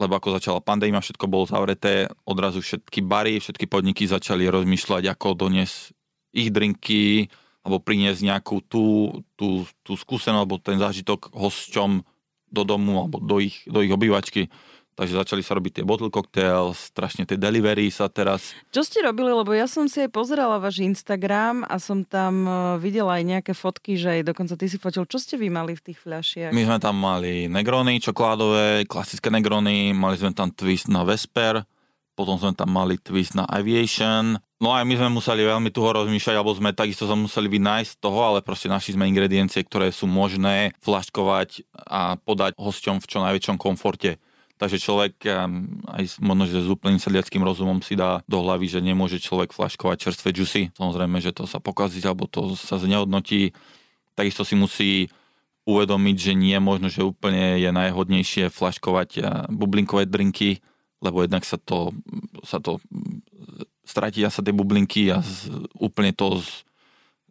lebo 0.00 0.16
ako 0.16 0.40
začala 0.40 0.64
pandémia, 0.64 1.04
všetko 1.04 1.28
bolo 1.28 1.44
zavreté, 1.44 2.08
odrazu 2.24 2.64
všetky 2.64 3.04
bary, 3.04 3.42
všetky 3.42 3.68
podniky 3.68 4.08
začali 4.08 4.48
rozmýšľať, 4.48 5.04
ako 5.04 5.36
doniesť 5.36 5.92
ich 6.32 6.48
drinky, 6.48 7.28
alebo 7.60 7.82
priniesť 7.82 8.24
nejakú 8.24 8.64
tú, 8.64 9.20
tú, 9.36 9.68
tú 9.84 9.92
skúsenosť, 9.92 10.38
alebo 10.40 10.56
ten 10.56 10.80
zážitok 10.80 11.28
hosťom 11.34 12.00
do 12.48 12.62
domu, 12.64 13.04
alebo 13.04 13.20
do 13.20 13.36
ich, 13.36 13.68
do 13.68 13.84
ich 13.84 13.92
obývačky. 13.92 14.48
Takže 14.98 15.14
začali 15.14 15.46
sa 15.46 15.54
robiť 15.54 15.78
tie 15.78 15.84
bottle 15.86 16.10
cocktail, 16.10 16.74
strašne 16.74 17.22
tie 17.22 17.38
delivery 17.38 17.86
sa 17.86 18.10
teraz... 18.10 18.50
Čo 18.74 18.82
ste 18.82 19.06
robili? 19.06 19.30
Lebo 19.30 19.54
ja 19.54 19.70
som 19.70 19.86
si 19.86 20.02
aj 20.02 20.10
pozerala 20.10 20.58
váš 20.58 20.82
Instagram 20.82 21.62
a 21.70 21.78
som 21.78 22.02
tam 22.02 22.42
e, 22.42 22.50
videla 22.82 23.14
aj 23.14 23.22
nejaké 23.22 23.52
fotky, 23.54 23.94
že 23.94 24.18
aj 24.18 24.34
dokonca 24.34 24.58
ty 24.58 24.66
si 24.66 24.74
fotil. 24.74 25.06
Čo 25.06 25.22
ste 25.22 25.38
vy 25.38 25.54
mali 25.54 25.78
v 25.78 25.86
tých 25.86 26.02
fľašiach? 26.02 26.50
My 26.50 26.66
sme 26.66 26.78
tam 26.82 26.98
mali 26.98 27.46
negrony 27.46 28.02
čokoládové, 28.02 28.90
klasické 28.90 29.30
negrony, 29.30 29.94
mali 29.94 30.18
sme 30.18 30.34
tam 30.34 30.50
twist 30.50 30.90
na 30.90 31.06
Vesper, 31.06 31.62
potom 32.18 32.34
sme 32.34 32.50
tam 32.58 32.74
mali 32.74 32.98
twist 32.98 33.38
na 33.38 33.46
Aviation. 33.46 34.42
No 34.58 34.74
aj 34.74 34.82
my 34.82 34.98
sme 34.98 35.14
museli 35.14 35.46
veľmi 35.46 35.70
tuho 35.70 35.94
rozmýšľať, 35.94 36.34
alebo 36.34 36.58
sme 36.58 36.74
takisto 36.74 37.06
sa 37.06 37.14
museli 37.14 37.46
vynájsť 37.46 37.90
z 37.94 37.98
toho, 38.02 38.18
ale 38.18 38.42
proste 38.42 38.66
našli 38.66 38.98
sme 38.98 39.06
ingrediencie, 39.06 39.62
ktoré 39.62 39.94
sú 39.94 40.10
možné 40.10 40.74
flaškovať 40.82 41.62
a 41.86 42.18
podať 42.18 42.58
hosťom 42.58 42.98
v 42.98 43.06
čo 43.06 43.22
najväčšom 43.22 43.54
komforte. 43.62 44.18
Takže 44.58 44.82
človek 44.82 45.22
aj 45.86 46.18
možno, 46.18 46.50
že 46.50 46.66
s 46.66 46.68
úplným 46.68 46.98
sedliackým 46.98 47.46
rozumom 47.46 47.78
si 47.78 47.94
dá 47.94 48.26
do 48.26 48.42
hlavy, 48.42 48.66
že 48.66 48.82
nemôže 48.82 49.22
človek 49.22 49.54
flaškovať 49.54 49.96
čerstvé 50.10 50.34
džusy. 50.34 50.62
Samozrejme, 50.74 51.22
že 51.22 51.30
to 51.30 51.46
sa 51.46 51.62
pokazí 51.62 52.02
alebo 52.02 52.26
to 52.26 52.58
sa 52.58 52.74
znehodnotí. 52.82 53.54
Takisto 54.18 54.42
si 54.42 54.58
musí 54.58 54.90
uvedomiť, 55.62 56.16
že 56.18 56.32
nie 56.34 56.58
možno, 56.58 56.90
že 56.90 57.06
úplne 57.06 57.62
je 57.62 57.70
najhodnejšie 57.70 58.50
flaškovať 58.50 59.22
bublinkové 59.52 60.10
drinky, 60.10 60.58
lebo 60.98 61.22
jednak 61.22 61.46
sa 61.46 61.54
to, 61.54 61.94
sa 62.42 62.58
to 62.58 62.82
stratia 63.88 64.28
sa 64.28 64.44
tie 64.44 64.52
bublinky 64.52 65.08
a 65.08 65.24
z, 65.24 65.48
úplne 65.80 66.12
to 66.12 66.44
z, 66.44 66.67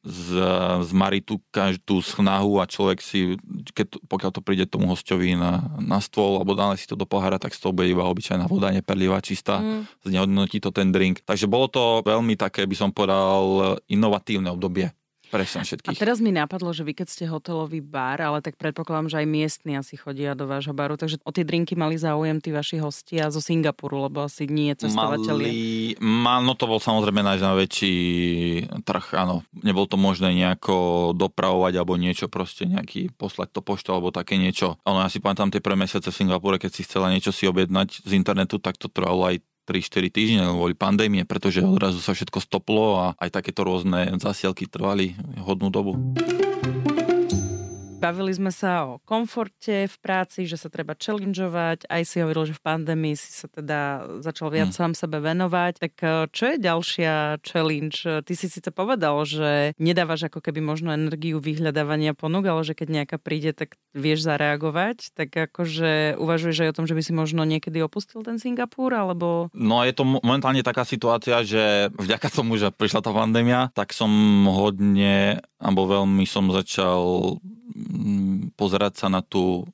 z, 0.07 0.39
zmarí 0.87 1.19
tú 1.19 1.43
každú 1.51 1.99
snahu 1.99 2.63
a 2.63 2.65
človek 2.65 3.03
si, 3.03 3.35
keď, 3.75 3.99
pokiaľ 4.07 4.31
to 4.31 4.41
príde 4.41 4.63
tomu 4.63 4.87
hostovi 4.87 5.35
na, 5.35 5.67
na 5.83 5.99
stôl 5.99 6.39
alebo 6.39 6.55
dále 6.55 6.79
si 6.79 6.87
to 6.87 6.95
do 6.95 7.03
pohára, 7.03 7.35
tak 7.35 7.51
z 7.51 7.59
toho 7.59 7.75
bude 7.75 7.91
iba 7.91 8.07
obyčajná 8.07 8.47
voda, 8.47 8.71
neperlivá, 8.71 9.19
čistá, 9.19 9.59
mm. 9.59 10.07
znehodnotí 10.07 10.63
to 10.63 10.71
ten 10.71 10.95
drink. 10.95 11.27
Takže 11.27 11.51
bolo 11.51 11.67
to 11.67 11.83
veľmi 12.07 12.39
také, 12.39 12.63
by 12.63 12.75
som 12.79 12.95
povedal, 12.95 13.75
inovatívne 13.91 14.47
obdobie 14.47 14.95
Presne 15.27 15.67
všetkých. 15.67 15.91
A 15.91 15.99
teraz 15.99 16.23
mi 16.23 16.31
napadlo, 16.31 16.71
že 16.71 16.87
vy 16.87 16.95
keď 16.95 17.07
ste 17.11 17.25
hotelový 17.27 17.83
bar, 17.83 18.23
ale 18.23 18.39
tak 18.39 18.55
predpokladám, 18.55 19.11
že 19.11 19.17
aj 19.23 19.27
miestni 19.27 19.73
asi 19.75 19.99
chodia 19.99 20.33
do 20.33 20.47
vášho 20.47 20.71
baru, 20.71 20.95
takže 20.95 21.19
o 21.27 21.31
tie 21.35 21.43
drinky 21.43 21.75
mali 21.75 21.99
záujem 21.99 22.39
tí 22.39 22.55
vaši 22.55 22.79
hostia 22.79 23.27
zo 23.27 23.43
Singapuru, 23.43 24.07
lebo 24.07 24.23
asi 24.23 24.47
nie 24.47 24.71
cestovateľi. 24.71 25.51
Mali, 25.99 26.43
no 26.47 26.53
to 26.55 26.65
bol 26.65 26.79
samozrejme 26.79 27.19
náš 27.21 27.43
najväčší 27.43 27.95
trh, 28.87 29.05
áno. 29.19 29.43
Nebol 29.51 29.83
to 29.85 29.99
možné 29.99 30.31
nejako 30.31 31.11
dopravovať 31.11 31.73
alebo 31.75 31.99
niečo, 31.99 32.31
proste 32.31 32.63
nejaký 32.63 33.11
poslať 33.15 33.59
to 33.59 33.61
poštou 33.63 33.99
alebo 33.99 34.15
také 34.15 34.39
niečo. 34.39 34.79
Ono, 34.87 35.03
ja 35.03 35.11
si 35.11 35.19
pamätám 35.19 35.51
tie 35.51 35.59
prvé 35.59 35.75
mesiace 35.75 36.07
v 36.07 36.17
Singapure, 36.23 36.61
keď 36.61 36.71
si 36.71 36.87
chcela 36.87 37.11
niečo 37.11 37.35
si 37.35 37.43
objednať 37.47 38.07
z 38.07 38.11
internetu, 38.15 38.63
tak 38.63 38.79
to 38.79 38.87
trvalo 38.87 39.27
aj 39.27 39.43
3-4 39.67 40.07
týždne 40.07 40.41
kvôli 40.47 40.71
pandémie, 40.73 41.27
pretože 41.27 41.59
odrazu 41.59 41.99
sa 41.99 42.15
všetko 42.15 42.39
stoplo 42.39 42.95
a 42.95 43.05
aj 43.19 43.35
takéto 43.35 43.67
rôzne 43.67 44.15
zasielky 44.15 44.63
trvali 44.63 45.19
hodnú 45.43 45.67
dobu. 45.67 45.99
Bavili 47.97 48.29
sme 48.29 48.53
sa 48.53 48.85
o 48.85 49.01
komforte 49.03 49.89
v 49.89 49.95
práci, 50.01 50.45
že 50.45 50.57
sa 50.57 50.69
treba 50.69 50.93
challengeovať. 50.93 51.89
Aj 51.89 52.03
si 52.05 52.21
hovoril, 52.21 52.49
že 52.49 52.57
v 52.57 52.63
pandémii 52.63 53.17
si 53.17 53.29
sa 53.33 53.49
teda 53.49 54.05
začal 54.21 54.53
viac 54.53 54.69
hmm. 54.71 54.77
sám 54.77 54.91
sebe 54.93 55.17
venovať. 55.21 55.73
Tak 55.81 55.93
eh, 56.01 56.11
čo 56.29 56.43
je 56.53 56.57
ďalšia 56.61 57.41
challenge? 57.41 58.05
Ty 58.05 58.33
si 58.33 58.47
síce 58.47 58.69
povedal, 58.69 59.17
že 59.27 59.73
nedávaš 59.81 60.29
ako 60.29 60.39
keby 60.39 60.61
možno 60.61 60.93
energiu 60.93 61.41
vyhľadávania 61.41 62.13
ponúk, 62.13 62.45
ale 62.47 62.61
že 62.63 62.77
keď 62.77 63.03
nejaká 63.03 63.17
príde, 63.17 63.53
tak 63.53 63.77
vieš 63.97 64.25
zareagovať. 64.25 65.17
Tak 65.17 65.53
akože 65.53 66.21
uvažuješ 66.21 66.57
aj 66.63 66.69
o 66.71 66.77
tom, 66.77 66.85
že 66.85 66.95
by 66.95 67.01
si 67.01 67.13
možno 67.13 67.43
niekedy 67.43 67.81
opustil 67.81 68.21
ten 68.21 68.37
Singapur, 68.37 68.93
alebo... 68.93 69.49
No 69.57 69.81
je 69.81 69.93
to 69.93 70.05
momentálne 70.05 70.61
taká 70.61 70.85
situácia, 70.85 71.41
že 71.41 71.89
vďaka 71.97 72.29
tomu, 72.29 72.61
že 72.61 72.69
prišla 72.69 73.01
tá 73.01 73.11
pandémia, 73.13 73.73
tak 73.73 73.91
som 73.93 74.09
hodne, 74.49 75.41
alebo 75.57 75.89
veľmi 75.89 76.23
som 76.29 76.49
začal 76.53 77.27
Mm, 77.43 77.56
pozerať 78.57 79.05
sa 79.05 79.07
na 79.07 79.21
tú 79.21 79.65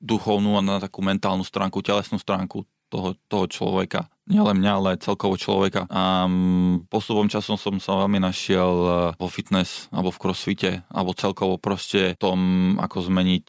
duchovnú 0.00 0.56
a 0.56 0.64
na 0.64 0.80
takú 0.80 1.04
mentálnu 1.04 1.44
stránku, 1.44 1.84
telesnú 1.84 2.16
stránku 2.16 2.64
toho, 2.90 3.14
toho 3.30 3.46
človeka. 3.46 4.10
Nielen 4.26 4.62
mňa, 4.62 4.72
ale 4.78 4.90
celkovo 4.98 5.38
človeka. 5.38 5.86
A 5.86 6.26
mm, 6.26 6.90
postupom 6.90 7.30
časom 7.30 7.54
som 7.54 7.78
sa 7.78 7.94
veľmi 8.02 8.18
našiel 8.18 8.70
e, 8.70 8.90
vo 9.14 9.28
fitness, 9.30 9.86
alebo 9.94 10.10
v 10.10 10.20
crossfite, 10.22 10.72
alebo 10.90 11.14
celkovo 11.14 11.54
proste 11.58 12.18
tom, 12.18 12.74
ako 12.82 13.06
zmeniť 13.06 13.46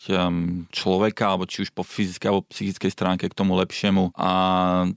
človeka, 0.69 1.33
alebo 1.33 1.49
či 1.49 1.65
už 1.65 1.73
po 1.73 1.81
fyzickej 1.81 2.29
alebo 2.29 2.45
psychickej 2.49 2.91
stránke 2.93 3.25
k 3.29 3.37
tomu 3.37 3.57
lepšiemu. 3.57 4.13
A 4.13 4.29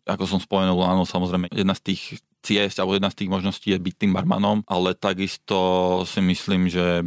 ako 0.05 0.25
som 0.29 0.41
spomenul, 0.41 0.85
áno, 0.85 1.09
samozrejme, 1.09 1.49
jedna 1.49 1.73
z 1.73 1.95
tých 1.95 2.03
ciest, 2.45 2.77
alebo 2.77 2.95
jedna 2.95 3.09
z 3.09 3.25
tých 3.25 3.33
možností 3.33 3.73
je 3.73 3.81
byť 3.81 3.95
tým 3.97 4.13
barmanom, 4.13 4.61
ale 4.69 4.93
takisto 4.93 5.57
si 6.05 6.21
myslím, 6.21 6.69
že 6.69 7.01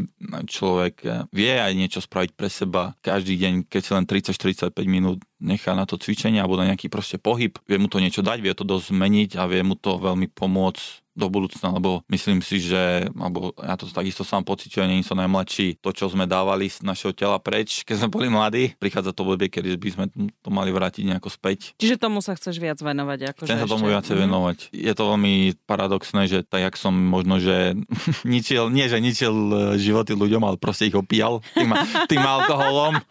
človek 0.50 1.30
vie 1.30 1.54
aj 1.54 1.74
niečo 1.78 2.02
spraviť 2.02 2.32
pre 2.34 2.50
seba. 2.50 2.98
Každý 3.06 3.38
deň, 3.38 3.54
keď 3.70 3.82
si 3.86 3.92
len 3.94 4.06
30-45 4.10 4.74
minút 4.90 5.22
nechá 5.38 5.78
na 5.78 5.86
to 5.86 6.02
cvičenie 6.02 6.42
alebo 6.42 6.58
na 6.58 6.74
nejaký 6.74 6.90
proste 6.90 7.22
pohyb, 7.22 7.54
vie 7.70 7.78
mu 7.78 7.86
to 7.86 8.02
niečo 8.02 8.26
dať, 8.26 8.42
vie 8.42 8.58
to 8.58 8.66
dosť 8.66 8.90
zmeniť 8.90 9.30
a 9.38 9.46
vie 9.46 9.62
mu 9.62 9.78
to 9.78 10.02
veľmi 10.02 10.34
pomôcť 10.34 11.07
do 11.18 11.28
budúcna, 11.28 11.74
lebo 11.74 12.06
myslím 12.14 12.46
si, 12.46 12.62
že, 12.62 13.10
alebo 13.18 13.52
ja 13.58 13.74
to 13.74 13.90
takisto 13.90 14.22
sám 14.22 14.46
pociťujem, 14.46 14.88
nie 14.88 15.02
som 15.02 15.18
najmladší, 15.18 15.82
to, 15.82 15.90
čo 15.90 16.14
sme 16.14 16.30
dávali 16.30 16.70
z 16.70 16.86
našeho 16.86 17.12
tela 17.18 17.42
preč, 17.42 17.82
keď 17.82 18.06
sme 18.06 18.10
boli 18.14 18.28
mladí, 18.30 18.78
prichádza 18.78 19.18
to 19.18 19.26
obdobie, 19.26 19.50
kedy 19.50 19.74
by 19.82 19.90
sme 19.90 20.06
to 20.14 20.50
mali 20.54 20.70
vrátiť 20.70 21.04
nejako 21.10 21.34
späť. 21.34 21.74
Čiže 21.82 21.98
tomu 21.98 22.22
sa 22.22 22.38
chceš 22.38 22.62
viac 22.62 22.78
venovať? 22.78 23.34
Ako 23.34 23.42
Chcem 23.50 23.60
sa 23.60 23.68
tomu 23.68 23.90
viac 23.90 24.06
mm. 24.06 24.16
venovať. 24.16 24.58
Je 24.72 24.94
to 24.94 25.04
veľmi 25.10 25.58
paradoxné, 25.66 26.30
že 26.30 26.46
tak, 26.46 26.70
jak 26.70 26.76
som 26.78 26.94
možno, 26.94 27.42
že 27.42 27.74
ničil, 28.24 28.70
nie 28.70 28.86
že 28.86 29.02
ničil 29.02 29.34
e, 29.34 29.82
životy 29.82 30.14
ľuďom, 30.14 30.46
ale 30.46 30.62
proste 30.62 30.86
ich 30.86 30.96
opíjal 30.96 31.42
tým, 31.58 31.74
tým 32.06 32.22
alkoholom, 32.22 33.02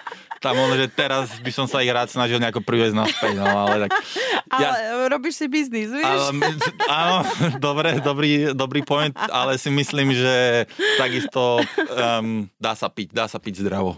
tam 0.40 0.62
on, 0.62 0.76
že 0.76 0.86
teraz 0.92 1.32
by 1.40 1.50
som 1.52 1.66
sa 1.66 1.80
ich 1.80 1.90
rád 1.90 2.12
snažil 2.12 2.38
nejako 2.38 2.60
priviesť 2.62 2.94
naspäť, 2.94 3.34
no 3.40 3.46
ale 3.46 3.88
tak... 3.88 3.90
Ale 4.46 4.62
ja, 4.62 5.10
robíš 5.10 5.42
si 5.42 5.46
biznis, 5.50 5.90
vieš? 5.90 6.06
Ale, 6.06 6.54
áno, 6.86 7.18
dobre, 7.66 7.95
dobrý, 8.08 8.52
dobrý 8.52 8.82
point, 8.82 9.14
ale 9.16 9.58
si 9.58 9.70
myslím, 9.70 10.12
že 10.12 10.66
takisto 10.98 11.60
um, 11.60 12.46
dá 12.60 12.72
sa 12.74 12.88
piť, 12.88 13.12
dá 13.12 13.26
sa 13.28 13.38
piť 13.40 13.62
zdravo. 13.64 13.96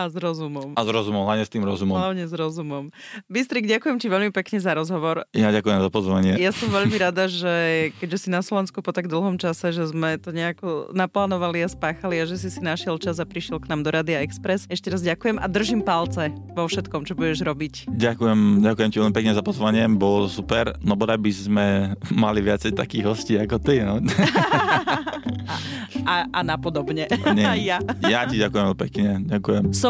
A 0.00 0.08
s 0.08 0.16
rozumom. 0.16 0.72
A 0.72 0.80
s 0.80 0.88
rozumom, 0.88 1.28
hlavne 1.28 1.44
s 1.44 1.52
tým 1.52 1.60
rozumom. 1.60 2.00
Hlavne 2.00 2.24
s 2.24 2.32
rozumom. 2.32 2.88
Bystrik, 3.28 3.68
ďakujem 3.68 4.00
ti 4.00 4.08
veľmi 4.08 4.32
pekne 4.32 4.56
za 4.56 4.72
rozhovor. 4.72 5.28
Ja 5.36 5.52
ďakujem 5.52 5.76
za 5.84 5.90
pozvanie. 5.92 6.32
Ja 6.40 6.56
som 6.56 6.72
veľmi 6.72 6.96
rada, 7.04 7.28
že 7.28 7.92
keďže 8.00 8.24
si 8.24 8.28
na 8.32 8.40
Slovensku 8.40 8.80
po 8.80 8.96
tak 8.96 9.12
dlhom 9.12 9.36
čase, 9.36 9.76
že 9.76 9.92
sme 9.92 10.16
to 10.16 10.32
nejako 10.32 10.88
naplánovali 10.96 11.60
a 11.60 11.68
spáchali 11.68 12.16
a 12.16 12.24
že 12.24 12.40
si 12.40 12.48
si 12.48 12.64
našiel 12.64 12.96
čas 12.96 13.20
a 13.20 13.28
prišiel 13.28 13.60
k 13.60 13.68
nám 13.68 13.84
do 13.84 13.92
Radia 13.92 14.24
Express. 14.24 14.64
Ešte 14.72 14.88
raz 14.88 15.04
ďakujem 15.04 15.36
a 15.36 15.44
držím 15.52 15.84
palce 15.84 16.32
vo 16.56 16.64
všetkom, 16.64 17.04
čo 17.04 17.12
budeš 17.12 17.44
robiť. 17.44 17.92
Ďakujem, 17.92 18.64
ďakujem 18.64 18.88
ti 18.88 18.96
veľmi 19.04 19.12
pekne 19.12 19.36
za 19.36 19.44
pozvanie, 19.44 19.84
bolo 19.92 20.32
super. 20.32 20.80
No 20.80 20.96
bodaj 20.96 21.20
by 21.20 21.32
sme 21.36 21.66
mali 22.24 22.40
viacej 22.40 22.72
takých 22.72 23.04
hostí 23.04 23.36
ako 23.36 23.60
ty. 23.60 23.84
No. 23.84 24.00
a, 26.06 26.14
a 26.30 26.40
napodobne. 26.42 27.06
Nie, 27.34 27.52
ja. 27.62 27.78
ja 28.06 28.20
ti 28.26 28.38
ďakujem 28.38 28.64
veľmi 28.70 28.80
pekne. 28.80 29.08
Ďakujem. 29.26 29.64
Som 29.74 29.89